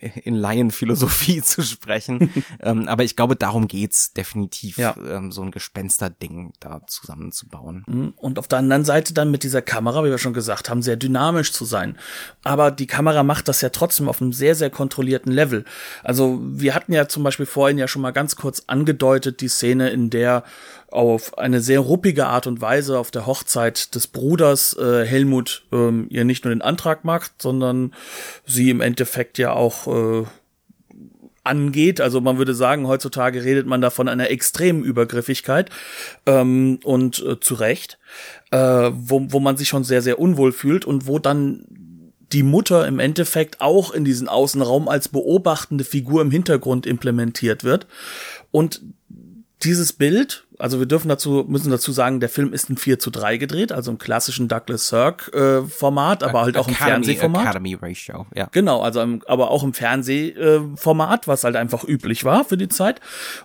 in 0.00 0.34
Laienphilosophie 0.34 1.42
zu 1.42 1.62
sprechen. 1.62 2.30
ähm, 2.60 2.88
aber 2.88 3.04
ich 3.04 3.16
glaube, 3.16 3.36
darum 3.36 3.68
geht's 3.68 4.12
definitiv, 4.12 4.78
ja. 4.78 4.94
ähm, 5.08 5.32
so 5.32 5.42
ein 5.42 5.50
Gespensterding 5.50 6.52
da 6.60 6.82
zusammenzubauen. 6.86 7.84
Mhm. 7.86 8.14
Und 8.16 8.38
auf 8.38 8.48
der 8.48 8.58
anderen 8.58 8.84
Seite 8.84 9.14
dann 9.14 9.30
mit 9.30 9.42
dieser 9.42 9.62
Kamera, 9.62 10.04
wie 10.04 10.10
wir 10.10 10.18
schon 10.18 10.34
gesagt 10.34 10.70
haben, 10.70 10.82
sehr 10.82 10.96
dynamisch 10.96 11.52
zu 11.52 11.64
sein. 11.64 11.98
Aber 12.42 12.70
die 12.70 12.86
Kamera 12.86 13.22
macht 13.22 13.48
das 13.48 13.60
ja 13.60 13.70
trotzdem 13.70 14.08
auf 14.08 14.20
einem 14.20 14.32
sehr, 14.32 14.54
sehr 14.54 14.70
kontrollierten 14.70 15.32
Level. 15.32 15.64
Also 16.02 16.40
wir 16.42 16.74
hatten 16.74 16.92
ja 16.92 17.08
zum 17.08 17.22
Beispiel 17.22 17.46
vorhin 17.46 17.78
ja 17.78 17.88
schon 17.88 18.02
mal 18.02 18.12
ganz 18.12 18.36
kurz 18.36 18.64
angedeutet, 18.66 19.40
die 19.40 19.48
Szene, 19.48 19.90
in 19.90 20.10
der 20.10 20.44
auf 20.94 21.36
eine 21.38 21.60
sehr 21.60 21.80
ruppige 21.80 22.26
Art 22.26 22.46
und 22.46 22.60
Weise 22.60 22.98
auf 22.98 23.10
der 23.10 23.26
Hochzeit 23.26 23.94
des 23.96 24.06
Bruders 24.06 24.76
äh, 24.78 25.04
Helmut 25.04 25.64
ähm, 25.72 26.06
ihr 26.08 26.24
nicht 26.24 26.44
nur 26.44 26.54
den 26.54 26.62
Antrag 26.62 27.04
macht, 27.04 27.42
sondern 27.42 27.92
sie 28.46 28.70
im 28.70 28.80
Endeffekt 28.80 29.38
ja 29.38 29.52
auch 29.52 29.83
äh, 29.86 30.24
angeht. 31.44 32.00
Also 32.00 32.20
man 32.20 32.38
würde 32.38 32.54
sagen, 32.54 32.88
heutzutage 32.88 33.44
redet 33.44 33.66
man 33.66 33.80
da 33.80 33.90
von 33.90 34.08
einer 34.08 34.30
extremen 34.30 34.82
Übergriffigkeit 34.82 35.70
ähm, 36.26 36.80
und 36.82 37.22
äh, 37.24 37.38
zu 37.38 37.54
Recht, 37.54 37.98
äh, 38.50 38.58
wo, 38.92 39.26
wo 39.28 39.40
man 39.40 39.56
sich 39.56 39.68
schon 39.68 39.84
sehr, 39.84 40.02
sehr 40.02 40.18
unwohl 40.18 40.52
fühlt 40.52 40.84
und 40.84 41.06
wo 41.06 41.18
dann 41.18 41.66
die 42.32 42.42
Mutter 42.42 42.86
im 42.86 42.98
Endeffekt 42.98 43.60
auch 43.60 43.92
in 43.92 44.04
diesen 44.04 44.28
Außenraum 44.28 44.88
als 44.88 45.08
beobachtende 45.08 45.84
Figur 45.84 46.22
im 46.22 46.30
Hintergrund 46.30 46.86
implementiert 46.86 47.62
wird. 47.62 47.86
Und 48.50 48.80
dieses 49.64 49.92
Bild, 49.92 50.46
also 50.58 50.78
wir 50.78 50.86
dürfen 50.86 51.08
dazu, 51.08 51.44
müssen 51.48 51.70
dazu 51.70 51.92
sagen, 51.92 52.20
der 52.20 52.28
Film 52.28 52.52
ist 52.52 52.70
in 52.70 52.76
4 52.76 52.98
zu 52.98 53.10
3 53.10 53.38
gedreht, 53.38 53.72
also 53.72 53.90
im 53.90 53.98
klassischen 53.98 54.48
Douglas 54.48 54.88
Sirk 54.88 55.32
äh, 55.34 55.62
Format, 55.62 56.22
aber 56.22 56.42
halt 56.42 56.56
auch 56.56 56.68
im 56.68 56.74
Fernsehformat. 56.74 57.42
Academy 57.42 57.74
Ratio, 57.80 58.26
ja. 58.34 58.48
Genau, 58.52 58.82
also 58.82 59.00
im, 59.00 59.22
aber 59.26 59.50
auch 59.50 59.62
im 59.62 59.74
Fernsehformat, 59.74 61.26
was 61.26 61.44
halt 61.44 61.56
einfach 61.56 61.84
üblich 61.84 62.24
war 62.24 62.44
für 62.44 62.56
die 62.56 62.68
Zeit. 62.68 63.00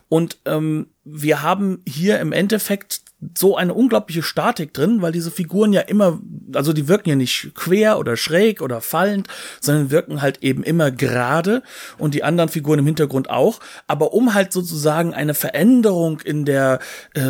Und 0.08 0.38
ähm, 0.46 0.88
wir 1.04 1.42
haben 1.42 1.82
hier 1.88 2.20
im 2.20 2.32
Endeffekt 2.32 3.02
so 3.38 3.58
eine 3.58 3.74
unglaubliche 3.74 4.24
Statik 4.24 4.74
drin, 4.74 5.02
weil 5.02 5.12
diese 5.12 5.30
Figuren 5.30 5.74
ja 5.74 5.82
immer, 5.82 6.22
also 6.54 6.72
die 6.72 6.88
wirken 6.88 7.10
ja 7.10 7.16
nicht 7.16 7.52
quer 7.54 8.00
oder 8.00 8.16
schräg 8.16 8.62
oder 8.62 8.80
fallend, 8.80 9.28
sondern 9.60 9.92
wirken 9.92 10.22
halt 10.22 10.42
eben 10.42 10.64
immer 10.64 10.90
gerade 10.90 11.62
und 11.98 12.14
die 12.14 12.24
anderen 12.24 12.50
Figuren 12.50 12.80
im 12.80 12.86
Hintergrund 12.86 13.30
auch. 13.30 13.60
Aber 13.88 14.14
um 14.14 14.34
halt 14.34 14.54
sozusagen 14.54 15.14
eine 15.14 15.34
Veränderung 15.34 16.22
in 16.22 16.46
der, 16.46 16.80
äh, 17.14 17.22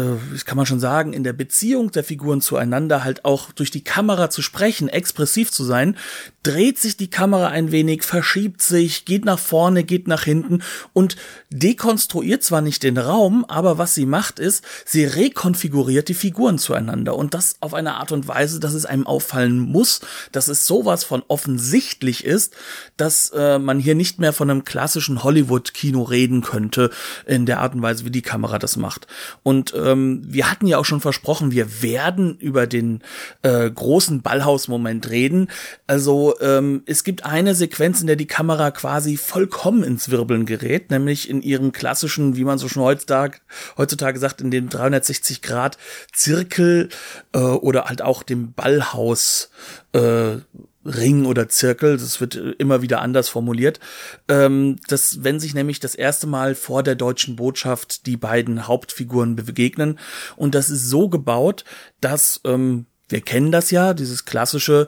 kann 0.46 0.58
man 0.58 0.68
schon 0.68 0.80
sagen, 0.80 1.12
in 1.14 1.24
der 1.24 1.34
Beziehung 1.34 1.92
der 1.92 2.04
Figuren 2.04 2.42
zueinander 2.42 3.04
halt 3.04 3.26
auch 3.26 3.52
durch 3.52 3.72
die 3.72 3.84
Kamera 3.84 4.30
zu 4.30 4.44
sprechen, 4.44 4.90
expressiv 4.90 5.52
zu 5.52 5.64
sein, 5.64 5.98
dreht 6.44 6.78
sich 6.78 6.98
die 6.98 7.10
Kamera 7.10 7.48
ein 7.48 7.72
wenig, 7.72 8.04
verschiebt 8.04 8.62
sich, 8.62 9.06
geht 9.06 9.26
nach 9.26 9.40
vorne, 9.40 9.84
geht 9.84 10.08
nach 10.08 10.24
hinten 10.24 10.62
und 10.94 11.16
dekonstruiert 11.50 12.44
zwar 12.44 12.62
nicht 12.62 12.84
den 12.84 13.00
Raum, 13.00 13.44
aber 13.48 13.80
was 13.80 13.96
sie 13.96 14.06
macht 14.06 14.38
ist, 14.38 14.64
sie 14.86 15.06
rekonfiguriert 15.06 15.79
die 15.88 16.14
Figuren 16.14 16.58
zueinander 16.58 17.16
und 17.16 17.34
das 17.34 17.56
auf 17.60 17.74
eine 17.74 17.96
Art 17.96 18.12
und 18.12 18.28
Weise, 18.28 18.60
dass 18.60 18.74
es 18.74 18.86
einem 18.86 19.06
auffallen 19.06 19.60
muss, 19.60 20.02
dass 20.32 20.48
es 20.48 20.66
sowas 20.66 21.04
von 21.04 21.24
offensichtlich 21.28 22.24
ist, 22.24 22.56
dass 22.98 23.32
äh, 23.36 23.60
man 23.60 23.80
hier 23.80 23.96
nicht 23.96 24.20
mehr 24.20 24.34
von 24.34 24.50
einem 24.50 24.64
klassischen 24.64 25.24
Hollywood-Kino 25.24 26.04
reden 26.04 26.42
könnte 26.42 26.90
in 27.26 27.46
der 27.46 27.60
Art 27.60 27.76
und 27.76 27.82
Weise, 27.82 28.06
wie 28.06 28.12
die 28.12 28.22
Kamera 28.22 28.60
das 28.60 28.78
macht. 28.78 29.08
Und 29.44 29.74
ähm, 29.76 30.22
wir 30.26 30.50
hatten 30.50 30.68
ja 30.68 30.78
auch 30.78 30.86
schon 30.86 31.02
versprochen, 31.02 31.52
wir 31.52 31.82
werden 31.82 32.38
über 32.38 32.68
den 32.68 33.02
äh, 33.42 33.70
großen 33.70 34.22
Ballhaus-Moment 34.22 35.10
reden. 35.10 35.50
Also 35.88 36.36
ähm, 36.42 36.84
es 36.86 37.04
gibt 37.04 37.26
eine 37.26 37.56
Sequenz, 37.56 38.02
in 38.02 38.08
der 38.08 38.16
die 38.16 38.28
Kamera 38.28 38.72
quasi 38.72 39.18
vollkommen 39.18 39.84
ins 39.84 40.10
Wirbeln 40.10 40.46
gerät, 40.46 40.92
nämlich 40.92 41.30
in 41.30 41.42
ihrem 41.42 41.72
klassischen, 41.72 42.36
wie 42.36 42.44
man 42.44 42.58
so 42.58 42.68
schon 42.68 42.84
heutzutage, 42.84 43.40
heutzutage 43.78 44.20
sagt, 44.20 44.42
in 44.42 44.52
dem 44.52 44.70
360 44.70 45.42
Grad 45.42 45.69
Zirkel 46.14 46.90
äh, 47.34 47.40
oder 47.40 47.86
halt 47.86 48.02
auch 48.02 48.24
dem 48.24 48.54
Ballhaus 48.54 49.50
äh, 49.94 50.38
Ring 50.86 51.26
oder 51.26 51.50
Zirkel, 51.50 51.98
das 51.98 52.22
wird 52.22 52.36
immer 52.36 52.82
wieder 52.82 53.02
anders 53.02 53.28
formuliert, 53.30 53.80
ähm, 54.28 54.78
dass 54.88 55.24
wenn 55.24 55.40
sich 55.40 55.54
nämlich 55.54 55.80
das 55.80 55.94
erste 55.94 56.26
Mal 56.26 56.56
vor 56.56 56.84
der 56.84 56.96
deutschen 56.96 57.36
Botschaft 57.36 58.06
die 58.06 58.18
beiden 58.18 58.68
Hauptfiguren 58.68 59.36
begegnen. 59.36 60.00
Und 60.36 60.56
das 60.56 60.70
ist 60.70 60.90
so 60.90 61.10
gebaut, 61.10 61.66
dass 62.00 62.42
ähm, 62.46 62.86
wir 63.10 63.22
kennen 63.22 63.52
das 63.52 63.72
ja, 63.72 63.94
dieses 63.94 64.26
klassische, 64.26 64.88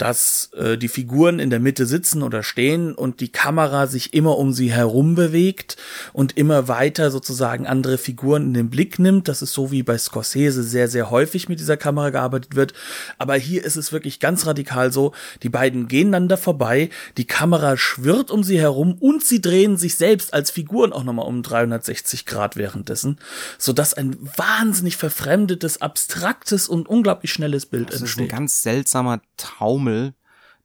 dass 0.00 0.50
äh, 0.56 0.78
die 0.78 0.88
Figuren 0.88 1.38
in 1.38 1.50
der 1.50 1.60
Mitte 1.60 1.84
sitzen 1.84 2.22
oder 2.22 2.42
stehen 2.42 2.94
und 2.94 3.20
die 3.20 3.28
Kamera 3.28 3.86
sich 3.86 4.14
immer 4.14 4.38
um 4.38 4.54
sie 4.54 4.72
herum 4.72 5.14
bewegt 5.14 5.76
und 6.14 6.38
immer 6.38 6.68
weiter 6.68 7.10
sozusagen 7.10 7.66
andere 7.66 7.98
Figuren 7.98 8.44
in 8.44 8.54
den 8.54 8.70
Blick 8.70 8.98
nimmt. 8.98 9.28
Das 9.28 9.42
ist 9.42 9.52
so 9.52 9.70
wie 9.70 9.82
bei 9.82 9.98
Scorsese 9.98 10.62
sehr, 10.62 10.88
sehr 10.88 11.10
häufig 11.10 11.50
mit 11.50 11.60
dieser 11.60 11.76
Kamera 11.76 12.08
gearbeitet 12.08 12.56
wird. 12.56 12.72
Aber 13.18 13.34
hier 13.34 13.62
ist 13.62 13.76
es 13.76 13.92
wirklich 13.92 14.20
ganz 14.20 14.46
radikal 14.46 14.90
so, 14.90 15.12
die 15.42 15.50
beiden 15.50 15.86
gehen 15.86 16.12
dann 16.12 16.28
da 16.28 16.38
vorbei, 16.38 16.88
die 17.18 17.26
Kamera 17.26 17.76
schwirrt 17.76 18.30
um 18.30 18.42
sie 18.42 18.58
herum 18.58 18.96
und 19.00 19.22
sie 19.22 19.42
drehen 19.42 19.76
sich 19.76 19.96
selbst 19.96 20.32
als 20.32 20.50
Figuren 20.50 20.94
auch 20.94 21.04
nochmal 21.04 21.26
um 21.26 21.42
360 21.42 22.24
Grad 22.24 22.56
währenddessen, 22.56 23.18
sodass 23.58 23.92
ein 23.92 24.16
wahnsinnig 24.36 24.96
verfremdetes, 24.96 25.82
abstraktes 25.82 26.68
und 26.68 26.88
unglaublich 26.88 27.32
schnelles 27.32 27.66
Bild 27.66 27.90
das 27.90 28.00
entsteht. 28.00 28.28
ist 28.28 28.32
ein 28.32 28.38
ganz 28.38 28.62
seltsamer 28.62 29.20
Taumel 29.36 29.89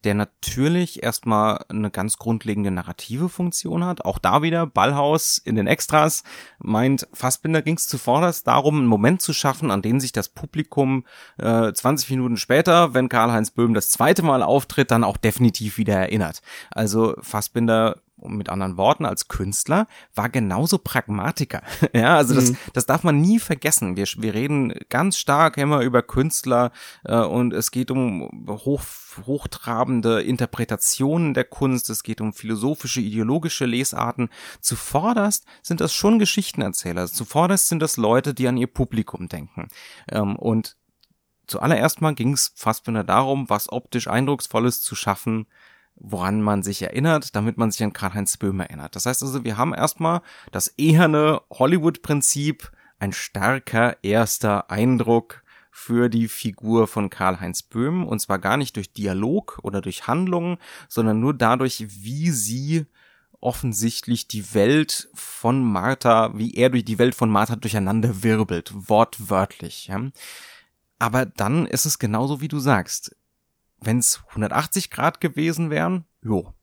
der 0.05 0.13
natürlich 0.13 1.03
erstmal 1.03 1.65
eine 1.67 1.89
ganz 1.89 2.17
grundlegende 2.17 2.71
narrative 2.71 3.27
Funktion 3.27 3.83
hat. 3.83 4.05
Auch 4.05 4.19
da 4.19 4.43
wieder, 4.43 4.67
Ballhaus 4.67 5.39
in 5.39 5.55
den 5.55 5.67
Extras 5.67 6.23
meint, 6.59 7.07
Fassbinder 7.11 7.63
ging 7.63 7.75
es 7.75 7.87
zuvorderst 7.87 8.45
darum, 8.47 8.77
einen 8.77 8.87
Moment 8.87 9.21
zu 9.21 9.33
schaffen, 9.33 9.71
an 9.71 9.81
den 9.81 9.99
sich 9.99 10.11
das 10.11 10.29
Publikum 10.29 11.05
äh, 11.37 11.73
20 11.73 12.11
Minuten 12.11 12.37
später, 12.37 12.93
wenn 12.93 13.09
Karl-Heinz 13.09 13.51
Böhm 13.51 13.73
das 13.73 13.89
zweite 13.89 14.21
Mal 14.21 14.43
auftritt, 14.43 14.91
dann 14.91 15.03
auch 15.03 15.17
definitiv 15.17 15.77
wieder 15.77 15.95
erinnert. 15.95 16.41
Also 16.69 17.15
Fassbinder 17.21 17.97
mit 18.27 18.49
anderen 18.49 18.77
Worten, 18.77 19.05
als 19.05 19.27
Künstler, 19.27 19.87
war 20.13 20.29
genauso 20.29 20.77
Pragmatiker. 20.77 21.61
ja, 21.93 22.15
also 22.15 22.33
das, 22.35 22.51
mhm. 22.51 22.57
das 22.73 22.85
darf 22.85 23.03
man 23.03 23.21
nie 23.21 23.39
vergessen. 23.39 23.95
Wir, 23.95 24.05
wir 24.17 24.33
reden 24.33 24.73
ganz 24.89 25.17
stark 25.17 25.57
immer 25.57 25.81
über 25.81 26.01
Künstler 26.01 26.71
äh, 27.03 27.17
und 27.17 27.53
es 27.53 27.71
geht 27.71 27.91
um 27.91 28.45
hoch, 28.47 28.83
hochtrabende 29.25 30.21
Interpretationen 30.21 31.33
der 31.33 31.45
Kunst, 31.45 31.89
es 31.89 32.03
geht 32.03 32.21
um 32.21 32.33
philosophische, 32.33 33.01
ideologische 33.01 33.65
Lesarten. 33.65 34.29
Zuvorderst 34.61 35.45
sind 35.61 35.81
das 35.81 35.93
schon 35.93 36.19
Geschichtenerzähler. 36.19 37.07
Zuvorderst 37.07 37.67
sind 37.67 37.81
das 37.81 37.97
Leute, 37.97 38.33
die 38.33 38.47
an 38.47 38.57
ihr 38.57 38.67
Publikum 38.67 39.27
denken. 39.27 39.67
Ähm, 40.11 40.35
und 40.35 40.77
zuallererst 41.47 42.01
mal 42.01 42.15
ging 42.15 42.33
es 42.33 42.51
fast 42.55 42.87
wieder 42.87 43.03
darum, 43.03 43.49
was 43.49 43.71
optisch 43.71 44.07
Eindrucksvolles 44.07 44.81
zu 44.81 44.95
schaffen, 44.95 45.47
woran 45.95 46.41
man 46.41 46.63
sich 46.63 46.81
erinnert, 46.81 47.35
damit 47.35 47.57
man 47.57 47.71
sich 47.71 47.83
an 47.83 47.93
Karl-Heinz 47.93 48.37
Böhm 48.37 48.59
erinnert. 48.59 48.95
Das 48.95 49.05
heißt 49.05 49.23
also, 49.23 49.43
wir 49.43 49.57
haben 49.57 49.73
erstmal 49.73 50.21
das 50.51 50.67
eherne 50.77 51.41
Hollywood-Prinzip, 51.51 52.71
ein 52.99 53.13
starker 53.13 53.97
erster 54.03 54.69
Eindruck 54.69 55.43
für 55.71 56.09
die 56.09 56.27
Figur 56.27 56.87
von 56.87 57.09
Karl-Heinz 57.09 57.63
Böhm, 57.63 58.05
und 58.05 58.19
zwar 58.19 58.39
gar 58.39 58.57
nicht 58.57 58.75
durch 58.75 58.93
Dialog 58.93 59.59
oder 59.63 59.81
durch 59.81 60.07
Handlungen, 60.07 60.57
sondern 60.87 61.19
nur 61.19 61.33
dadurch, 61.33 61.85
wie 61.89 62.31
sie 62.31 62.85
offensichtlich 63.41 64.27
die 64.27 64.53
Welt 64.53 65.09
von 65.13 65.61
Martha, 65.63 66.31
wie 66.37 66.53
er 66.55 66.69
durch 66.69 66.85
die 66.85 66.97
Welt 66.97 67.13
von 67.13 67.29
Martha 67.29 67.55
durcheinander 67.55 68.23
wirbelt, 68.23 68.71
wortwörtlich. 68.73 69.87
Ja. 69.87 70.01
Aber 70.97 71.25
dann 71.25 71.65
ist 71.65 71.85
es 71.85 71.99
genauso, 71.99 72.41
wie 72.41 72.47
du 72.47 72.59
sagst 72.59 73.15
wenn 73.85 73.99
es 73.99 74.23
180 74.29 74.89
Grad 74.89 75.21
gewesen 75.21 75.69
wären, 75.69 76.05
jo, 76.21 76.53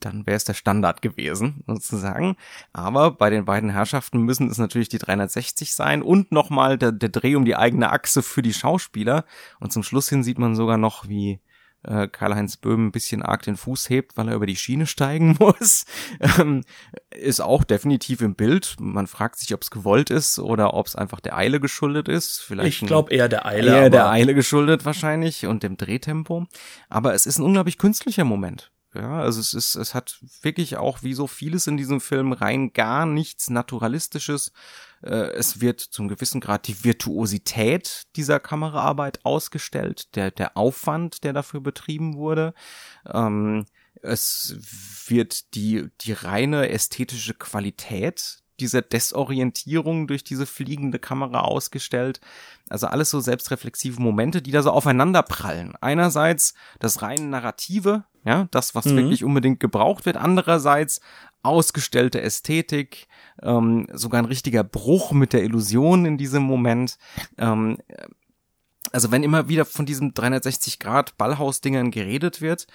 dann 0.00 0.26
wäre 0.26 0.36
es 0.36 0.44
der 0.44 0.54
Standard 0.54 1.02
gewesen, 1.02 1.64
sozusagen. 1.66 2.36
Aber 2.72 3.12
bei 3.12 3.30
den 3.30 3.44
beiden 3.44 3.70
Herrschaften 3.70 4.22
müssen 4.22 4.50
es 4.50 4.58
natürlich 4.58 4.88
die 4.88 4.98
360 4.98 5.74
sein 5.74 6.02
und 6.02 6.32
nochmal 6.32 6.78
der, 6.78 6.92
der 6.92 7.08
Dreh 7.08 7.36
um 7.36 7.44
die 7.44 7.56
eigene 7.56 7.90
Achse 7.90 8.22
für 8.22 8.42
die 8.42 8.54
Schauspieler. 8.54 9.24
Und 9.60 9.72
zum 9.72 9.82
Schluss 9.82 10.08
hin 10.08 10.22
sieht 10.22 10.38
man 10.38 10.54
sogar 10.54 10.78
noch, 10.78 11.08
wie 11.08 11.40
äh, 11.84 12.08
Karl-Heinz 12.08 12.56
Böhm 12.56 12.86
ein 12.86 12.92
bisschen 12.92 13.22
arg 13.22 13.42
den 13.42 13.56
Fuß 13.56 13.88
hebt, 13.90 14.16
weil 14.16 14.28
er 14.28 14.34
über 14.34 14.46
die 14.46 14.56
Schiene 14.56 14.86
steigen 14.86 15.36
muss, 15.40 15.84
ähm, 16.38 16.64
ist 17.10 17.40
auch 17.40 17.64
definitiv 17.64 18.20
im 18.20 18.34
Bild. 18.34 18.76
Man 18.78 19.06
fragt 19.06 19.38
sich, 19.38 19.54
ob 19.54 19.62
es 19.62 19.70
gewollt 19.70 20.10
ist 20.10 20.38
oder 20.38 20.74
ob 20.74 20.86
es 20.86 20.96
einfach 20.96 21.20
der 21.20 21.36
Eile 21.36 21.60
geschuldet 21.60 22.08
ist. 22.08 22.40
Vielleicht 22.40 22.82
ich 22.82 22.88
glaube 22.88 23.12
eher 23.12 23.28
der 23.28 23.46
Eile. 23.46 23.70
Eher 23.70 23.90
der 23.90 24.08
Eile 24.08 24.34
geschuldet 24.34 24.84
wahrscheinlich 24.84 25.46
und 25.46 25.62
dem 25.62 25.76
Drehtempo. 25.76 26.46
Aber 26.88 27.14
es 27.14 27.26
ist 27.26 27.38
ein 27.38 27.44
unglaublich 27.44 27.78
künstlicher 27.78 28.24
Moment. 28.24 28.70
Ja, 28.94 29.20
also 29.20 29.40
es 29.40 29.54
ist, 29.54 29.74
es 29.74 29.92
hat 29.92 30.20
wirklich 30.42 30.76
auch 30.76 31.02
wie 31.02 31.14
so 31.14 31.26
vieles 31.26 31.66
in 31.66 31.76
diesem 31.76 32.00
Film 32.00 32.32
rein 32.32 32.72
gar 32.72 33.06
nichts 33.06 33.50
Naturalistisches. 33.50 34.52
Äh, 35.02 35.32
es 35.32 35.60
wird 35.60 35.80
zum 35.80 36.06
gewissen 36.06 36.40
Grad 36.40 36.68
die 36.68 36.84
Virtuosität 36.84 38.04
dieser 38.14 38.38
Kameraarbeit 38.38 39.24
ausgestellt, 39.24 40.14
der, 40.14 40.30
der 40.30 40.56
Aufwand, 40.56 41.24
der 41.24 41.32
dafür 41.32 41.60
betrieben 41.60 42.14
wurde. 42.16 42.54
Ähm, 43.12 43.66
es 44.00 44.56
wird 45.08 45.54
die, 45.54 45.88
die 46.02 46.12
reine 46.12 46.68
ästhetische 46.68 47.34
Qualität 47.34 48.43
dieser 48.60 48.82
Desorientierung 48.82 50.06
durch 50.06 50.24
diese 50.24 50.46
fliegende 50.46 50.98
Kamera 50.98 51.40
ausgestellt. 51.40 52.20
Also 52.68 52.86
alles 52.86 53.10
so 53.10 53.20
selbstreflexive 53.20 54.00
Momente, 54.00 54.42
die 54.42 54.50
da 54.50 54.62
so 54.62 54.70
aufeinander 54.70 55.22
prallen. 55.22 55.74
Einerseits 55.80 56.54
das 56.78 57.02
rein 57.02 57.30
Narrative, 57.30 58.04
ja, 58.24 58.48
das, 58.50 58.74
was 58.74 58.86
mhm. 58.86 58.96
wirklich 58.96 59.24
unbedingt 59.24 59.60
gebraucht 59.60 60.06
wird. 60.06 60.16
Andererseits 60.16 61.00
ausgestellte 61.42 62.22
Ästhetik, 62.22 63.06
ähm, 63.42 63.86
sogar 63.92 64.22
ein 64.22 64.26
richtiger 64.26 64.64
Bruch 64.64 65.12
mit 65.12 65.32
der 65.32 65.42
Illusion 65.42 66.06
in 66.06 66.16
diesem 66.16 66.42
Moment. 66.42 66.98
Ähm, 67.38 67.78
also 68.92 69.10
wenn 69.10 69.22
immer 69.22 69.48
wieder 69.48 69.64
von 69.64 69.86
diesem 69.86 70.14
360 70.14 70.78
Grad 70.78 71.16
Ballhausdingern 71.18 71.90
geredet 71.90 72.40
wird, 72.40 72.66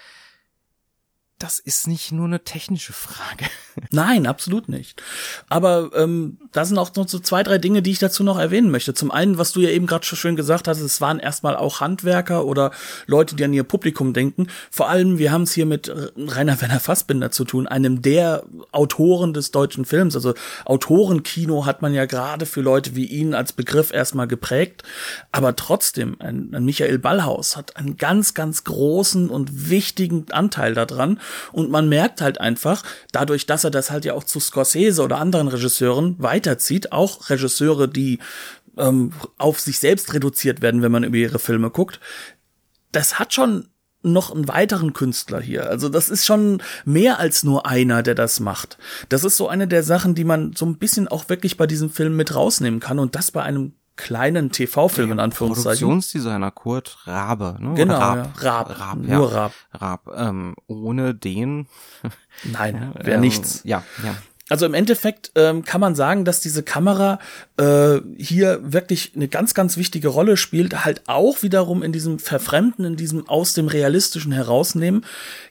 das 1.39 1.57
ist 1.57 1.87
nicht 1.87 2.11
nur 2.11 2.25
eine 2.25 2.43
technische 2.43 2.91
Frage. 2.91 3.45
Nein, 3.91 4.27
absolut 4.27 4.67
nicht. 4.67 5.01
Aber 5.47 5.89
ähm, 5.95 6.37
da 6.51 6.65
sind 6.65 6.77
auch 6.77 6.93
noch 6.95 7.07
so 7.07 7.17
zwei, 7.17 7.43
drei 7.43 7.57
Dinge, 7.57 7.81
die 7.81 7.91
ich 7.91 7.99
dazu 7.99 8.25
noch 8.25 8.37
erwähnen 8.37 8.71
möchte. 8.71 8.93
Zum 8.93 9.09
einen, 9.09 9.37
was 9.37 9.53
du 9.53 9.61
ja 9.61 9.69
eben 9.69 9.87
gerade 9.87 10.05
schon 10.05 10.17
schön 10.17 10.35
gesagt 10.35 10.67
hast, 10.67 10.81
es 10.81 10.99
waren 10.99 11.17
erstmal 11.17 11.55
auch 11.55 11.79
Handwerker 11.79 12.45
oder 12.45 12.71
Leute, 13.07 13.37
die 13.37 13.45
an 13.45 13.53
ihr 13.53 13.63
Publikum 13.63 14.11
denken. 14.11 14.47
Vor 14.69 14.89
allem, 14.89 15.17
wir 15.17 15.31
haben 15.31 15.43
es 15.43 15.53
hier 15.53 15.65
mit 15.65 15.89
Rainer 16.17 16.59
Werner 16.59 16.81
Fassbinder 16.81 17.31
zu 17.31 17.45
tun, 17.45 17.67
einem 17.67 18.01
der 18.01 18.43
Autoren 18.73 19.33
des 19.33 19.51
deutschen 19.51 19.85
Films. 19.85 20.15
Also 20.15 20.33
Autorenkino 20.65 21.65
hat 21.65 21.81
man 21.81 21.93
ja 21.93 22.05
gerade 22.05 22.45
für 22.45 22.61
Leute 22.61 22.97
wie 22.97 23.05
ihn 23.05 23.33
als 23.33 23.53
Begriff 23.53 23.93
erstmal 23.93 24.27
geprägt. 24.27 24.83
Aber 25.31 25.55
trotzdem, 25.55 26.17
ein, 26.19 26.53
ein 26.53 26.65
Michael 26.65 26.99
Ballhaus 26.99 27.55
hat 27.55 27.77
einen 27.77 27.95
ganz, 27.95 28.33
ganz 28.33 28.65
großen 28.65 29.29
und 29.29 29.69
wichtigen 29.69 30.25
Anteil 30.31 30.73
daran 30.73 31.21
und 31.51 31.69
man 31.69 31.89
merkt 31.89 32.21
halt 32.21 32.39
einfach, 32.39 32.83
dadurch, 33.11 33.45
dass 33.45 33.63
er 33.63 33.71
das 33.71 33.91
halt 33.91 34.05
ja 34.05 34.13
auch 34.13 34.23
zu 34.23 34.39
Scorsese 34.39 35.03
oder 35.03 35.17
anderen 35.17 35.47
Regisseuren 35.47 36.15
weiterzieht, 36.19 36.91
auch 36.91 37.29
Regisseure, 37.29 37.87
die 37.87 38.19
ähm, 38.77 39.11
auf 39.37 39.59
sich 39.59 39.79
selbst 39.79 40.13
reduziert 40.13 40.61
werden, 40.61 40.81
wenn 40.81 40.91
man 40.91 41.03
über 41.03 41.17
ihre 41.17 41.39
Filme 41.39 41.69
guckt, 41.69 41.99
das 42.91 43.19
hat 43.19 43.33
schon 43.33 43.67
noch 44.01 44.33
einen 44.33 44.47
weiteren 44.47 44.93
Künstler 44.93 45.41
hier. 45.41 45.69
Also 45.69 45.89
das 45.89 46.09
ist 46.09 46.25
schon 46.25 46.61
mehr 46.85 47.19
als 47.19 47.43
nur 47.43 47.65
einer, 47.65 48.01
der 48.01 48.15
das 48.15 48.39
macht. 48.39 48.77
Das 49.09 49.25
ist 49.25 49.35
so 49.35 49.49
eine 49.49 49.67
der 49.67 49.83
Sachen, 49.83 50.15
die 50.15 50.23
man 50.23 50.53
so 50.55 50.65
ein 50.65 50.77
bisschen 50.77 51.07
auch 51.07 51.27
wirklich 51.27 51.57
bei 51.57 51.67
diesem 51.67 51.89
Film 51.89 52.15
mit 52.15 52.33
rausnehmen 52.33 52.79
kann 52.79 52.99
und 52.99 53.15
das 53.15 53.31
bei 53.31 53.43
einem 53.43 53.73
kleinen 53.99 54.51
TV-Film 54.51 55.11
in 55.11 55.19
Anführungszeichen. 55.19 55.87
Produktionsdesigner 55.87 56.51
Kurt 56.51 56.99
Rabe, 57.05 57.57
ne? 57.59 57.73
Genau, 57.75 57.97
Raab. 57.97 58.41
Ja. 58.41 58.51
Raab, 58.51 58.79
Raab, 58.79 58.97
nur 58.97 59.33
Raab. 59.33 59.51
Raab. 59.73 60.11
Ähm, 60.15 60.55
ohne 60.67 61.13
den. 61.13 61.67
Nein, 62.45 62.93
wäre 62.95 63.15
ähm, 63.15 63.21
nichts. 63.21 63.61
Ja, 63.65 63.83
ja. 64.03 64.15
Also 64.49 64.65
im 64.65 64.73
Endeffekt 64.73 65.31
ähm, 65.35 65.63
kann 65.63 65.79
man 65.79 65.95
sagen, 65.95 66.25
dass 66.25 66.41
diese 66.41 66.63
Kamera 66.63 67.19
äh, 67.57 67.99
hier 68.17 68.59
wirklich 68.63 69.13
eine 69.15 69.27
ganz, 69.27 69.53
ganz 69.53 69.77
wichtige 69.77 70.09
Rolle 70.09 70.37
spielt, 70.37 70.83
halt 70.83 71.03
auch 71.07 71.43
wiederum 71.43 71.83
in 71.83 71.91
diesem 71.91 72.19
Verfremden, 72.19 72.85
in 72.85 72.95
diesem 72.95 73.27
aus 73.29 73.53
dem 73.53 73.67
Realistischen 73.67 74.31
herausnehmen. 74.31 75.05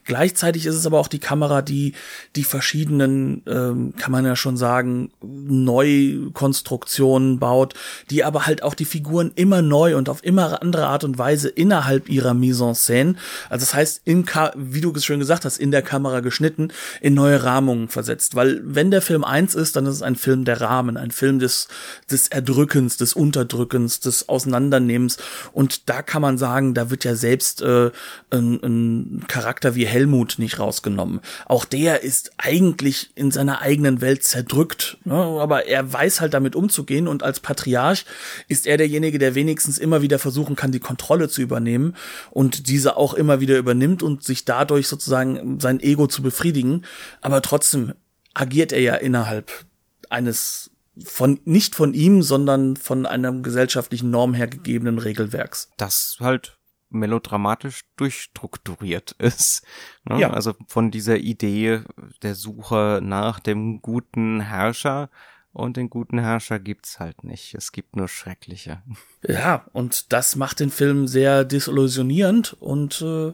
Gleichzeitig 0.05 0.65
ist 0.65 0.75
es 0.75 0.85
aber 0.85 0.99
auch 0.99 1.07
die 1.07 1.19
Kamera, 1.19 1.61
die 1.61 1.93
die 2.35 2.43
verschiedenen, 2.43 3.43
ähm, 3.47 3.93
kann 3.97 4.11
man 4.11 4.25
ja 4.25 4.35
schon 4.35 4.57
sagen, 4.57 5.11
Neukonstruktionen 5.21 7.39
baut, 7.39 7.73
die 8.09 8.23
aber 8.23 8.45
halt 8.45 8.63
auch 8.63 8.73
die 8.73 8.85
Figuren 8.85 9.31
immer 9.35 9.61
neu 9.61 9.95
und 9.95 10.09
auf 10.09 10.23
immer 10.23 10.61
andere 10.61 10.87
Art 10.87 11.03
und 11.03 11.17
Weise 11.17 11.49
innerhalb 11.49 12.09
ihrer 12.09 12.33
Mise 12.33 12.65
en 12.65 12.75
scène, 12.75 13.15
also 13.49 13.63
das 13.63 13.73
heißt, 13.73 14.01
Ka 14.25 14.51
wie 14.55 14.81
du 14.81 14.91
es 14.95 15.05
schön 15.05 15.19
gesagt 15.19 15.45
hast, 15.45 15.57
in 15.57 15.71
der 15.71 15.81
Kamera 15.81 16.19
geschnitten, 16.19 16.69
in 17.01 17.13
neue 17.13 17.43
Rahmungen 17.43 17.87
versetzt. 17.87 18.35
Weil 18.35 18.61
wenn 18.63 18.88
wenn 18.89 18.91
der 18.91 19.01
Film 19.03 19.23
eins 19.23 19.53
ist, 19.53 19.75
dann 19.75 19.85
ist 19.85 19.97
es 19.97 20.01
ein 20.01 20.15
Film 20.15 20.45
der 20.45 20.61
Rahmen, 20.61 20.97
ein 20.97 21.11
Film 21.11 21.37
des, 21.37 21.67
des 22.09 22.27
Erdrückens, 22.27 22.97
des 22.97 23.13
Unterdrückens, 23.13 23.99
des 23.99 24.27
Auseinandernehmens. 24.27 25.17
Und 25.53 25.87
da 25.89 26.01
kann 26.01 26.23
man 26.23 26.39
sagen, 26.39 26.73
da 26.73 26.89
wird 26.89 27.03
ja 27.03 27.13
selbst 27.13 27.61
äh, 27.61 27.91
ein, 28.31 28.59
ein 28.63 29.25
Charakter 29.27 29.75
wie 29.75 29.85
Helmut 29.85 30.39
nicht 30.39 30.57
rausgenommen. 30.57 31.19
Auch 31.45 31.65
der 31.65 32.01
ist 32.01 32.31
eigentlich 32.37 33.11
in 33.13 33.29
seiner 33.29 33.61
eigenen 33.61 34.01
Welt 34.01 34.23
zerdrückt, 34.23 34.97
ne? 35.05 35.13
aber 35.13 35.67
er 35.67 35.93
weiß 35.93 36.19
halt 36.19 36.33
damit 36.33 36.55
umzugehen 36.55 37.07
und 37.07 37.21
als 37.21 37.39
Patriarch 37.41 38.05
ist 38.47 38.65
er 38.65 38.77
derjenige, 38.77 39.19
der 39.19 39.35
wenigstens 39.35 39.77
immer 39.77 40.01
wieder 40.01 40.17
versuchen 40.17 40.55
kann, 40.55 40.71
die 40.71 40.79
Kontrolle 40.79 41.29
zu 41.29 41.43
übernehmen 41.43 41.95
und 42.31 42.69
diese 42.69 42.97
auch 42.97 43.13
immer 43.13 43.39
wieder 43.39 43.59
übernimmt 43.59 44.01
und 44.01 44.23
sich 44.23 44.45
dadurch 44.45 44.87
sozusagen 44.87 45.59
sein 45.59 45.79
Ego 45.79 46.07
zu 46.07 46.23
befriedigen. 46.23 46.85
Aber 47.21 47.43
trotzdem 47.43 47.93
agiert 48.39 48.71
er 48.71 48.81
ja 48.81 48.95
innerhalb 48.95 49.65
eines 50.09 50.71
von 51.03 51.39
nicht 51.45 51.75
von 51.75 51.93
ihm, 51.93 52.21
sondern 52.21 52.75
von 52.75 53.05
einem 53.05 53.43
gesellschaftlichen 53.43 54.11
Norm 54.11 54.33
her 54.33 54.47
gegebenen 54.47 54.97
Regelwerks. 54.97 55.69
Das 55.77 56.17
halt 56.19 56.57
melodramatisch 56.89 57.81
durchstrukturiert 57.97 59.11
ist. 59.19 59.63
Ne? 60.05 60.21
Ja. 60.21 60.31
Also 60.31 60.55
von 60.67 60.91
dieser 60.91 61.17
Idee 61.17 61.81
der 62.21 62.35
Suche 62.35 62.99
nach 63.03 63.39
dem 63.39 63.81
guten 63.81 64.41
Herrscher 64.41 65.09
und 65.51 65.77
den 65.77 65.89
guten 65.89 66.19
Herrscher 66.19 66.59
gibt's 66.59 66.99
halt 66.99 67.23
nicht. 67.23 67.55
Es 67.55 67.71
gibt 67.71 67.95
nur 67.95 68.07
schreckliche. 68.07 68.81
Ja, 69.27 69.65
und 69.73 70.13
das 70.13 70.37
macht 70.37 70.61
den 70.61 70.71
Film 70.71 71.05
sehr 71.05 71.43
desillusionierend 71.43 72.53
und 72.53 73.01
äh, 73.01 73.33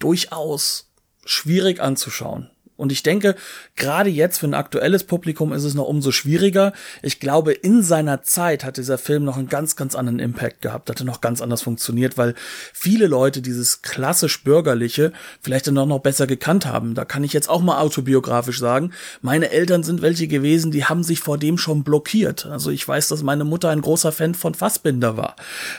durchaus 0.00 0.90
schwierig 1.24 1.80
anzuschauen. 1.80 2.50
Und 2.76 2.90
ich 2.90 3.04
denke, 3.04 3.36
gerade 3.76 4.10
jetzt 4.10 4.38
für 4.38 4.46
ein 4.46 4.54
aktuelles 4.54 5.04
Publikum 5.04 5.52
ist 5.52 5.62
es 5.62 5.74
noch 5.74 5.86
umso 5.86 6.10
schwieriger. 6.10 6.72
Ich 7.02 7.20
glaube, 7.20 7.52
in 7.52 7.84
seiner 7.84 8.22
Zeit 8.22 8.64
hat 8.64 8.78
dieser 8.78 8.98
Film 8.98 9.24
noch 9.24 9.36
einen 9.36 9.48
ganz, 9.48 9.76
ganz 9.76 9.94
anderen 9.94 10.18
Impact 10.18 10.60
gehabt, 10.60 10.90
hatte 10.90 11.04
noch 11.04 11.20
ganz 11.20 11.40
anders 11.40 11.62
funktioniert, 11.62 12.18
weil 12.18 12.34
viele 12.72 13.06
Leute 13.06 13.42
dieses 13.42 13.82
klassisch 13.82 14.42
bürgerliche 14.42 15.12
vielleicht 15.40 15.68
dann 15.68 15.78
auch 15.78 15.86
noch 15.86 16.00
besser 16.00 16.26
gekannt 16.26 16.66
haben. 16.66 16.94
Da 16.94 17.04
kann 17.04 17.22
ich 17.22 17.32
jetzt 17.32 17.48
auch 17.48 17.62
mal 17.62 17.78
autobiografisch 17.78 18.58
sagen. 18.58 18.90
Meine 19.22 19.50
Eltern 19.50 19.84
sind 19.84 20.02
welche 20.02 20.26
gewesen, 20.26 20.72
die 20.72 20.84
haben 20.84 21.04
sich 21.04 21.20
vor 21.20 21.38
dem 21.38 21.58
schon 21.58 21.84
blockiert. 21.84 22.46
Also 22.46 22.70
ich 22.70 22.86
weiß, 22.86 23.06
dass 23.06 23.22
meine 23.22 23.44
Mutter 23.44 23.70
ein 23.70 23.82
großer 23.82 24.10
Fan 24.10 24.34
von 24.34 24.54
Fassbinder 24.54 25.16
war. 25.16 25.36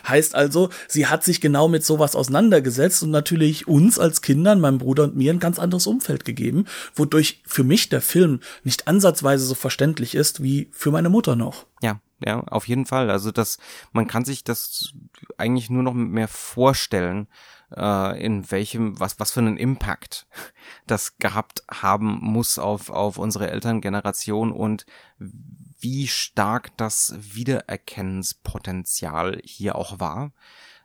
Heißt 0.08 0.34
also, 0.34 0.70
sie 0.88 1.08
hat 1.08 1.26
sich 1.26 1.42
genau 1.42 1.68
mit 1.68 1.84
sowas 1.84 2.16
auseinandergesetzt 2.16 3.04
und 3.04 3.12
natürlich 3.12 3.68
uns 3.68 4.00
als 4.00 4.22
Kindern, 4.22 4.62
meinem 4.62 4.78
Bruder 4.78 5.04
und 5.04 5.18
mir 5.18 5.34
ein 5.34 5.40
ganz 5.40 5.60
anderes 5.60 5.88
Umfeld 5.88 6.24
gegeben 6.24 6.66
wodurch 6.94 7.42
für 7.46 7.64
mich 7.64 7.90
der 7.90 8.02
Film 8.02 8.42
nicht 8.64 8.88
ansatzweise 8.88 9.46
so 9.46 9.56
verständlich 9.56 10.16
ist 10.16 10.44
wie 10.44 10.70
für 10.72 10.92
meine 10.92 11.10
Mutter 11.10 11.36
noch. 11.36 11.66
Ja, 11.82 12.00
ja, 12.24 12.42
auf 12.42 12.68
jeden 12.68 12.86
Fall. 12.86 13.10
Also 13.10 13.32
das, 13.32 13.58
man 13.92 14.08
kann 14.08 14.26
sich 14.26 14.44
das 14.44 14.94
eigentlich 15.38 15.70
nur 15.70 15.84
noch 15.84 15.94
mehr 15.94 16.28
vorstellen, 16.28 17.28
äh, 17.76 18.24
in 18.24 18.50
welchem, 18.52 19.00
was, 19.00 19.20
was 19.20 19.32
für 19.32 19.42
einen 19.42 19.58
Impact 19.58 20.28
das 20.88 21.18
gehabt 21.18 21.64
haben 21.70 22.20
muss 22.22 22.60
auf, 22.60 22.90
auf 22.90 23.18
unsere 23.18 23.50
Elterngeneration 23.50 24.52
und 24.52 24.86
wie 25.80 26.08
stark 26.08 26.76
das 26.78 27.16
Wiedererkennenspotenzial 27.20 29.42
hier 29.44 29.76
auch 29.76 30.00
war 30.00 30.32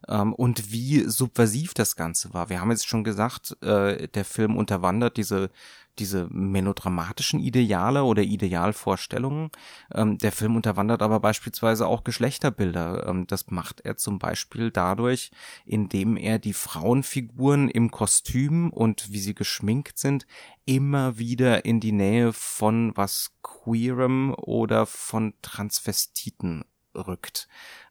ähm, 0.09 0.33
und 0.35 0.73
wie 0.73 1.05
subversiv 1.09 1.75
das 1.75 1.95
Ganze 1.97 2.33
war. 2.35 2.49
Wir 2.49 2.61
haben 2.61 2.71
jetzt 2.71 2.89
schon 2.89 3.05
gesagt, 3.05 3.57
äh, 3.63 4.09
der 4.09 4.25
Film 4.25 4.57
unterwandert 4.57 5.17
diese 5.17 5.51
diese 5.99 6.29
melodramatischen 6.31 7.41
Ideale 7.41 8.05
oder 8.05 8.23
Idealvorstellungen. 8.23 9.51
Ähm, 9.93 10.19
der 10.19 10.33
Film 10.33 10.57
unterwandert 10.57 11.03
aber 11.03 11.21
beispielsweise 11.21 11.87
auch 11.87 12.05
Geschlechterbilder. 12.05 13.07
Ähm, 13.07 13.27
das 13.27 13.51
macht 13.51 13.81
er 13.81 13.97
zum 13.97 14.19
Beispiel 14.19 14.71
dadurch, 14.71 15.31
indem 15.65 16.17
er 16.17 16.39
die 16.39 16.53
Frauenfiguren 16.53 17.69
im 17.69 17.91
Kostüm 17.91 18.71
und 18.71 19.13
wie 19.13 19.21
sie 19.21 19.35
geschminkt 19.35 19.99
sind, 19.99 20.27
immer 20.65 21.19
wieder 21.19 21.65
in 21.65 21.81
die 21.81 21.93
Nähe 21.93 22.33
von 22.33 22.97
was 22.97 23.33
Queerem 23.43 24.35
oder 24.35 24.87
von 24.87 25.35
Transvestiten 25.43 26.65
rückt. 26.95 27.49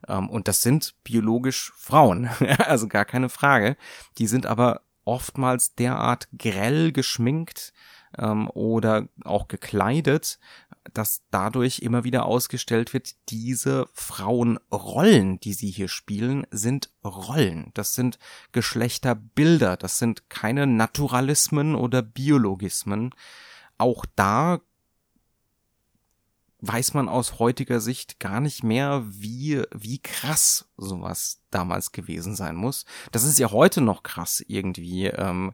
Ähm, 0.08 0.28
und 0.28 0.48
das 0.48 0.62
sind 0.62 0.94
biologisch 1.04 1.72
Frauen, 1.76 2.28
also 2.58 2.88
gar 2.88 3.04
keine 3.04 3.28
Frage. 3.28 3.76
Die 4.18 4.26
sind 4.26 4.46
aber 4.46 4.82
oftmals 5.04 5.74
derart 5.74 6.28
grell 6.36 6.92
geschminkt 6.92 7.72
ähm, 8.18 8.48
oder 8.50 9.08
auch 9.24 9.48
gekleidet, 9.48 10.38
dass 10.94 11.22
dadurch 11.30 11.80
immer 11.80 12.04
wieder 12.04 12.24
ausgestellt 12.24 12.94
wird, 12.94 13.14
diese 13.28 13.88
Frauenrollen, 13.92 15.38
die 15.40 15.52
sie 15.52 15.70
hier 15.70 15.88
spielen, 15.88 16.46
sind 16.50 16.90
Rollen. 17.04 17.70
Das 17.74 17.94
sind 17.94 18.18
Geschlechterbilder, 18.52 19.76
das 19.76 19.98
sind 19.98 20.30
keine 20.30 20.66
Naturalismen 20.66 21.74
oder 21.74 22.02
Biologismen. 22.02 23.14
Auch 23.78 24.04
da 24.16 24.60
weiß 26.62 26.94
man 26.94 27.08
aus 27.08 27.38
heutiger 27.38 27.80
Sicht 27.80 28.20
gar 28.20 28.40
nicht 28.40 28.62
mehr, 28.62 29.04
wie, 29.06 29.62
wie 29.74 29.98
krass 29.98 30.68
sowas 30.76 31.40
damals 31.50 31.92
gewesen 31.92 32.34
sein 32.34 32.56
muss. 32.56 32.84
Das 33.12 33.24
ist 33.24 33.38
ja 33.38 33.50
heute 33.50 33.80
noch 33.80 34.02
krass 34.02 34.44
irgendwie. 34.46 35.06
Ähm, 35.06 35.52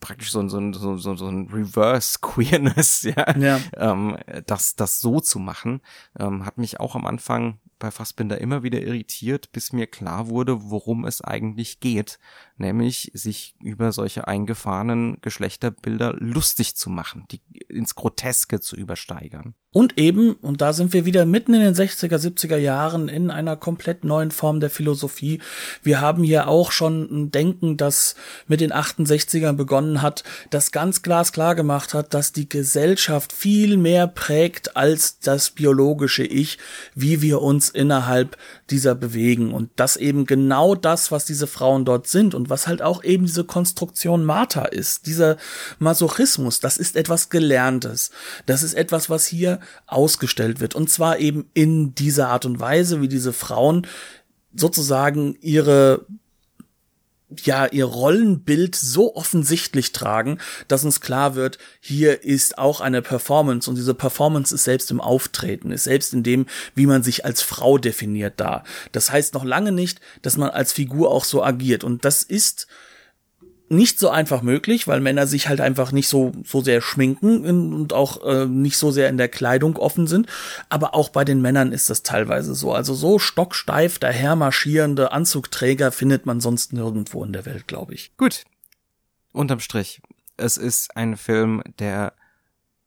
praktisch 0.00 0.30
so 0.30 0.40
ein, 0.40 0.48
so 0.48 0.58
ein, 0.58 0.72
so, 0.72 0.96
so, 0.96 1.14
so 1.16 1.28
ein 1.28 1.48
Reverse 1.48 2.18
Queerness, 2.22 3.02
ja, 3.02 3.36
ja. 3.38 3.60
Ähm, 3.76 4.16
das, 4.46 4.76
das 4.76 5.00
so 5.00 5.20
zu 5.20 5.38
machen, 5.38 5.80
ähm, 6.18 6.44
hat 6.44 6.58
mich 6.58 6.80
auch 6.80 6.94
am 6.94 7.06
Anfang 7.06 7.58
bei 7.78 7.90
Fassbinder 7.90 8.40
immer 8.40 8.62
wieder 8.62 8.80
irritiert, 8.80 9.52
bis 9.52 9.72
mir 9.72 9.86
klar 9.86 10.28
wurde, 10.28 10.70
worum 10.70 11.04
es 11.04 11.20
eigentlich 11.20 11.80
geht, 11.80 12.18
nämlich 12.56 13.10
sich 13.14 13.54
über 13.62 13.92
solche 13.92 14.28
eingefahrenen 14.28 15.18
Geschlechterbilder 15.20 16.14
lustig 16.18 16.76
zu 16.76 16.90
machen, 16.90 17.26
die 17.30 17.40
ins 17.68 17.94
Groteske 17.94 18.60
zu 18.60 18.76
übersteigern. 18.76 19.54
Und 19.70 19.98
eben, 19.98 20.32
und 20.32 20.62
da 20.62 20.72
sind 20.72 20.94
wir 20.94 21.04
wieder 21.04 21.26
mitten 21.26 21.52
in 21.52 21.60
den 21.60 21.74
60er, 21.74 22.16
70er 22.16 22.56
Jahren 22.56 23.08
in 23.08 23.30
einer 23.30 23.54
komplett 23.54 24.02
neuen 24.02 24.30
Form 24.30 24.60
der 24.60 24.70
Philosophie. 24.70 25.40
Wir 25.82 26.00
haben 26.00 26.24
hier 26.24 26.48
auch 26.48 26.72
schon 26.72 27.02
ein 27.02 27.30
Denken, 27.30 27.76
das 27.76 28.14
mit 28.46 28.62
den 28.62 28.72
68ern 28.72 29.52
begonnen 29.52 30.00
hat, 30.00 30.24
das 30.48 30.72
ganz 30.72 31.02
glasklar 31.02 31.54
gemacht 31.54 31.92
hat, 31.92 32.14
dass 32.14 32.32
die 32.32 32.48
Gesellschaft 32.48 33.30
viel 33.30 33.76
mehr 33.76 34.06
prägt 34.06 34.74
als 34.74 35.20
das 35.20 35.50
biologische 35.50 36.24
Ich, 36.24 36.56
wie 36.94 37.20
wir 37.20 37.42
uns 37.42 37.67
innerhalb 37.70 38.36
dieser 38.70 38.94
bewegen. 38.94 39.52
Und 39.52 39.70
das 39.76 39.96
eben 39.96 40.26
genau 40.26 40.74
das, 40.74 41.10
was 41.10 41.24
diese 41.24 41.46
Frauen 41.46 41.84
dort 41.84 42.06
sind 42.06 42.34
und 42.34 42.50
was 42.50 42.66
halt 42.66 42.82
auch 42.82 43.04
eben 43.04 43.26
diese 43.26 43.44
Konstruktion 43.44 44.24
Martha 44.24 44.64
ist. 44.64 45.06
Dieser 45.06 45.36
Masochismus, 45.78 46.60
das 46.60 46.76
ist 46.78 46.96
etwas 46.96 47.30
Gelerntes. 47.30 48.10
Das 48.46 48.62
ist 48.62 48.74
etwas, 48.74 49.10
was 49.10 49.26
hier 49.26 49.60
ausgestellt 49.86 50.60
wird. 50.60 50.74
Und 50.74 50.90
zwar 50.90 51.18
eben 51.18 51.46
in 51.54 51.94
dieser 51.94 52.28
Art 52.28 52.44
und 52.46 52.60
Weise, 52.60 53.00
wie 53.00 53.08
diese 53.08 53.32
Frauen 53.32 53.86
sozusagen 54.54 55.36
ihre 55.40 56.06
ja, 57.44 57.66
ihr 57.66 57.84
Rollenbild 57.84 58.74
so 58.74 59.14
offensichtlich 59.14 59.92
tragen, 59.92 60.38
dass 60.66 60.84
uns 60.84 61.00
klar 61.00 61.34
wird, 61.34 61.58
hier 61.80 62.24
ist 62.24 62.56
auch 62.56 62.80
eine 62.80 63.02
Performance 63.02 63.68
und 63.68 63.76
diese 63.76 63.94
Performance 63.94 64.54
ist 64.54 64.64
selbst 64.64 64.90
im 64.90 65.00
Auftreten, 65.00 65.70
ist 65.70 65.84
selbst 65.84 66.14
in 66.14 66.22
dem, 66.22 66.46
wie 66.74 66.86
man 66.86 67.02
sich 67.02 67.24
als 67.24 67.42
Frau 67.42 67.76
definiert 67.76 68.34
da. 68.38 68.64
Das 68.92 69.12
heißt 69.12 69.34
noch 69.34 69.44
lange 69.44 69.72
nicht, 69.72 70.00
dass 70.22 70.36
man 70.36 70.50
als 70.50 70.72
Figur 70.72 71.10
auch 71.10 71.24
so 71.24 71.42
agiert 71.42 71.84
und 71.84 72.04
das 72.04 72.22
ist 72.22 72.66
nicht 73.70 73.98
so 73.98 74.08
einfach 74.08 74.42
möglich, 74.42 74.86
weil 74.86 75.00
Männer 75.00 75.26
sich 75.26 75.48
halt 75.48 75.60
einfach 75.60 75.92
nicht 75.92 76.08
so 76.08 76.32
so 76.44 76.60
sehr 76.60 76.80
schminken 76.80 77.44
und 77.74 77.92
auch 77.92 78.24
äh, 78.24 78.46
nicht 78.46 78.78
so 78.78 78.90
sehr 78.90 79.08
in 79.08 79.18
der 79.18 79.28
Kleidung 79.28 79.76
offen 79.76 80.06
sind. 80.06 80.26
Aber 80.68 80.94
auch 80.94 81.10
bei 81.10 81.24
den 81.24 81.40
Männern 81.42 81.72
ist 81.72 81.90
das 81.90 82.02
teilweise 82.02 82.54
so. 82.54 82.72
Also 82.72 82.94
so 82.94 83.18
stocksteif 83.18 83.98
daher 83.98 84.36
marschierende 84.36 85.12
Anzugträger 85.12 85.92
findet 85.92 86.26
man 86.26 86.40
sonst 86.40 86.72
nirgendwo 86.72 87.24
in 87.24 87.32
der 87.32 87.46
Welt, 87.46 87.66
glaube 87.66 87.94
ich. 87.94 88.16
Gut. 88.16 88.44
Unterm 89.32 89.60
Strich, 89.60 90.00
es 90.36 90.56
ist 90.56 90.96
ein 90.96 91.16
Film, 91.16 91.62
der 91.78 92.14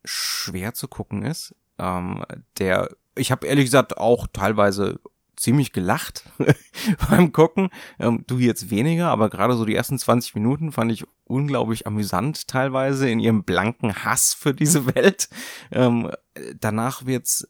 schwer 0.04 0.74
zu 0.74 0.88
gucken 0.88 1.24
ist. 1.24 1.56
Ähm, 1.78 2.24
der, 2.58 2.90
ich 3.16 3.32
habe 3.32 3.48
ehrlich 3.48 3.66
gesagt 3.66 3.98
auch 3.98 4.28
teilweise 4.34 5.00
ziemlich 5.42 5.74
gelacht 5.74 6.24
beim 7.10 7.32
Gucken. 7.32 7.70
Ähm, 8.00 8.24
du 8.28 8.38
jetzt 8.38 8.70
weniger, 8.70 9.10
aber 9.10 9.30
gerade 9.30 9.56
so 9.56 9.66
die 9.66 9.76
ersten 9.76 9.98
20 9.98 10.36
Minuten 10.36 10.72
fand 10.72 10.92
ich 10.92 11.06
unglaublich 11.26 11.88
amüsant 11.88 12.48
teilweise 12.48 13.10
in 13.10 13.20
ihrem 13.20 13.44
blanken 13.44 14.04
Hass 14.06 14.34
für 14.34 14.54
diese 14.54 14.96
Welt. 14.96 15.30
Ähm, 15.72 16.12
danach 16.60 17.06
wird's 17.06 17.48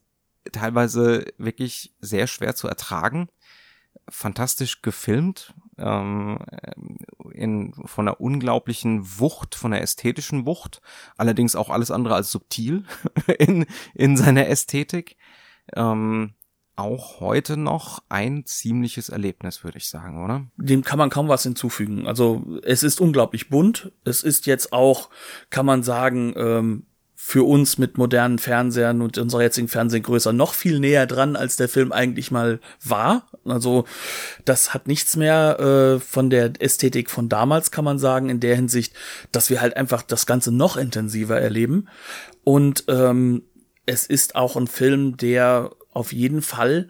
teilweise 0.52 1.26
wirklich 1.38 1.94
sehr 2.00 2.28
schwer 2.28 2.56
zu 2.56 2.68
ertragen. 2.68 3.30
Fantastisch 4.10 4.82
gefilmt, 4.82 5.54
ähm, 5.78 6.40
in, 7.34 7.74
von 7.86 8.08
einer 8.08 8.22
unglaublichen 8.22 9.20
Wucht, 9.20 9.54
von 9.54 9.72
der 9.72 9.82
ästhetischen 9.82 10.46
Wucht, 10.46 10.82
allerdings 11.18 11.56
auch 11.56 11.70
alles 11.70 11.92
andere 11.92 12.16
als 12.16 12.32
subtil 12.32 12.86
in, 13.38 13.66
in 13.94 14.16
seiner 14.16 14.48
Ästhetik. 14.48 15.18
Ähm, 15.76 16.34
auch 16.76 17.20
heute 17.20 17.58
noch 17.58 18.02
ein 18.10 18.46
ziemliches 18.46 19.10
Erlebnis, 19.10 19.64
würde 19.64 19.78
ich 19.78 19.90
sagen, 19.90 20.24
oder? 20.24 20.48
Dem 20.58 20.84
kann 20.84 20.98
man 20.98 21.10
kaum 21.10 21.28
was 21.28 21.44
hinzufügen. 21.44 22.08
Also 22.08 22.60
es 22.64 22.84
ist 22.84 23.02
unglaublich 23.02 23.50
bunt. 23.50 23.92
Es 24.04 24.24
ist 24.24 24.46
jetzt 24.46 24.74
auch, 24.74 25.10
kann 25.50 25.66
man 25.66 25.84
sagen, 25.84 26.34
ähm, 26.36 26.86
für 27.24 27.44
uns 27.44 27.78
mit 27.78 28.00
modernen 28.00 28.40
Fernsehern 28.40 29.00
und 29.00 29.20
unserer 29.20 29.44
jetzigen 29.44 29.68
Fernsehgröße 29.68 30.34
noch 30.34 30.56
viel 30.56 30.80
näher 30.80 31.06
dran, 31.06 31.36
als 31.36 31.56
der 31.56 31.70
Film 31.70 31.92
eigentlich 31.92 32.32
mal 32.32 32.60
war. 32.84 33.30
Also 33.46 33.86
das 34.44 34.74
hat 34.74 34.88
nichts 34.88 35.16
mehr 35.16 35.60
äh, 35.60 36.00
von 36.00 36.32
der 36.32 36.54
Ästhetik 36.60 37.12
von 37.12 37.30
damals, 37.30 37.70
kann 37.70 37.86
man 37.86 38.00
sagen, 38.00 38.30
in 38.30 38.40
der 38.40 38.56
Hinsicht, 38.56 38.96
dass 39.32 39.52
wir 39.52 39.62
halt 39.62 39.78
einfach 39.78 40.02
das 40.02 40.26
Ganze 40.26 40.52
noch 40.52 40.78
intensiver 40.78 41.40
erleben. 41.40 41.88
Und 42.44 42.86
ähm, 42.88 43.44
es 43.86 44.08
ist 44.08 44.36
auch 44.36 44.56
ein 44.56 44.68
Film, 44.68 45.16
der 45.16 45.70
auf 45.92 46.14
jeden 46.14 46.42
Fall 46.42 46.88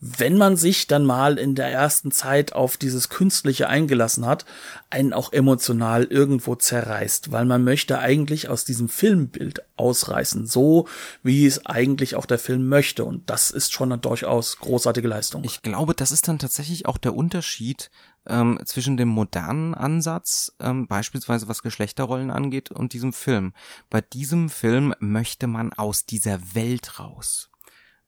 wenn 0.00 0.38
man 0.38 0.56
sich 0.56 0.86
dann 0.86 1.04
mal 1.04 1.38
in 1.38 1.54
der 1.54 1.70
ersten 1.70 2.10
Zeit 2.10 2.54
auf 2.54 2.78
dieses 2.78 3.10
Künstliche 3.10 3.68
eingelassen 3.68 4.24
hat, 4.24 4.46
einen 4.88 5.12
auch 5.12 5.32
emotional 5.32 6.04
irgendwo 6.04 6.54
zerreißt, 6.54 7.32
weil 7.32 7.44
man 7.44 7.62
möchte 7.62 7.98
eigentlich 7.98 8.48
aus 8.48 8.64
diesem 8.64 8.88
Filmbild 8.88 9.62
ausreißen, 9.76 10.46
so 10.46 10.88
wie 11.22 11.44
es 11.44 11.66
eigentlich 11.66 12.16
auch 12.16 12.24
der 12.24 12.38
Film 12.38 12.68
möchte. 12.68 13.04
Und 13.04 13.28
das 13.28 13.50
ist 13.50 13.74
schon 13.74 13.92
eine 13.92 14.00
durchaus 14.00 14.56
großartige 14.56 15.06
Leistung. 15.06 15.44
Ich 15.44 15.60
glaube, 15.60 15.94
das 15.94 16.12
ist 16.12 16.28
dann 16.28 16.38
tatsächlich 16.38 16.86
auch 16.86 16.96
der 16.96 17.14
Unterschied 17.14 17.90
ähm, 18.26 18.58
zwischen 18.64 18.96
dem 18.96 19.08
modernen 19.08 19.74
Ansatz, 19.74 20.52
ähm, 20.60 20.86
beispielsweise 20.86 21.46
was 21.46 21.62
Geschlechterrollen 21.62 22.30
angeht, 22.30 22.70
und 22.70 22.94
diesem 22.94 23.12
Film. 23.12 23.52
Bei 23.90 24.00
diesem 24.00 24.48
Film 24.48 24.94
möchte 24.98 25.46
man 25.46 25.74
aus 25.74 26.06
dieser 26.06 26.54
Welt 26.54 26.98
raus. 26.98 27.50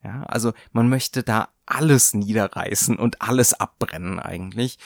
Ja, 0.05 0.25
also 0.25 0.53
man 0.73 0.89
möchte 0.89 1.23
da 1.23 1.49
alles 1.67 2.13
niederreißen 2.15 2.97
und 2.99 3.23
alles 3.23 3.55
abbrennen 3.55 4.19
eigentlich. 4.19 4.79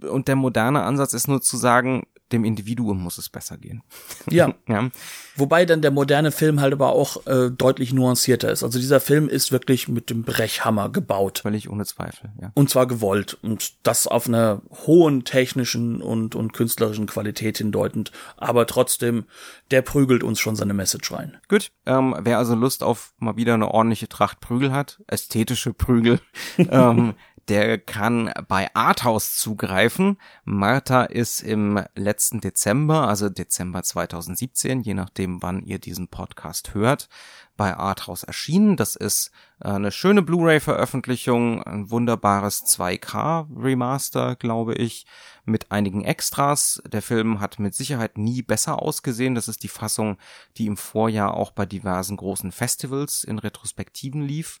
Und 0.00 0.28
der 0.28 0.36
moderne 0.36 0.82
Ansatz 0.82 1.12
ist 1.12 1.28
nur 1.28 1.42
zu 1.42 1.56
sagen, 1.56 2.06
dem 2.32 2.44
Individuum 2.44 3.02
muss 3.02 3.18
es 3.18 3.28
besser 3.28 3.56
gehen. 3.58 3.82
Ja. 4.28 4.54
ja. 4.68 4.90
Wobei 5.36 5.64
dann 5.64 5.82
der 5.82 5.90
moderne 5.90 6.32
Film 6.32 6.60
halt 6.60 6.72
aber 6.72 6.92
auch 6.92 7.26
äh, 7.26 7.50
deutlich 7.50 7.92
nuancierter 7.92 8.50
ist. 8.50 8.62
Also 8.62 8.78
dieser 8.78 9.00
Film 9.00 9.28
ist 9.28 9.52
wirklich 9.52 9.88
mit 9.88 10.10
dem 10.10 10.22
Brechhammer 10.24 10.90
gebaut. 10.90 11.40
Völlig 11.40 11.70
ohne 11.70 11.84
Zweifel, 11.84 12.30
ja. 12.40 12.50
Und 12.54 12.70
zwar 12.70 12.86
gewollt. 12.86 13.38
Und 13.42 13.74
das 13.82 14.06
auf 14.06 14.26
einer 14.26 14.62
hohen 14.86 15.24
technischen 15.24 16.02
und, 16.02 16.34
und 16.34 16.52
künstlerischen 16.52 17.06
Qualität 17.06 17.58
hindeutend. 17.58 18.12
Aber 18.36 18.66
trotzdem, 18.66 19.24
der 19.70 19.82
prügelt 19.82 20.22
uns 20.22 20.40
schon 20.40 20.56
seine 20.56 20.74
Message 20.74 21.12
rein. 21.12 21.38
Gut. 21.48 21.70
Ähm, 21.86 22.14
wer 22.20 22.38
also 22.38 22.54
Lust 22.54 22.82
auf 22.82 23.14
mal 23.18 23.36
wieder 23.36 23.54
eine 23.54 23.68
ordentliche 23.68 24.08
Tracht 24.08 24.40
Prügel 24.40 24.72
hat, 24.72 25.00
ästhetische 25.06 25.72
Prügel, 25.72 26.20
ähm, 26.58 27.14
der 27.48 27.78
kann 27.78 28.32
bei 28.48 28.74
Arthouse 28.74 29.36
zugreifen. 29.36 30.18
Martha 30.44 31.04
ist 31.04 31.40
im 31.40 31.82
letzten 31.94 32.40
Dezember, 32.40 33.08
also 33.08 33.28
Dezember 33.28 33.82
2017, 33.82 34.82
je 34.82 34.94
nachdem 34.94 35.42
wann 35.42 35.62
ihr 35.62 35.78
diesen 35.78 36.08
Podcast 36.08 36.74
hört, 36.74 37.08
bei 37.56 37.76
Arthouse 37.76 38.22
erschienen. 38.22 38.76
Das 38.76 38.96
ist 38.96 39.30
äh, 39.60 39.68
eine 39.68 39.92
schöne 39.92 40.22
Blu-ray-Veröffentlichung, 40.22 41.62
ein 41.62 41.90
wunderbares 41.90 42.64
2K 42.64 43.46
Remaster, 43.56 44.36
glaube 44.36 44.74
ich, 44.74 45.06
mit 45.44 45.70
einigen 45.70 46.04
Extras. 46.04 46.82
Der 46.86 47.02
Film 47.02 47.40
hat 47.40 47.58
mit 47.58 47.74
Sicherheit 47.74 48.18
nie 48.18 48.42
besser 48.42 48.80
ausgesehen. 48.80 49.34
Das 49.34 49.48
ist 49.48 49.62
die 49.62 49.68
Fassung, 49.68 50.16
die 50.56 50.66
im 50.66 50.76
Vorjahr 50.76 51.34
auch 51.34 51.50
bei 51.50 51.66
diversen 51.66 52.16
großen 52.16 52.52
Festivals 52.52 53.24
in 53.24 53.38
Retrospektiven 53.38 54.22
lief. 54.22 54.60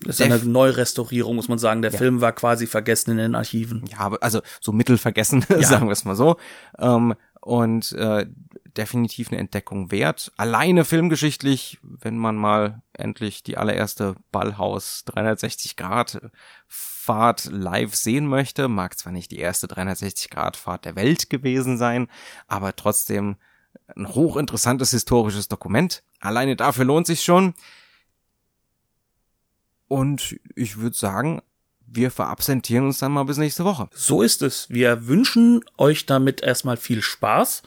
Das 0.00 0.20
ist 0.20 0.22
eine 0.22 0.38
Neurestaurierung, 0.38 1.36
muss 1.36 1.48
man 1.48 1.58
sagen. 1.58 1.82
Der 1.82 1.90
ja. 1.90 1.98
Film 1.98 2.20
war 2.20 2.32
quasi 2.32 2.66
vergessen 2.66 3.12
in 3.12 3.16
den 3.18 3.34
Archiven. 3.34 3.84
Ja, 3.90 4.12
also 4.20 4.40
so 4.60 4.72
mittelvergessen, 4.72 5.44
ja. 5.50 5.62
sagen 5.62 5.86
wir 5.86 5.92
es 5.92 6.04
mal 6.04 6.16
so. 6.16 6.36
Ähm, 6.78 7.14
und 7.40 7.92
äh, 7.92 8.26
definitiv 8.76 9.28
eine 9.28 9.38
Entdeckung 9.38 9.90
wert. 9.90 10.32
Alleine 10.36 10.84
filmgeschichtlich, 10.84 11.78
wenn 11.82 12.18
man 12.18 12.36
mal 12.36 12.82
endlich 12.92 13.42
die 13.42 13.56
allererste 13.56 14.16
Ballhaus 14.30 15.04
360 15.06 15.76
Grad 15.76 16.20
Fahrt 16.66 17.46
live 17.46 17.94
sehen 17.94 18.26
möchte, 18.26 18.68
mag 18.68 18.98
zwar 18.98 19.12
nicht 19.12 19.30
die 19.30 19.38
erste 19.38 19.66
360 19.66 20.30
Grad 20.30 20.56
Fahrt 20.56 20.84
der 20.84 20.96
Welt 20.96 21.30
gewesen 21.30 21.78
sein, 21.78 22.08
aber 22.46 22.76
trotzdem 22.76 23.36
ein 23.96 24.08
hochinteressantes 24.08 24.90
historisches 24.90 25.48
Dokument. 25.48 26.02
Alleine 26.20 26.56
dafür 26.56 26.84
lohnt 26.84 27.06
sich 27.06 27.22
schon. 27.22 27.54
Und 29.88 30.38
ich 30.54 30.78
würde 30.78 30.96
sagen, 30.96 31.42
wir 31.86 32.10
verabsentieren 32.10 32.86
uns 32.86 32.98
dann 32.98 33.12
mal 33.12 33.24
bis 33.24 33.38
nächste 33.38 33.64
Woche. 33.64 33.88
So 33.94 34.22
ist 34.22 34.42
es. 34.42 34.68
Wir 34.68 35.08
wünschen 35.08 35.64
euch 35.78 36.06
damit 36.06 36.42
erstmal 36.42 36.76
viel 36.76 37.02
Spaß 37.02 37.62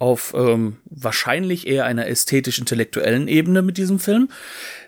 auf 0.00 0.32
ähm, 0.34 0.78
wahrscheinlich 0.86 1.66
eher 1.66 1.84
einer 1.84 2.06
ästhetisch-intellektuellen 2.06 3.28
Ebene 3.28 3.60
mit 3.60 3.76
diesem 3.76 3.98
Film. 3.98 4.30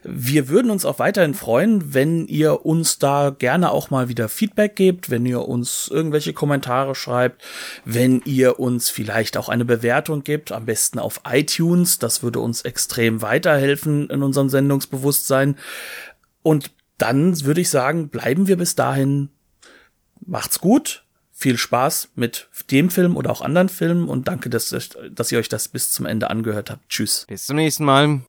Wir 0.05 0.49
würden 0.49 0.71
uns 0.71 0.87
auch 0.87 0.99
weiterhin 0.99 1.35
freuen, 1.35 1.93
wenn 1.93 2.27
ihr 2.27 2.65
uns 2.65 2.99
da 2.99 3.29
gerne 3.29 3.73
auch 3.73 3.91
mal 3.91 4.09
wieder 4.09 4.31
Feedback 4.31 4.75
gebt, 4.75 5.11
wenn 5.11 5.27
ihr 5.27 5.47
uns 5.47 5.89
irgendwelche 5.93 6.33
Kommentare 6.33 6.95
schreibt, 6.95 7.45
wenn 7.85 8.23
ihr 8.25 8.59
uns 8.59 8.89
vielleicht 8.89 9.37
auch 9.37 9.51
eine 9.51 9.67
Bewertung 9.67 10.25
gebt, 10.25 10.51
am 10.51 10.65
besten 10.65 10.99
auf 10.99 11.21
iTunes. 11.31 11.99
Das 11.99 12.23
würde 12.23 12.41
uns 12.41 12.63
extrem 12.63 13.21
weiterhelfen 13.21 14.09
in 14.09 14.23
unserem 14.23 14.49
Sendungsbewusstsein. 14.49 15.57
Und 16.43 16.71
dann 16.99 17.45
würde 17.45 17.61
ich 17.61 17.71
sagen, 17.71 18.09
bleiben 18.09 18.47
wir 18.49 18.57
bis 18.57 18.75
dahin. 18.75 19.31
Macht's 20.25 20.61
gut. 20.61 21.05
Viel 21.33 21.59
Spaß 21.59 22.11
mit 22.15 22.49
dem 22.71 22.91
Film 22.91 23.17
oder 23.17 23.31
auch 23.31 23.41
anderen 23.41 23.69
Filmen 23.69 24.09
und 24.09 24.29
danke, 24.29 24.49
dass, 24.49 24.69
dass 25.11 25.33
ihr 25.33 25.39
euch 25.39 25.49
das 25.49 25.67
bis 25.67 25.91
zum 25.91 26.07
Ende 26.07 26.31
angehört 26.31 26.71
habt. 26.71 26.89
Tschüss. 26.89 27.25
Bis 27.27 27.47
zum 27.47 27.57
nächsten 27.57 27.85
Mal. 27.85 28.21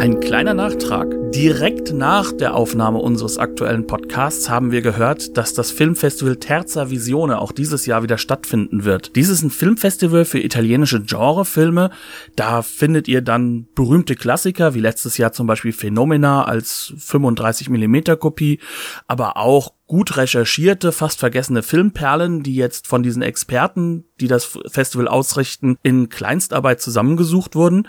Ein 0.00 0.18
kleiner 0.18 0.54
Nachtrag. 0.54 1.14
Direkt 1.30 1.92
nach 1.92 2.32
der 2.32 2.54
Aufnahme 2.54 3.00
unseres 3.00 3.36
aktuellen 3.36 3.86
Podcasts 3.86 4.48
haben 4.48 4.72
wir 4.72 4.80
gehört, 4.80 5.36
dass 5.36 5.52
das 5.52 5.70
Filmfestival 5.70 6.36
Terza 6.36 6.88
Visione 6.88 7.38
auch 7.38 7.52
dieses 7.52 7.84
Jahr 7.84 8.02
wieder 8.02 8.16
stattfinden 8.16 8.84
wird. 8.84 9.14
Dies 9.14 9.28
ist 9.28 9.42
ein 9.42 9.50
Filmfestival 9.50 10.24
für 10.24 10.38
italienische 10.38 11.02
Genrefilme. 11.02 11.90
Da 12.34 12.62
findet 12.62 13.08
ihr 13.08 13.20
dann 13.20 13.68
berühmte 13.74 14.16
Klassiker, 14.16 14.72
wie 14.72 14.80
letztes 14.80 15.18
Jahr 15.18 15.32
zum 15.32 15.46
Beispiel 15.46 15.74
Phenomena 15.74 16.44
als 16.44 16.94
35mm 16.96 18.16
Kopie, 18.16 18.58
aber 19.06 19.36
auch 19.36 19.74
gut 19.90 20.16
recherchierte, 20.16 20.92
fast 20.92 21.18
vergessene 21.18 21.64
Filmperlen, 21.64 22.44
die 22.44 22.54
jetzt 22.54 22.86
von 22.86 23.02
diesen 23.02 23.22
Experten, 23.22 24.04
die 24.20 24.28
das 24.28 24.44
Festival 24.68 25.08
ausrichten, 25.08 25.78
in 25.82 26.08
Kleinstarbeit 26.08 26.80
zusammengesucht 26.80 27.56
wurden. 27.56 27.88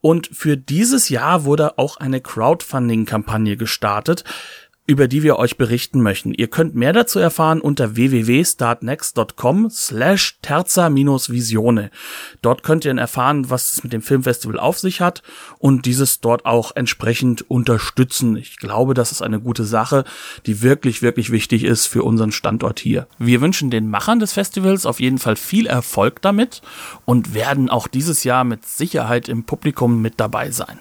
Und 0.00 0.28
für 0.32 0.56
dieses 0.56 1.08
Jahr 1.08 1.44
wurde 1.44 1.78
auch 1.78 1.96
eine 1.96 2.20
Crowdfunding-Kampagne 2.20 3.56
gestartet, 3.56 4.24
über 4.88 5.06
die 5.06 5.22
wir 5.22 5.38
euch 5.38 5.58
berichten 5.58 6.00
möchten. 6.00 6.32
Ihr 6.32 6.48
könnt 6.48 6.74
mehr 6.74 6.94
dazu 6.94 7.18
erfahren 7.18 7.60
unter 7.60 7.94
www.startnext.com 7.94 9.68
slash 9.70 10.38
terza-visione. 10.40 11.90
Dort 12.40 12.62
könnt 12.62 12.86
ihr 12.86 12.96
erfahren, 12.96 13.50
was 13.50 13.74
es 13.74 13.84
mit 13.84 13.92
dem 13.92 14.00
Filmfestival 14.00 14.58
auf 14.58 14.78
sich 14.78 15.02
hat 15.02 15.22
und 15.58 15.84
dieses 15.84 16.20
dort 16.20 16.46
auch 16.46 16.74
entsprechend 16.74 17.48
unterstützen. 17.50 18.36
Ich 18.36 18.56
glaube, 18.56 18.94
das 18.94 19.12
ist 19.12 19.20
eine 19.20 19.40
gute 19.40 19.64
Sache, 19.64 20.04
die 20.46 20.62
wirklich, 20.62 21.02
wirklich 21.02 21.30
wichtig 21.30 21.64
ist 21.64 21.86
für 21.86 22.02
unseren 22.02 22.32
Standort 22.32 22.80
hier. 22.80 23.06
Wir 23.18 23.42
wünschen 23.42 23.70
den 23.70 23.90
Machern 23.90 24.20
des 24.20 24.32
Festivals 24.32 24.86
auf 24.86 25.00
jeden 25.00 25.18
Fall 25.18 25.36
viel 25.36 25.66
Erfolg 25.66 26.22
damit 26.22 26.62
und 27.04 27.34
werden 27.34 27.68
auch 27.68 27.88
dieses 27.88 28.24
Jahr 28.24 28.44
mit 28.44 28.64
Sicherheit 28.64 29.28
im 29.28 29.44
Publikum 29.44 30.00
mit 30.00 30.14
dabei 30.16 30.50
sein. 30.50 30.78